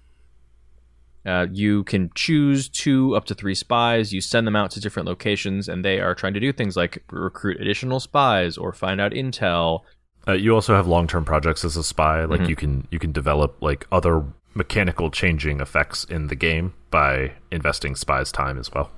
Uh, 1.26 1.46
you 1.50 1.84
can 1.84 2.10
choose 2.14 2.68
two 2.68 3.16
up 3.16 3.24
to 3.24 3.34
three 3.34 3.54
spies. 3.54 4.12
You 4.12 4.20
send 4.20 4.46
them 4.46 4.56
out 4.56 4.70
to 4.72 4.80
different 4.80 5.08
locations, 5.08 5.68
and 5.68 5.84
they 5.84 6.00
are 6.00 6.14
trying 6.14 6.34
to 6.34 6.40
do 6.40 6.52
things 6.52 6.76
like 6.76 7.02
recruit 7.10 7.60
additional 7.60 7.98
spies 7.98 8.58
or 8.58 8.72
find 8.72 9.00
out 9.00 9.12
intel, 9.12 9.82
Uh, 10.26 10.32
you 10.32 10.54
also 10.54 10.74
have 10.74 10.86
long-term 10.86 11.24
projects 11.24 11.64
as 11.64 11.76
a 11.76 11.84
spy. 11.84 12.24
Like 12.24 12.48
you 12.48 12.56
can 12.56 12.88
you 12.90 12.98
can 12.98 13.12
develop 13.12 13.60
like 13.60 13.86
other 13.92 14.24
mechanical 14.54 15.10
changing 15.10 15.60
effects 15.60 16.04
in 16.04 16.28
the 16.28 16.34
game 16.34 16.72
by 16.90 17.32
investing 17.50 17.94
spies' 17.94 18.32
time 18.32 18.58
as 18.58 18.72
well. 18.72 18.90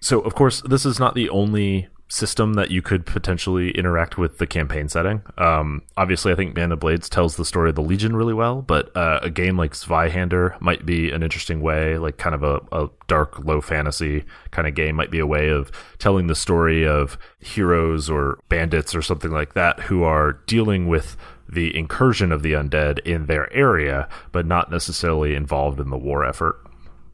So 0.00 0.20
of 0.20 0.34
course, 0.34 0.62
this 0.62 0.84
is 0.84 0.98
not 0.98 1.14
the 1.14 1.28
only 1.28 1.88
system 2.12 2.54
that 2.54 2.70
you 2.70 2.82
could 2.82 3.06
potentially 3.06 3.70
interact 3.70 4.18
with 4.18 4.36
the 4.36 4.46
campaign 4.46 4.86
setting. 4.86 5.22
Um, 5.38 5.82
obviously, 5.96 6.30
I 6.30 6.34
think 6.34 6.54
Band 6.54 6.72
of 6.72 6.78
Blades 6.78 7.08
tells 7.08 7.36
the 7.36 7.44
story 7.44 7.70
of 7.70 7.74
the 7.74 7.82
Legion 7.82 8.14
really 8.14 8.34
well, 8.34 8.60
but 8.60 8.94
uh, 8.94 9.20
a 9.22 9.30
game 9.30 9.56
like 9.56 9.72
Zweihander 9.72 10.60
might 10.60 10.84
be 10.84 11.10
an 11.10 11.22
interesting 11.22 11.62
way, 11.62 11.96
like 11.96 12.18
kind 12.18 12.34
of 12.34 12.42
a, 12.42 12.60
a 12.70 12.90
dark, 13.08 13.38
low 13.38 13.62
fantasy 13.62 14.24
kind 14.50 14.68
of 14.68 14.74
game, 14.74 14.94
might 14.94 15.10
be 15.10 15.20
a 15.20 15.26
way 15.26 15.48
of 15.48 15.72
telling 15.98 16.26
the 16.26 16.34
story 16.34 16.86
of 16.86 17.16
heroes 17.40 18.10
or 18.10 18.38
bandits 18.50 18.94
or 18.94 19.00
something 19.00 19.30
like 19.30 19.54
that 19.54 19.80
who 19.80 20.02
are 20.02 20.34
dealing 20.46 20.88
with 20.88 21.16
the 21.48 21.74
incursion 21.74 22.30
of 22.30 22.42
the 22.42 22.52
undead 22.52 22.98
in 23.00 23.24
their 23.24 23.50
area, 23.54 24.06
but 24.32 24.44
not 24.44 24.70
necessarily 24.70 25.34
involved 25.34 25.80
in 25.80 25.88
the 25.88 25.98
war 25.98 26.26
effort. 26.26 26.58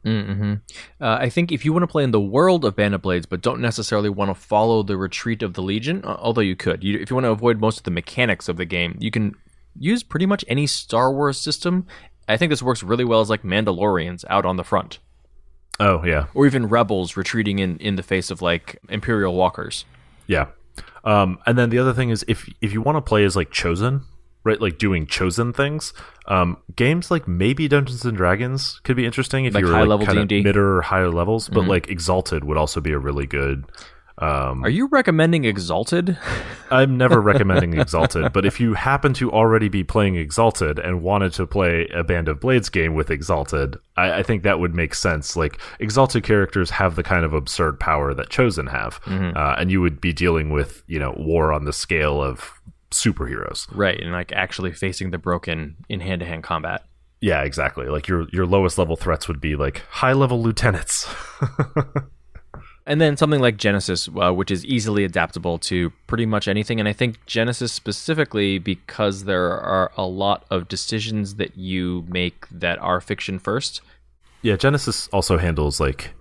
Mm-hmm. 0.05 0.53
Uh, 1.01 1.17
I 1.19 1.29
think 1.29 1.51
if 1.51 1.65
you 1.65 1.73
want 1.73 1.83
to 1.83 1.87
play 1.87 2.03
in 2.03 2.11
the 2.11 2.21
world 2.21 2.63
of 2.65 2.75
Band 2.75 2.95
of 2.95 3.01
Blades, 3.01 3.25
but 3.25 3.41
don't 3.41 3.59
necessarily 3.61 4.09
want 4.09 4.29
to 4.29 4.35
follow 4.35 4.81
the 4.83 4.97
retreat 4.97 5.43
of 5.43 5.53
the 5.53 5.61
Legion, 5.61 6.03
uh, 6.05 6.15
although 6.19 6.41
you 6.41 6.55
could, 6.55 6.83
you, 6.83 6.97
if 6.99 7.09
you 7.09 7.15
want 7.15 7.25
to 7.25 7.31
avoid 7.31 7.59
most 7.59 7.77
of 7.79 7.83
the 7.83 7.91
mechanics 7.91 8.47
of 8.47 8.57
the 8.57 8.65
game, 8.65 8.95
you 8.99 9.11
can 9.11 9.35
use 9.77 10.03
pretty 10.03 10.25
much 10.25 10.45
any 10.47 10.67
Star 10.67 11.11
Wars 11.11 11.39
system. 11.39 11.85
I 12.27 12.37
think 12.37 12.49
this 12.49 12.63
works 12.63 12.83
really 12.83 13.05
well 13.05 13.21
as 13.21 13.29
like 13.29 13.43
Mandalorians 13.43 14.23
out 14.29 14.45
on 14.45 14.55
the 14.57 14.63
front, 14.63 14.99
Oh 15.79 16.03
yeah, 16.05 16.27
or 16.33 16.45
even 16.45 16.67
rebels 16.67 17.17
retreating 17.17 17.59
in 17.59 17.77
in 17.77 17.95
the 17.95 18.03
face 18.03 18.29
of 18.31 18.41
like 18.41 18.77
Imperial 18.89 19.33
walkers. 19.35 19.85
yeah. 20.27 20.47
Um, 21.03 21.39
and 21.45 21.57
then 21.57 21.69
the 21.69 21.79
other 21.79 21.93
thing 21.93 22.09
is 22.09 22.23
if 22.27 22.49
if 22.61 22.71
you 22.73 22.81
want 22.81 22.97
to 22.97 23.01
play 23.01 23.23
as 23.25 23.35
like 23.35 23.51
chosen, 23.51 24.01
right, 24.49 24.59
like 24.61 24.77
doing 24.77 25.05
chosen 25.07 25.53
things, 25.53 25.93
um, 26.27 26.57
games 26.75 27.09
like 27.11 27.27
maybe 27.27 27.67
Dungeons 27.67 28.03
and 28.05 28.17
Dragons 28.17 28.79
could 28.83 28.95
be 28.95 29.05
interesting 29.05 29.45
if 29.45 29.53
Like 29.53 29.63
you're 29.63 29.71
high 29.73 29.81
like 29.81 29.89
level 29.89 30.05
kind 30.05 30.19
of 30.19 30.27
D&D? 30.27 30.43
mid 30.43 30.57
or 30.57 30.81
higher 30.81 31.09
levels. 31.09 31.47
But 31.49 31.65
like 31.65 31.87
Exalted 31.89 32.43
would 32.43 32.57
also 32.57 32.81
be 32.81 32.91
a 32.91 32.99
really 32.99 33.25
good. 33.25 33.63
Um, 34.21 34.65
Are 34.65 34.69
you 34.69 34.87
recommending 34.87 35.45
Exalted? 35.45 36.17
I'm 36.71 36.97
never 36.97 37.21
recommending 37.21 37.79
Exalted, 37.79 38.33
but 38.33 38.45
if 38.45 38.59
you 38.59 38.73
happen 38.73 39.13
to 39.13 39.31
already 39.31 39.69
be 39.69 39.85
playing 39.85 40.17
Exalted 40.17 40.77
and 40.77 41.01
wanted 41.01 41.31
to 41.35 41.47
play 41.47 41.87
a 41.93 42.03
Band 42.03 42.27
of 42.27 42.41
Blades 42.41 42.67
game 42.67 42.95
with 42.95 43.09
Exalted, 43.09 43.77
I, 43.95 44.19
I 44.19 44.23
think 44.23 44.43
that 44.43 44.59
would 44.59 44.75
make 44.75 44.93
sense. 44.93 45.37
Like 45.37 45.61
Exalted 45.79 46.23
characters 46.25 46.69
have 46.71 46.97
the 46.97 47.03
kind 47.03 47.23
of 47.23 47.31
absurd 47.33 47.79
power 47.79 48.13
that 48.13 48.29
Chosen 48.29 48.67
have, 48.67 48.99
uh, 49.07 49.55
and 49.57 49.71
you 49.71 49.79
would 49.79 50.01
be 50.01 50.11
dealing 50.11 50.49
with 50.49 50.83
you 50.87 50.99
know 50.99 51.13
war 51.17 51.53
on 51.53 51.63
the 51.63 51.73
scale 51.73 52.21
of 52.21 52.51
superheroes. 52.91 53.67
right, 53.75 53.99
and 53.99 54.11
like 54.11 54.31
actually 54.31 54.71
facing 54.71 55.11
the 55.11 55.17
broken 55.17 55.77
in 55.89 55.99
hand 55.99 56.19
to 56.21 56.25
hand 56.25 56.43
combat. 56.43 56.83
Yeah, 57.21 57.41
exactly. 57.43 57.87
Like 57.87 58.07
your 58.07 58.27
your 58.31 58.45
lowest 58.45 58.77
level 58.77 58.95
threats 58.95 59.27
would 59.27 59.41
be 59.41 59.55
like 59.55 59.83
high 59.89 60.13
level 60.13 60.41
lieutenants. 60.41 61.07
And 62.89 62.99
then 62.99 63.17
something 63.17 63.39
like 63.39 63.57
Genesys, 63.57 64.09
uh, 64.19 64.33
which 64.33 64.49
is 64.49 64.65
easily 64.65 65.03
adaptable 65.03 65.59
to 65.59 65.91
pretty 66.07 66.25
much 66.25 66.47
anything. 66.47 66.79
And 66.79 66.89
I 66.89 66.93
think 66.93 67.23
Genesys 67.27 67.69
specifically 67.69 68.57
because 68.57 69.25
there 69.25 69.51
are 69.51 69.91
a 69.95 70.07
lot 70.07 70.43
of 70.49 70.67
decisions 70.67 71.35
that 71.35 71.55
you 71.55 72.03
make 72.07 72.47
that 72.49 72.79
are 72.79 72.99
fiction 72.99 73.37
first. 73.37 73.81
yeah, 74.41 74.55
Genesys 74.55 75.07
also 75.13 75.37
handles 75.37 75.79
like 75.79 76.15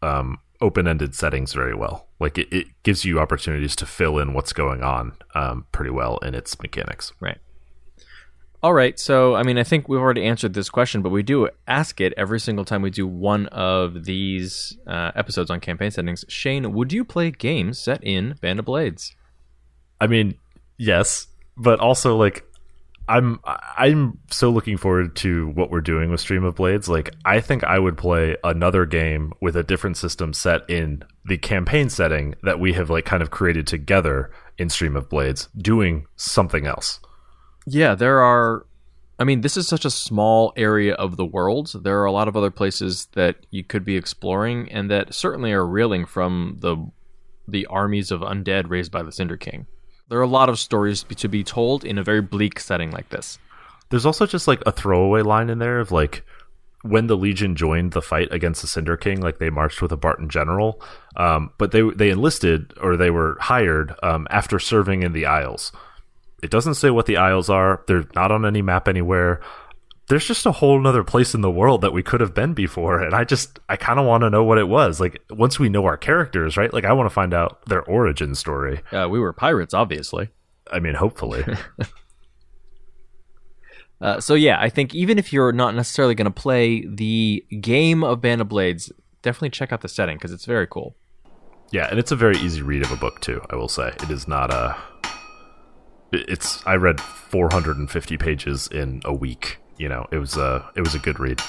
um, 0.00 0.38
open 0.60 0.86
ended 0.86 1.16
settings 1.16 1.54
very 1.54 1.74
well. 1.74 2.06
Like 2.22 2.38
it, 2.38 2.52
it 2.52 2.66
gives 2.82 3.04
you 3.04 3.20
opportunities 3.20 3.76
to 3.76 3.86
fill 3.86 4.18
in 4.18 4.32
what's 4.32 4.52
going 4.52 4.82
on 4.82 5.12
um, 5.34 5.66
pretty 5.72 5.90
well 5.90 6.18
in 6.18 6.34
its 6.34 6.60
mechanics. 6.62 7.12
Right. 7.20 7.38
All 8.62 8.72
right. 8.72 8.96
So, 8.96 9.34
I 9.34 9.42
mean, 9.42 9.58
I 9.58 9.64
think 9.64 9.88
we've 9.88 10.00
already 10.00 10.24
answered 10.24 10.54
this 10.54 10.70
question, 10.70 11.02
but 11.02 11.10
we 11.10 11.24
do 11.24 11.48
ask 11.66 12.00
it 12.00 12.14
every 12.16 12.38
single 12.38 12.64
time 12.64 12.80
we 12.80 12.90
do 12.90 13.08
one 13.08 13.46
of 13.48 14.04
these 14.04 14.78
uh, 14.86 15.10
episodes 15.16 15.50
on 15.50 15.58
campaign 15.58 15.90
settings. 15.90 16.24
Shane, 16.28 16.72
would 16.72 16.92
you 16.92 17.04
play 17.04 17.32
games 17.32 17.80
set 17.80 18.02
in 18.04 18.36
Band 18.40 18.60
of 18.60 18.64
Blades? 18.64 19.16
I 20.00 20.06
mean, 20.06 20.36
yes, 20.78 21.26
but 21.56 21.80
also 21.80 22.16
like 22.16 22.44
I'm 23.08 23.40
I'm 23.44 24.18
so 24.30 24.50
looking 24.50 24.76
forward 24.76 25.16
to 25.16 25.48
what 25.50 25.70
we're 25.70 25.80
doing 25.80 26.10
with 26.10 26.20
Stream 26.20 26.44
of 26.44 26.54
Blades. 26.54 26.88
Like 26.88 27.10
I 27.24 27.40
think 27.40 27.64
I 27.64 27.78
would 27.78 27.96
play 27.96 28.36
another 28.44 28.86
game 28.86 29.32
with 29.40 29.56
a 29.56 29.62
different 29.62 29.96
system 29.96 30.32
set 30.32 30.68
in 30.70 31.04
the 31.24 31.36
campaign 31.36 31.90
setting 31.90 32.34
that 32.42 32.60
we 32.60 32.72
have 32.74 32.90
like 32.90 33.04
kind 33.04 33.22
of 33.22 33.30
created 33.30 33.66
together 33.66 34.30
in 34.56 34.68
Stream 34.68 34.96
of 34.96 35.08
Blades, 35.08 35.48
doing 35.56 36.06
something 36.16 36.66
else. 36.66 37.00
Yeah, 37.66 37.94
there 37.94 38.20
are. 38.20 38.66
I 39.18 39.24
mean, 39.24 39.42
this 39.42 39.56
is 39.56 39.68
such 39.68 39.84
a 39.84 39.90
small 39.90 40.52
area 40.56 40.94
of 40.94 41.16
the 41.16 41.24
world. 41.24 41.72
There 41.84 42.00
are 42.00 42.06
a 42.06 42.12
lot 42.12 42.28
of 42.28 42.36
other 42.36 42.50
places 42.50 43.06
that 43.12 43.46
you 43.50 43.62
could 43.62 43.84
be 43.84 43.96
exploring, 43.96 44.70
and 44.72 44.90
that 44.90 45.14
certainly 45.14 45.52
are 45.52 45.66
reeling 45.66 46.06
from 46.06 46.56
the 46.60 46.90
the 47.46 47.66
armies 47.66 48.10
of 48.10 48.20
undead 48.20 48.70
raised 48.70 48.92
by 48.92 49.02
the 49.02 49.12
Cinder 49.12 49.36
King. 49.36 49.66
There 50.12 50.18
are 50.18 50.24
a 50.24 50.26
lot 50.26 50.50
of 50.50 50.58
stories 50.58 51.04
to 51.04 51.26
be 51.26 51.42
told 51.42 51.86
in 51.86 51.96
a 51.96 52.02
very 52.02 52.20
bleak 52.20 52.60
setting 52.60 52.90
like 52.90 53.08
this. 53.08 53.38
There's 53.88 54.04
also 54.04 54.26
just 54.26 54.46
like 54.46 54.62
a 54.66 54.70
throwaway 54.70 55.22
line 55.22 55.48
in 55.48 55.58
there 55.58 55.80
of 55.80 55.90
like 55.90 56.22
when 56.82 57.06
the 57.06 57.16
Legion 57.16 57.56
joined 57.56 57.92
the 57.92 58.02
fight 58.02 58.28
against 58.30 58.60
the 58.60 58.68
Cinder 58.68 58.98
King, 58.98 59.22
like 59.22 59.38
they 59.38 59.48
marched 59.48 59.80
with 59.80 59.90
a 59.90 59.96
Barton 59.96 60.28
general, 60.28 60.82
um, 61.16 61.50
but 61.56 61.72
they 61.72 61.80
they 61.80 62.10
enlisted 62.10 62.74
or 62.78 62.98
they 62.98 63.08
were 63.08 63.38
hired 63.40 63.94
um, 64.02 64.26
after 64.28 64.58
serving 64.58 65.02
in 65.02 65.14
the 65.14 65.24
Isles. 65.24 65.72
It 66.42 66.50
doesn't 66.50 66.74
say 66.74 66.90
what 66.90 67.06
the 67.06 67.16
Isles 67.16 67.48
are. 67.48 67.82
They're 67.86 68.04
not 68.14 68.30
on 68.30 68.44
any 68.44 68.60
map 68.60 68.88
anywhere. 68.88 69.40
There's 70.12 70.26
just 70.26 70.44
a 70.44 70.52
whole 70.52 70.78
nother 70.78 71.04
place 71.04 71.32
in 71.32 71.40
the 71.40 71.50
world 71.50 71.80
that 71.80 71.94
we 71.94 72.02
could 72.02 72.20
have 72.20 72.34
been 72.34 72.52
before, 72.52 73.00
and 73.00 73.14
I 73.14 73.24
just 73.24 73.58
I 73.70 73.76
kind 73.76 73.98
of 73.98 74.04
want 74.04 74.20
to 74.20 74.28
know 74.28 74.44
what 74.44 74.58
it 74.58 74.68
was. 74.68 75.00
Like 75.00 75.22
once 75.30 75.58
we 75.58 75.70
know 75.70 75.86
our 75.86 75.96
characters, 75.96 76.58
right? 76.58 76.70
Like 76.70 76.84
I 76.84 76.92
want 76.92 77.06
to 77.06 77.14
find 77.14 77.32
out 77.32 77.64
their 77.64 77.82
origin 77.84 78.34
story. 78.34 78.82
Uh, 78.92 79.08
we 79.08 79.18
were 79.18 79.32
pirates, 79.32 79.72
obviously. 79.72 80.28
I 80.70 80.80
mean, 80.80 80.96
hopefully. 80.96 81.42
Uh, 84.02 84.20
so 84.20 84.34
yeah, 84.34 84.60
I 84.60 84.68
think 84.68 84.96
even 84.96 85.16
if 85.16 85.32
you're 85.32 85.52
not 85.52 85.76
necessarily 85.76 86.16
going 86.16 86.26
to 86.26 86.30
play 86.32 86.84
the 86.84 87.46
game 87.60 88.02
of 88.02 88.20
Band 88.20 88.40
of 88.40 88.48
Blades, 88.48 88.90
definitely 89.22 89.50
check 89.50 89.72
out 89.72 89.80
the 89.80 89.88
setting 89.88 90.16
because 90.16 90.32
it's 90.32 90.44
very 90.44 90.66
cool. 90.66 90.96
Yeah, 91.70 91.86
and 91.88 92.00
it's 92.00 92.10
a 92.10 92.16
very 92.16 92.36
easy 92.38 92.62
read 92.62 92.82
of 92.82 92.90
a 92.90 92.96
book 92.96 93.20
too. 93.20 93.40
I 93.48 93.54
will 93.54 93.68
say 93.68 93.90
it 94.02 94.10
is 94.10 94.26
not 94.26 94.52
a. 94.52 94.76
It's 96.10 96.66
I 96.66 96.74
read 96.74 97.00
450 97.00 98.18
pages 98.18 98.66
in 98.66 99.02
a 99.04 99.14
week. 99.14 99.61
You 99.82 99.88
know, 99.88 100.06
it 100.12 100.18
was 100.18 100.36
a 100.36 100.70
it 100.76 100.80
was 100.80 100.94
a 100.94 101.00
good 101.00 101.18
read. 101.18 101.40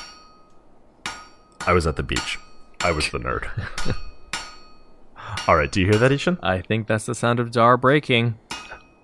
I 1.67 1.71
was 1.71 1.85
at 1.85 1.97
the 1.97 2.01
beach. 2.01 2.39
I 2.81 2.91
was 2.91 3.07
the 3.11 3.19
nerd. 3.19 3.45
All 5.47 5.55
right, 5.55 5.71
do 5.71 5.79
you 5.81 5.85
hear 5.85 5.99
that, 5.99 6.11
I-Hsien? 6.11 6.39
I 6.41 6.61
think 6.61 6.87
that's 6.87 7.05
the 7.05 7.13
sound 7.13 7.39
of 7.39 7.51
Dar 7.51 7.77
breaking. 7.77 8.39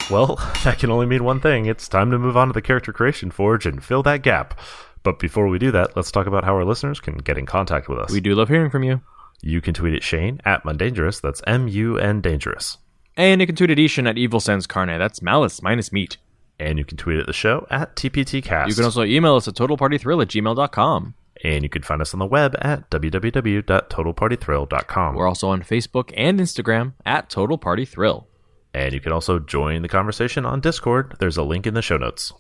Well, 0.10 0.38
that 0.64 0.80
can 0.80 0.90
only 0.90 1.06
mean 1.06 1.24
one 1.24 1.42
thing. 1.42 1.68
It's 1.68 1.88
time 1.88 2.10
to 2.10 2.18
move 2.18 2.36
on 2.36 2.48
to 2.48 2.54
the 2.54 2.62
character 2.64 2.92
creation 2.92 3.30
forge 3.30 3.68
and 3.68 3.84
fill 3.84 4.02
that 4.02 4.24
gap. 4.24 4.60
But 5.04 5.20
before 5.20 5.48
we 5.48 5.60
do 5.60 5.70
that, 5.74 5.96
let's 5.96 6.10
talk 6.10 6.26
about 6.26 6.44
how 6.44 6.56
our 6.56 6.66
listeners 6.66 7.00
can 7.00 7.18
get 7.20 7.38
in 7.38 7.46
contact 7.46 7.88
with 7.88 8.00
us. 8.00 8.12
We 8.12 8.22
do 8.22 8.34
love 8.34 8.50
hearing 8.50 8.72
from 8.72 8.82
you. 8.82 9.02
you 9.44 9.62
can 9.62 9.76
tweet 9.76 9.94
at 9.94 10.02
Shane 10.02 10.42
at 10.44 10.64
Mundangerous. 10.64 11.22
That's 11.22 11.44
M 11.46 11.68
U 11.68 12.00
N 12.00 12.20
Dangerous. 12.20 12.80
And 13.16 13.42
you 13.42 13.46
can 13.46 13.56
tweet 13.56 13.70
at 13.70 13.78
I-Hsien 13.78 14.08
at 14.08 14.18
Evil 14.18 14.40
Sans 14.40 14.66
Carne. 14.66 14.98
That's 14.98 15.22
malice 15.22 15.62
minus 15.62 15.92
meat. 15.92 16.18
And 16.60 16.78
you 16.78 16.86
can 16.86 16.98
tweet 16.98 17.18
at 17.20 17.26
the 17.26 17.34
show 17.34 17.66
at 17.70 17.96
TPTcast. 17.96 18.68
You 18.68 18.76
can 18.76 18.84
also 18.84 19.04
email 19.04 19.36
us 19.36 19.48
at 19.48 19.56
totalpartythrill 19.56 20.22
at 20.22 20.28
gmail.com. 20.28 21.14
and 21.44 21.64
you 21.64 21.70
can 21.70 21.82
find 21.84 22.02
us 22.02 22.14
on 22.14 22.20
the 22.20 22.26
web 22.26 22.56
at 22.62 22.90
www.totalpartythrill.com. 22.90 25.16
We're 25.16 25.28
also 25.28 25.50
on 25.50 25.64
Facebook 25.64 26.12
and 26.18 26.38
Instagram 26.40 26.94
at 27.06 27.30
Total 27.30 27.58
Party 27.58 27.86
Thrill. 27.86 28.28
And 28.74 28.94
you 28.94 29.00
can 29.00 29.14
also 29.14 29.40
join 29.40 29.82
the 29.82 29.88
conversation 29.88 30.46
on 30.46 30.60
Discord. 30.60 31.16
There's 31.20 31.38
a 31.38 31.44
link 31.44 31.66
in 31.66 31.74
the 31.76 31.82
show 31.82 31.98
notes. 31.98 32.34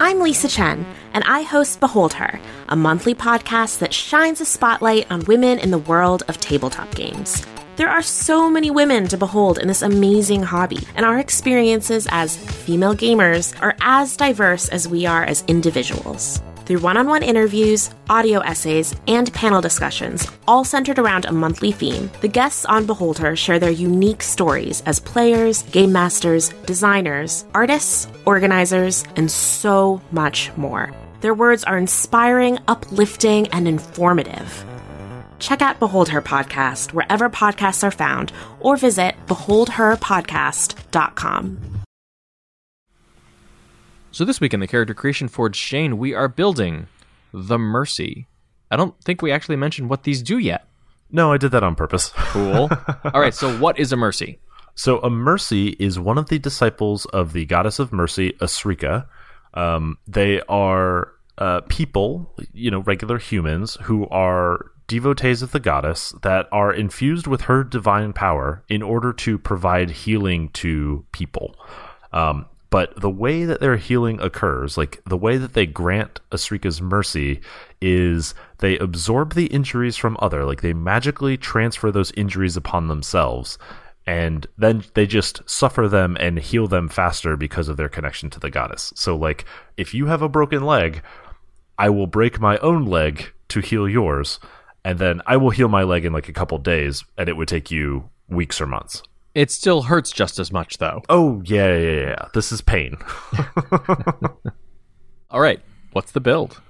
I'm 0.00 0.20
Lisa 0.20 0.48
Chen, 0.48 0.84
and 1.14 1.24
I 1.24 1.42
host 1.42 1.80
Behold 1.80 2.12
Her, 2.14 2.40
a 2.68 2.76
monthly 2.76 3.14
podcast 3.14 3.78
that 3.78 3.94
shines 3.94 4.40
a 4.40 4.44
spotlight 4.44 5.10
on 5.10 5.24
women 5.24 5.58
in 5.58 5.70
the 5.70 5.78
world 5.78 6.24
of 6.28 6.38
tabletop 6.38 6.94
games. 6.94 7.46
There 7.76 7.88
are 7.88 8.02
so 8.02 8.50
many 8.50 8.70
women 8.70 9.08
to 9.08 9.16
behold 9.16 9.58
in 9.58 9.66
this 9.66 9.80
amazing 9.80 10.42
hobby, 10.42 10.86
and 10.94 11.06
our 11.06 11.18
experiences 11.18 12.06
as 12.10 12.36
female 12.36 12.94
gamers 12.94 13.58
are 13.62 13.74
as 13.80 14.14
diverse 14.14 14.68
as 14.68 14.86
we 14.86 15.06
are 15.06 15.24
as 15.24 15.42
individuals. 15.48 16.42
Through 16.66 16.80
one 16.80 16.98
on 16.98 17.08
one 17.08 17.22
interviews, 17.22 17.88
audio 18.10 18.40
essays, 18.40 18.94
and 19.08 19.32
panel 19.32 19.62
discussions, 19.62 20.30
all 20.46 20.64
centered 20.64 20.98
around 20.98 21.24
a 21.24 21.32
monthly 21.32 21.72
theme, 21.72 22.10
the 22.20 22.28
guests 22.28 22.66
on 22.66 22.84
Behold 22.84 23.18
Her 23.18 23.34
share 23.34 23.58
their 23.58 23.70
unique 23.70 24.22
stories 24.22 24.82
as 24.84 25.00
players, 25.00 25.62
game 25.62 25.92
masters, 25.92 26.50
designers, 26.66 27.46
artists, 27.54 28.06
organizers, 28.26 29.02
and 29.16 29.30
so 29.30 30.02
much 30.10 30.54
more. 30.58 30.92
Their 31.22 31.34
words 31.34 31.64
are 31.64 31.78
inspiring, 31.78 32.58
uplifting, 32.68 33.48
and 33.48 33.66
informative. 33.66 34.66
Check 35.42 35.60
out 35.60 35.78
Behold 35.80 36.08
Her 36.08 36.22
Podcast 36.22 36.94
wherever 36.94 37.28
podcasts 37.28 37.84
are 37.84 37.90
found, 37.90 38.32
or 38.60 38.78
visit 38.78 39.14
beholdherpodcast.com. 39.26 41.58
So 44.12 44.24
this 44.24 44.40
week 44.40 44.54
in 44.54 44.60
the 44.60 44.66
Character 44.66 44.94
Creation 44.94 45.28
Forge 45.28 45.56
Shane, 45.56 45.98
we 45.98 46.14
are 46.14 46.28
building 46.28 46.86
the 47.34 47.58
Mercy. 47.58 48.28
I 48.70 48.76
don't 48.76 48.98
think 49.02 49.20
we 49.20 49.30
actually 49.32 49.56
mentioned 49.56 49.90
what 49.90 50.04
these 50.04 50.22
do 50.22 50.38
yet. 50.38 50.66
No, 51.10 51.32
I 51.32 51.38
did 51.38 51.50
that 51.50 51.64
on 51.64 51.74
purpose. 51.74 52.12
Cool. 52.14 52.70
All 53.12 53.20
right, 53.20 53.34
so 53.34 53.58
what 53.58 53.78
is 53.78 53.92
a 53.92 53.96
mercy? 53.96 54.38
So 54.74 55.00
a 55.00 55.10
mercy 55.10 55.76
is 55.78 55.98
one 55.98 56.18
of 56.18 56.28
the 56.28 56.38
disciples 56.38 57.04
of 57.06 57.32
the 57.34 57.44
goddess 57.44 57.78
of 57.78 57.92
mercy, 57.92 58.32
Asrika. 58.40 59.06
Um, 59.52 59.98
they 60.06 60.40
are 60.42 61.12
uh, 61.36 61.60
people, 61.68 62.34
you 62.52 62.70
know, 62.70 62.80
regular 62.80 63.18
humans 63.18 63.76
who 63.82 64.08
are 64.08 64.71
devotees 64.92 65.40
of 65.40 65.52
the 65.52 65.58
goddess 65.58 66.12
that 66.20 66.46
are 66.52 66.70
infused 66.70 67.26
with 67.26 67.40
her 67.42 67.64
divine 67.64 68.12
power 68.12 68.62
in 68.68 68.82
order 68.82 69.10
to 69.10 69.38
provide 69.38 69.90
healing 69.90 70.50
to 70.50 71.02
people. 71.12 71.56
Um, 72.12 72.44
but 72.68 73.00
the 73.00 73.08
way 73.08 73.46
that 73.46 73.60
their 73.60 73.78
healing 73.78 74.20
occurs, 74.20 74.76
like 74.76 75.00
the 75.06 75.16
way 75.16 75.38
that 75.38 75.54
they 75.54 75.64
grant 75.64 76.20
Asrika's 76.30 76.82
mercy, 76.82 77.40
is 77.80 78.34
they 78.58 78.76
absorb 78.78 79.32
the 79.32 79.46
injuries 79.46 79.96
from 79.96 80.18
other, 80.20 80.44
like 80.44 80.60
they 80.60 80.74
magically 80.74 81.38
transfer 81.38 81.90
those 81.90 82.12
injuries 82.12 82.58
upon 82.58 82.88
themselves, 82.88 83.56
and 84.06 84.46
then 84.58 84.84
they 84.92 85.06
just 85.06 85.40
suffer 85.48 85.88
them 85.88 86.18
and 86.20 86.38
heal 86.38 86.68
them 86.68 86.90
faster 86.90 87.34
because 87.34 87.68
of 87.68 87.78
their 87.78 87.88
connection 87.88 88.28
to 88.28 88.40
the 88.40 88.50
goddess. 88.50 88.92
So, 88.94 89.16
like, 89.16 89.46
if 89.78 89.94
you 89.94 90.06
have 90.06 90.20
a 90.20 90.28
broken 90.28 90.64
leg, 90.66 91.02
I 91.78 91.88
will 91.88 92.06
break 92.06 92.40
my 92.40 92.58
own 92.58 92.84
leg 92.84 93.32
to 93.48 93.60
heal 93.60 93.88
yours, 93.88 94.38
and 94.84 94.98
then 94.98 95.22
I 95.26 95.36
will 95.36 95.50
heal 95.50 95.68
my 95.68 95.82
leg 95.82 96.04
in 96.04 96.12
like 96.12 96.28
a 96.28 96.32
couple 96.32 96.58
days, 96.58 97.04
and 97.16 97.28
it 97.28 97.36
would 97.36 97.48
take 97.48 97.70
you 97.70 98.10
weeks 98.28 98.60
or 98.60 98.66
months. 98.66 99.02
It 99.34 99.50
still 99.50 99.82
hurts 99.82 100.12
just 100.12 100.38
as 100.38 100.52
much, 100.52 100.78
though. 100.78 101.02
Oh, 101.08 101.42
yeah, 101.44 101.76
yeah, 101.76 102.00
yeah. 102.00 102.28
This 102.34 102.52
is 102.52 102.60
pain. 102.60 102.96
All 105.30 105.40
right, 105.40 105.60
what's 105.92 106.12
the 106.12 106.20
build? 106.20 106.60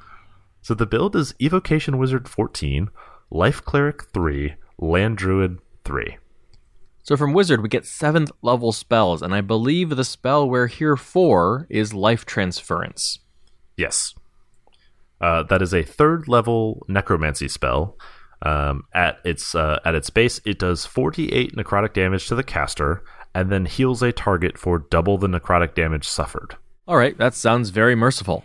so 0.63 0.75
the 0.75 0.87
build 0.87 1.17
is 1.17 1.35
Evocation 1.41 1.99
Wizard 1.99 2.29
14, 2.29 2.89
Life 3.31 3.65
Cleric 3.65 4.05
3, 4.15 4.55
Land 4.79 5.17
Druid 5.17 5.59
3. 5.85 6.19
So 7.03 7.17
from 7.17 7.33
Wizard, 7.33 7.63
we 7.63 7.69
get 7.69 7.85
seventh 7.85 8.31
level 8.43 8.71
spells, 8.71 9.23
and 9.23 9.35
I 9.35 9.41
believe 9.41 9.91
the 9.91 10.05
spell 10.05 10.49
we're 10.49 10.69
here 10.69 10.97
for 10.97 11.67
is 11.69 11.93
Life 11.93 12.25
Transference. 12.25 13.19
Yes. 13.77 14.15
Uh, 15.23 15.45
that 15.45 15.63
is 15.63 15.73
a 15.73 15.83
third 15.83 16.29
level 16.29 16.85
necromancy 16.89 17.49
spell. 17.49 17.97
Um, 18.45 18.85
at 18.93 19.21
its 19.25 19.55
uh, 19.55 19.79
at 19.85 19.95
its 19.95 20.11
base, 20.11 20.41
it 20.45 20.59
does 20.59 20.85
48 20.85 21.55
necrotic 21.55 21.93
damage 21.93 22.27
to 22.27 22.35
the 22.35 22.43
caster, 22.43 23.05
and 23.35 23.51
then 23.51 23.67
heals 23.67 24.03
a 24.03 24.11
target 24.11 24.59
for 24.59 24.81
double 24.91 25.17
the 25.17 25.29
necrotic 25.29 25.75
damage 25.75 26.09
suffered. 26.09 26.57
All 26.89 26.97
right, 26.97 27.17
that 27.19 27.35
sounds 27.35 27.71
very 27.71 27.95
merciful. 27.95 28.45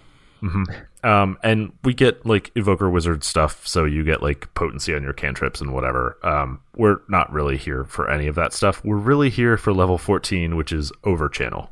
Um, 1.03 1.38
and 1.41 1.73
we 1.84 1.95
get 1.95 2.25
like 2.28 2.51
evoker 2.55 2.89
wizard 2.89 3.23
stuff, 3.23 3.65
so 3.65 3.86
you 3.86 4.03
get 4.03 4.21
like 4.21 4.53
potency 4.53 4.93
on 4.93 5.01
your 5.01 5.13
cantrips 5.13 5.61
and 5.61 5.73
whatever. 5.73 6.17
Um, 6.21 6.61
we're 6.75 7.01
not 7.09 7.32
really 7.32 7.57
here 7.57 7.86
for 7.86 8.09
any 8.09 8.28
of 8.28 8.36
that 8.36 8.53
stuff. 8.53 8.84
We're 8.86 8.97
really 8.97 9.32
here 9.32 9.57
for 9.57 9.73
level 9.73 9.97
14, 9.97 10.55
which 10.55 10.71
is 10.71 10.91
over 11.03 11.28
channel. 11.28 11.71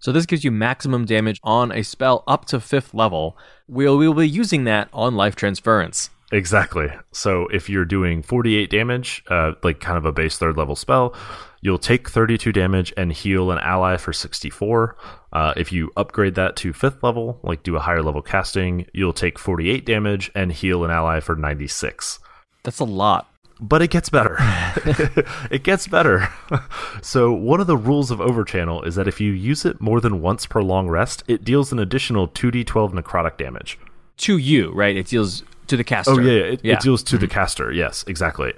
So 0.00 0.12
this 0.12 0.26
gives 0.26 0.44
you 0.44 0.50
maximum 0.50 1.04
damage 1.04 1.40
on 1.42 1.72
a 1.72 1.82
spell 1.82 2.24
up 2.26 2.44
to 2.46 2.60
fifth 2.60 2.94
level. 2.94 3.36
We'll, 3.66 3.98
we'll 3.98 4.14
be 4.14 4.28
using 4.28 4.64
that 4.64 4.88
on 4.92 5.16
Life 5.16 5.36
Transference. 5.36 6.10
Exactly. 6.30 6.88
So 7.12 7.46
if 7.48 7.70
you're 7.70 7.86
doing 7.86 8.22
48 8.22 8.70
damage, 8.70 9.24
uh, 9.28 9.52
like 9.62 9.80
kind 9.80 9.96
of 9.96 10.04
a 10.04 10.12
base 10.12 10.36
third 10.36 10.56
level 10.56 10.76
spell, 10.76 11.14
you'll 11.62 11.78
take 11.78 12.08
32 12.08 12.52
damage 12.52 12.92
and 12.96 13.12
heal 13.12 13.50
an 13.50 13.58
ally 13.58 13.96
for 13.96 14.12
64. 14.12 14.96
Uh, 15.32 15.54
if 15.56 15.72
you 15.72 15.90
upgrade 15.96 16.34
that 16.34 16.54
to 16.56 16.72
fifth 16.72 17.02
level, 17.02 17.40
like 17.42 17.62
do 17.62 17.76
a 17.76 17.80
higher 17.80 18.02
level 18.02 18.20
casting, 18.20 18.86
you'll 18.92 19.14
take 19.14 19.38
48 19.38 19.86
damage 19.86 20.30
and 20.34 20.52
heal 20.52 20.84
an 20.84 20.90
ally 20.90 21.20
for 21.20 21.34
96. 21.34 22.18
That's 22.62 22.80
a 22.80 22.84
lot. 22.84 23.28
But 23.60 23.82
it 23.82 23.90
gets 23.90 24.08
better. 24.08 24.36
it 25.50 25.64
gets 25.64 25.88
better. 25.88 26.28
so 27.02 27.32
one 27.32 27.60
of 27.60 27.66
the 27.66 27.76
rules 27.76 28.10
of 28.10 28.20
Overchannel 28.20 28.86
is 28.86 28.94
that 28.94 29.08
if 29.08 29.20
you 29.20 29.32
use 29.32 29.64
it 29.64 29.80
more 29.80 30.00
than 30.00 30.20
once 30.20 30.46
per 30.46 30.62
long 30.62 30.88
rest, 30.88 31.24
it 31.26 31.44
deals 31.44 31.72
an 31.72 31.78
additional 31.78 32.28
2d12 32.28 32.92
necrotic 32.92 33.36
damage. 33.36 33.78
To 34.18 34.36
you, 34.36 34.72
right? 34.72 34.96
It 34.96 35.06
deals 35.06 35.42
to 35.66 35.76
the 35.76 35.84
caster. 35.84 36.12
Oh 36.12 36.18
yeah, 36.18 36.32
yeah. 36.32 36.52
It, 36.52 36.64
it 36.64 36.80
deals 36.80 37.02
to 37.04 37.18
the 37.18 37.28
caster. 37.28 37.72
Yes, 37.72 38.04
exactly. 38.06 38.52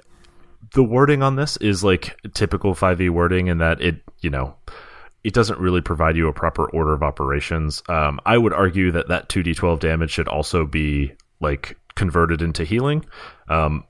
The 0.73 0.83
wording 0.83 1.23
on 1.23 1.35
this 1.35 1.57
is 1.57 1.83
like 1.83 2.17
typical 2.33 2.73
5e 2.75 3.09
wording 3.09 3.47
in 3.47 3.57
that 3.57 3.81
it, 3.81 4.01
you 4.21 4.29
know, 4.29 4.55
it 5.23 5.33
doesn't 5.33 5.59
really 5.59 5.81
provide 5.81 6.15
you 6.15 6.27
a 6.27 6.33
proper 6.33 6.69
order 6.71 6.93
of 6.93 7.03
operations. 7.03 7.83
Um, 7.89 8.19
I 8.25 8.37
would 8.37 8.53
argue 8.53 8.91
that 8.91 9.07
that 9.09 9.29
2d12 9.29 9.79
damage 9.79 10.11
should 10.11 10.27
also 10.27 10.65
be 10.65 11.13
like 11.39 11.77
converted 11.95 12.41
into 12.41 12.63
healing 12.63 13.05
um, 13.49 13.83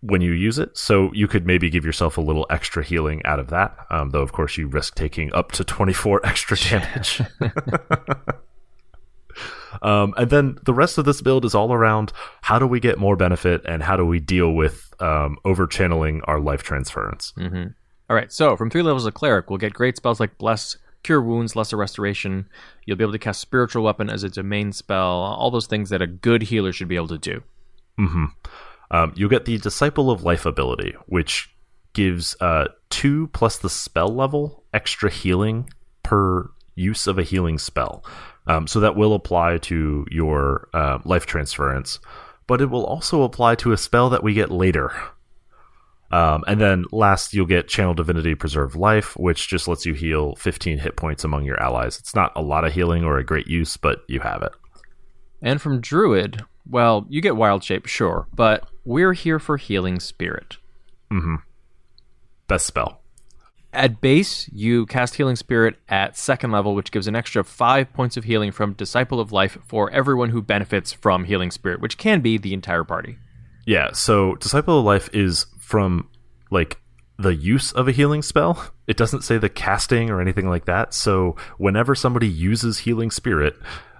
when 0.00 0.20
you 0.20 0.32
use 0.32 0.58
it. 0.58 0.76
So 0.76 1.10
you 1.12 1.26
could 1.26 1.46
maybe 1.46 1.70
give 1.70 1.84
yourself 1.84 2.18
a 2.18 2.20
little 2.20 2.46
extra 2.50 2.84
healing 2.84 3.20
out 3.24 3.38
of 3.38 3.48
that. 3.48 3.76
Um, 3.90 4.10
though, 4.10 4.22
of 4.22 4.32
course, 4.32 4.56
you 4.56 4.68
risk 4.68 4.94
taking 4.94 5.32
up 5.32 5.52
to 5.52 5.64
24 5.64 6.20
extra 6.24 6.56
damage. 6.56 7.22
Um, 9.82 10.14
and 10.16 10.30
then 10.30 10.58
the 10.64 10.74
rest 10.74 10.98
of 10.98 11.04
this 11.04 11.20
build 11.20 11.44
is 11.44 11.54
all 11.54 11.72
around 11.72 12.12
how 12.42 12.58
do 12.58 12.66
we 12.66 12.80
get 12.80 12.98
more 12.98 13.16
benefit 13.16 13.62
and 13.64 13.82
how 13.82 13.96
do 13.96 14.04
we 14.04 14.18
deal 14.18 14.52
with 14.52 14.92
um, 15.00 15.38
over 15.44 15.66
channeling 15.66 16.20
our 16.24 16.40
life 16.40 16.62
transference. 16.62 17.32
All 18.10 18.16
right, 18.16 18.32
so 18.32 18.56
from 18.56 18.70
three 18.70 18.82
levels 18.82 19.06
of 19.06 19.14
cleric, 19.14 19.50
we'll 19.50 19.58
get 19.58 19.74
great 19.74 19.96
spells 19.96 20.18
like 20.18 20.38
bless, 20.38 20.78
cure 21.02 21.20
wounds, 21.20 21.54
lesser 21.54 21.76
restoration. 21.76 22.48
You'll 22.86 22.96
be 22.96 23.04
able 23.04 23.12
to 23.12 23.18
cast 23.18 23.40
spiritual 23.40 23.84
weapon 23.84 24.08
as 24.08 24.22
a 24.22 24.30
domain 24.30 24.72
spell. 24.72 25.12
All 25.12 25.50
those 25.50 25.66
things 25.66 25.90
that 25.90 26.02
a 26.02 26.06
good 26.06 26.42
healer 26.42 26.72
should 26.72 26.88
be 26.88 26.96
able 26.96 27.08
to 27.08 27.18
do. 27.18 27.42
Um, 28.90 29.12
you'll 29.16 29.28
get 29.28 29.44
the 29.44 29.58
Disciple 29.58 30.10
of 30.10 30.22
Life 30.22 30.46
ability, 30.46 30.94
which 31.06 31.54
gives 31.92 32.36
uh, 32.40 32.68
two 32.90 33.28
plus 33.28 33.58
the 33.58 33.70
spell 33.70 34.08
level 34.08 34.64
extra 34.72 35.10
healing 35.10 35.68
per 36.02 36.50
use 36.74 37.06
of 37.06 37.18
a 37.18 37.22
healing 37.22 37.58
spell. 37.58 38.04
Um, 38.46 38.66
so 38.66 38.80
that 38.80 38.96
will 38.96 39.14
apply 39.14 39.58
to 39.58 40.06
your 40.10 40.68
uh, 40.72 40.98
life 41.04 41.26
transference, 41.26 41.98
but 42.46 42.60
it 42.62 42.70
will 42.70 42.86
also 42.86 43.22
apply 43.22 43.56
to 43.56 43.72
a 43.72 43.76
spell 43.76 44.08
that 44.10 44.22
we 44.22 44.32
get 44.32 44.50
later. 44.50 44.92
Um, 46.10 46.44
and 46.46 46.58
then 46.58 46.84
last, 46.90 47.34
you'll 47.34 47.44
get 47.44 47.68
Channel 47.68 47.92
Divinity 47.92 48.34
Preserve 48.34 48.74
Life, 48.74 49.14
which 49.18 49.48
just 49.48 49.68
lets 49.68 49.84
you 49.84 49.92
heal 49.92 50.34
15 50.36 50.78
hit 50.78 50.96
points 50.96 51.24
among 51.24 51.44
your 51.44 51.62
allies. 51.62 51.98
It's 51.98 52.14
not 52.14 52.32
a 52.34 52.40
lot 52.40 52.64
of 52.64 52.72
healing 52.72 53.04
or 53.04 53.18
a 53.18 53.24
great 53.24 53.46
use, 53.46 53.76
but 53.76 54.00
you 54.08 54.20
have 54.20 54.42
it. 54.42 54.52
And 55.42 55.60
from 55.60 55.80
Druid, 55.82 56.42
well, 56.68 57.06
you 57.10 57.20
get 57.20 57.36
Wild 57.36 57.62
Shape, 57.62 57.86
sure, 57.86 58.26
but 58.32 58.66
we're 58.88 59.12
here 59.12 59.38
for 59.38 59.58
Healing 59.58 60.00
Spirit. 60.00 60.56
Mm-hmm. 61.12 61.36
Best 62.46 62.66
spell. 62.66 63.02
At 63.70 64.00
base, 64.00 64.48
you 64.50 64.86
cast 64.86 65.16
Healing 65.16 65.36
Spirit 65.36 65.76
at 65.90 66.16
second 66.16 66.52
level, 66.52 66.74
which 66.74 66.90
gives 66.90 67.06
an 67.06 67.14
extra 67.14 67.44
five 67.44 67.92
points 67.92 68.16
of 68.16 68.24
healing 68.24 68.50
from 68.50 68.72
Disciple 68.72 69.20
of 69.20 69.30
Life 69.30 69.58
for 69.66 69.90
everyone 69.90 70.30
who 70.30 70.40
benefits 70.40 70.90
from 70.90 71.24
Healing 71.24 71.50
Spirit, 71.50 71.82
which 71.82 71.98
can 71.98 72.22
be 72.22 72.38
the 72.38 72.54
entire 72.54 72.82
party. 72.82 73.18
Yeah, 73.66 73.92
so 73.92 74.36
Disciple 74.36 74.78
of 74.78 74.86
Life 74.86 75.10
is 75.12 75.44
from 75.58 76.08
like 76.50 76.78
the 77.18 77.34
use 77.34 77.72
of 77.72 77.88
a 77.88 77.92
healing 77.92 78.22
spell. 78.22 78.72
It 78.86 78.96
doesn't 78.96 79.22
say 79.22 79.36
the 79.36 79.50
casting 79.50 80.08
or 80.08 80.18
anything 80.18 80.48
like 80.48 80.64
that. 80.64 80.94
So 80.94 81.36
whenever 81.58 81.94
somebody 81.94 82.26
uses 82.26 82.78
Healing 82.78 83.10
Spirit, 83.10 83.54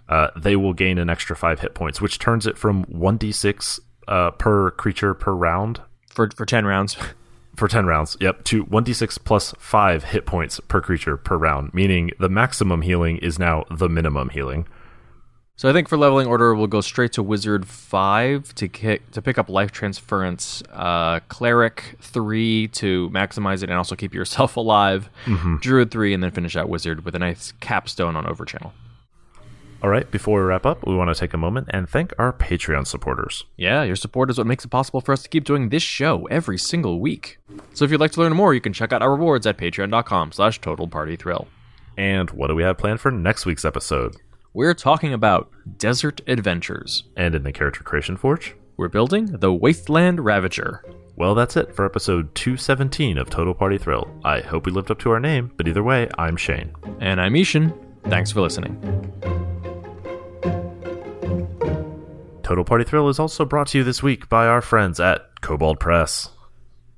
uh, 0.08 0.28
they 0.34 0.56
will 0.56 0.72
gain 0.72 0.96
an 0.96 1.10
extra 1.10 1.36
five 1.36 1.60
hit 1.60 1.74
points, 1.74 2.00
which 2.00 2.18
turns 2.18 2.46
it 2.46 2.56
from 2.56 2.86
1d6 2.86 3.80
uh, 4.08 4.32
per 4.32 4.70
creature 4.72 5.14
per 5.14 5.32
round 5.32 5.80
For, 6.10 6.28
for 6.30 6.46
10 6.46 6.64
rounds. 6.64 6.96
for 7.56 7.68
10 7.68 7.86
rounds. 7.86 8.16
Yep, 8.20 8.44
to 8.44 8.64
1d6 8.66 9.18
plus 9.24 9.54
5 9.58 10.04
hit 10.04 10.26
points 10.26 10.60
per 10.68 10.80
creature 10.80 11.16
per 11.16 11.36
round, 11.36 11.74
meaning 11.74 12.10
the 12.18 12.28
maximum 12.28 12.82
healing 12.82 13.18
is 13.18 13.38
now 13.38 13.64
the 13.70 13.88
minimum 13.88 14.30
healing. 14.30 14.66
So 15.56 15.68
I 15.68 15.72
think 15.72 15.88
for 15.88 15.96
leveling 15.96 16.28
order, 16.28 16.54
we'll 16.54 16.68
go 16.68 16.80
straight 16.80 17.10
to 17.14 17.22
Wizard 17.22 17.66
five 17.66 18.54
to 18.54 18.68
kick, 18.68 19.10
to 19.10 19.20
pick 19.20 19.38
up 19.38 19.48
Life 19.48 19.72
Transference, 19.72 20.62
uh, 20.72 21.18
Cleric 21.28 21.96
three 22.00 22.68
to 22.68 23.10
maximize 23.10 23.64
it 23.64 23.68
and 23.68 23.72
also 23.72 23.96
keep 23.96 24.14
yourself 24.14 24.56
alive, 24.62 25.10
Druid 25.60 25.90
three, 25.90 26.14
and 26.14 26.22
then 26.22 26.30
finish 26.30 26.54
out 26.54 26.68
Wizard 26.68 27.04
with 27.04 27.16
a 27.16 27.18
nice 27.18 27.52
capstone 27.58 28.14
on 28.14 28.24
Overchannel. 28.24 28.70
All 29.80 29.90
right, 29.90 30.10
before 30.10 30.40
we 30.40 30.46
wrap 30.46 30.66
up, 30.66 30.84
we 30.86 30.96
want 30.96 31.14
to 31.14 31.18
take 31.18 31.34
a 31.34 31.38
moment 31.38 31.68
and 31.70 31.88
thank 31.88 32.12
our 32.18 32.32
Patreon 32.32 32.84
supporters. 32.84 33.44
Yeah, 33.56 33.84
your 33.84 33.94
support 33.94 34.28
is 34.28 34.36
what 34.36 34.46
makes 34.46 34.64
it 34.64 34.70
possible 34.70 35.00
for 35.00 35.12
us 35.12 35.22
to 35.22 35.28
keep 35.28 35.44
doing 35.44 35.68
this 35.68 35.84
show 35.84 36.26
every 36.26 36.58
single 36.58 36.98
week. 36.98 37.38
So 37.74 37.84
if 37.84 37.92
you'd 37.92 38.00
like 38.00 38.10
to 38.12 38.20
learn 38.20 38.34
more, 38.34 38.54
you 38.54 38.60
can 38.60 38.72
check 38.72 38.92
out 38.92 39.02
our 39.02 39.12
rewards 39.12 39.46
at 39.46 39.56
patreon.com 39.56 40.32
slash 40.32 40.60
total 40.60 40.88
party 40.88 41.14
thrill. 41.14 41.46
And 41.96 42.28
what 42.30 42.48
do 42.48 42.56
we 42.56 42.64
have 42.64 42.76
planned 42.76 43.00
for 43.00 43.12
next 43.12 43.46
week's 43.46 43.64
episode? 43.64 44.16
We're 44.52 44.74
talking 44.74 45.12
about 45.12 45.48
desert 45.78 46.22
adventures. 46.26 47.04
And 47.16 47.36
in 47.36 47.44
the 47.44 47.52
Character 47.52 47.84
Creation 47.84 48.16
Forge? 48.16 48.56
We're 48.76 48.88
building 48.88 49.26
the 49.26 49.52
Wasteland 49.52 50.24
Ravager. 50.24 50.84
Well, 51.14 51.36
that's 51.36 51.56
it 51.56 51.74
for 51.74 51.84
episode 51.84 52.34
217 52.34 53.16
of 53.18 53.30
Total 53.30 53.54
Party 53.54 53.78
Thrill. 53.78 54.08
I 54.24 54.40
hope 54.40 54.66
we 54.66 54.72
lived 54.72 54.90
up 54.90 54.98
to 55.00 55.10
our 55.10 55.20
name, 55.20 55.52
but 55.56 55.68
either 55.68 55.82
way, 55.84 56.08
I'm 56.18 56.36
Shane. 56.36 56.72
And 57.00 57.20
I'm 57.20 57.34
I-Hsien. 57.34 57.72
Thanks 58.04 58.32
for 58.32 58.40
listening. 58.40 59.57
Total 62.48 62.64
Party 62.64 62.82
Thrill 62.84 63.10
is 63.10 63.18
also 63.18 63.44
brought 63.44 63.66
to 63.68 63.76
you 63.78 63.84
this 63.84 64.02
week 64.02 64.30
by 64.30 64.46
our 64.46 64.62
friends 64.62 64.98
at 64.98 65.38
Kobold 65.42 65.78
Press. 65.78 66.30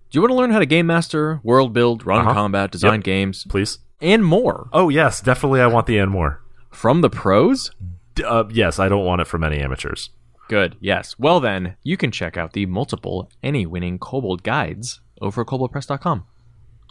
Do 0.09 0.17
you 0.17 0.21
want 0.23 0.31
to 0.31 0.37
learn 0.37 0.53
how 0.53 0.61
to 0.61 0.65
game 0.65 0.87
master, 0.87 1.41
world 1.43 1.73
build, 1.73 2.07
run 2.07 2.21
Uh-huh. 2.21 2.33
combat, 2.35 2.71
design 2.71 2.99
Yep. 3.01 3.03
games, 3.03 3.47
Please. 3.49 3.81
and 4.01 4.25
more 4.25 4.69
Oh, 4.73 4.91
yes, 4.91 5.21
definitely 5.21 5.61
I 5.61 5.67
want 5.67 5.89
the 5.89 5.99
and 5.99 6.09
more. 6.13 6.41
from 6.71 7.01
the 7.01 7.11
pros? 7.11 7.73
D- 8.15 8.23
uh, 8.23 8.45
yes, 8.49 8.79
I 8.79 8.89
don't 8.89 9.05
want 9.05 9.23
it 9.23 9.27
from 9.27 9.43
any 9.43 9.59
amateurs. 9.59 10.11
Good, 10.49 10.77
yes. 10.79 11.17
Well, 11.19 11.41
then, 11.41 11.75
you 11.83 11.97
can 11.97 12.13
check 12.13 12.37
out 12.37 12.53
the 12.53 12.67
multiple 12.67 13.29
ENnie 13.43 13.67
winning 13.67 13.99
Kobold 13.99 14.45
guides 14.45 15.01
over 15.21 15.41
at 15.41 15.49
koboldpress.com. 15.49 16.27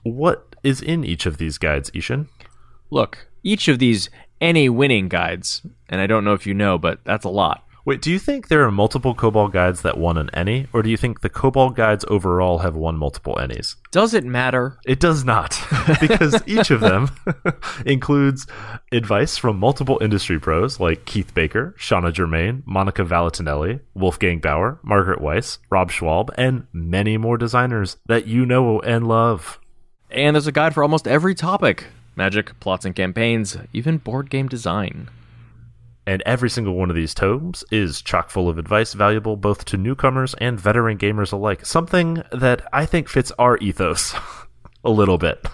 What 0.03 0.57
is 0.63 0.81
in 0.81 1.05
each 1.05 1.25
of 1.25 1.37
these 1.37 1.57
guides, 1.57 1.89
I-Hsien? 1.95 2.27
Look, 2.89 3.29
each 3.41 3.69
of 3.69 3.79
these 3.79 4.09
ENnie 4.41 4.67
winning 4.67 5.07
guides, 5.07 5.61
and 5.87 6.01
I 6.01 6.07
don't 6.07 6.25
know 6.25 6.33
if 6.33 6.45
you 6.45 6.53
know, 6.53 6.77
but 6.77 6.99
that's 7.05 7.23
a 7.23 7.29
lot. 7.29 7.63
Wait, 7.89 8.03
do 8.03 8.11
you 8.11 8.19
think 8.19 8.49
there 8.49 8.63
are 8.63 8.69
multiple 8.69 9.15
Kobold 9.15 9.51
guides 9.51 9.81
that 9.81 9.97
won 9.97 10.15
an 10.15 10.29
ENnie, 10.31 10.67
or 10.73 10.83
do 10.83 10.91
you 10.91 10.95
think 10.95 11.21
the 11.21 11.27
Kobold 11.27 11.75
guides 11.75 12.05
overall 12.07 12.59
have 12.59 12.75
won 12.75 12.95
multiple 12.95 13.33
ennies? 13.39 13.77
Does 13.89 14.13
it 14.13 14.23
matter? 14.23 14.77
It 14.85 14.99
does 14.99 15.25
not, 15.25 15.59
because 15.99 16.39
each 16.45 16.69
of 16.69 16.81
them 16.81 17.09
includes 17.87 18.45
advice 18.91 19.37
from 19.37 19.57
multiple 19.57 19.97
industry 20.03 20.39
pros 20.39 20.79
like 20.79 21.05
Keith 21.05 21.33
Baker, 21.33 21.73
Shanna 21.79 22.11
Germain, 22.11 22.61
Monica 22.67 23.03
Valentinelli, 23.03 23.79
Wolfgang 23.95 24.37
Baur, 24.37 24.77
Margaret 24.83 25.19
Weis, 25.19 25.57
Rob 25.71 25.89
Schwalb, 25.89 26.29
and 26.37 26.67
many 26.71 27.17
more 27.17 27.39
designers 27.39 27.97
that 28.05 28.27
you 28.27 28.45
know 28.45 28.79
and 28.81 29.07
love. 29.07 29.59
And 30.11 30.35
there's 30.35 30.45
a 30.45 30.51
guide 30.51 30.75
for 30.75 30.83
almost 30.83 31.07
every 31.07 31.33
topic 31.33 31.87
magic, 32.15 32.59
plots 32.59 32.85
and 32.85 32.95
campaigns, 32.95 33.57
even 33.73 33.97
board 33.97 34.29
game 34.29 34.47
design. 34.47 35.09
And 36.09 36.23
every 36.25 36.49
single 36.49 36.73
one 36.73 36.89
of 36.89 36.95
these 36.95 37.13
tomes 37.13 37.63
is 37.69 38.01
chock 38.01 38.31
full 38.31 38.49
of 38.49 38.57
advice 38.57 38.93
valuable 38.93 39.35
both 39.35 39.63
to 39.65 39.77
newcomers 39.77 40.33
and 40.41 40.59
veteran 40.59 40.97
gamers 40.97 41.31
alike. 41.31 41.63
Something 41.67 42.23
that 42.31 42.67
I 42.73 42.87
think 42.87 43.07
fits 43.07 43.31
our 43.37 43.59
ethos 43.59 44.15
a 44.83 44.89
little 44.89 45.19
bit. 45.19 45.45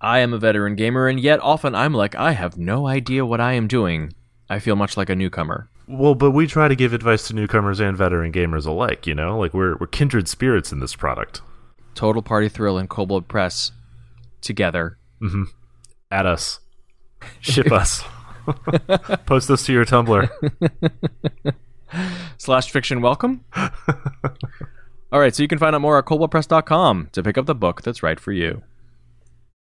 I 0.00 0.18
am 0.18 0.32
a 0.32 0.38
veteran 0.38 0.74
gamer, 0.74 1.06
and 1.06 1.20
yet 1.20 1.38
often 1.40 1.76
I'm 1.76 1.94
like, 1.94 2.16
I 2.16 2.32
have 2.32 2.58
no 2.58 2.88
idea 2.88 3.24
what 3.24 3.40
I 3.40 3.52
am 3.52 3.68
doing. 3.68 4.12
I 4.50 4.58
feel 4.58 4.74
much 4.74 4.96
like 4.96 5.08
a 5.08 5.14
newcomer. 5.14 5.70
Well, 5.86 6.16
but 6.16 6.32
we 6.32 6.48
try 6.48 6.66
to 6.66 6.74
give 6.74 6.92
advice 6.92 7.28
to 7.28 7.34
newcomers 7.34 7.78
and 7.78 7.96
veteran 7.96 8.32
gamers 8.32 8.66
alike, 8.66 9.06
you 9.06 9.14
know? 9.14 9.38
Like 9.38 9.54
we're 9.54 9.76
we're 9.76 9.86
kindred 9.86 10.26
spirits 10.26 10.72
in 10.72 10.80
this 10.80 10.96
product. 10.96 11.42
Total 11.94 12.22
Party 12.22 12.48
Thrill 12.48 12.76
and 12.76 12.90
Kobold 12.90 13.28
Press 13.28 13.70
together. 14.40 14.98
Mm-hmm. 15.22 15.44
At 16.10 16.26
us. 16.26 16.58
Ship 17.40 17.70
us. 17.70 18.02
Post 19.26 19.48
this 19.48 19.64
to 19.66 19.72
your 19.72 19.84
Tumblr. 19.84 20.28
Slash 22.38 22.70
fiction 22.70 23.00
welcome. 23.00 23.44
All 25.12 25.20
right, 25.20 25.34
so 25.34 25.42
you 25.42 25.48
can 25.48 25.58
find 25.58 25.74
out 25.74 25.80
more 25.82 25.98
at 25.98 26.06
koboldpress.com 26.06 27.10
to 27.12 27.22
pick 27.22 27.36
up 27.36 27.46
the 27.46 27.54
book 27.54 27.82
that's 27.82 28.02
right 28.02 28.18
for 28.18 28.32
you. 28.32 28.62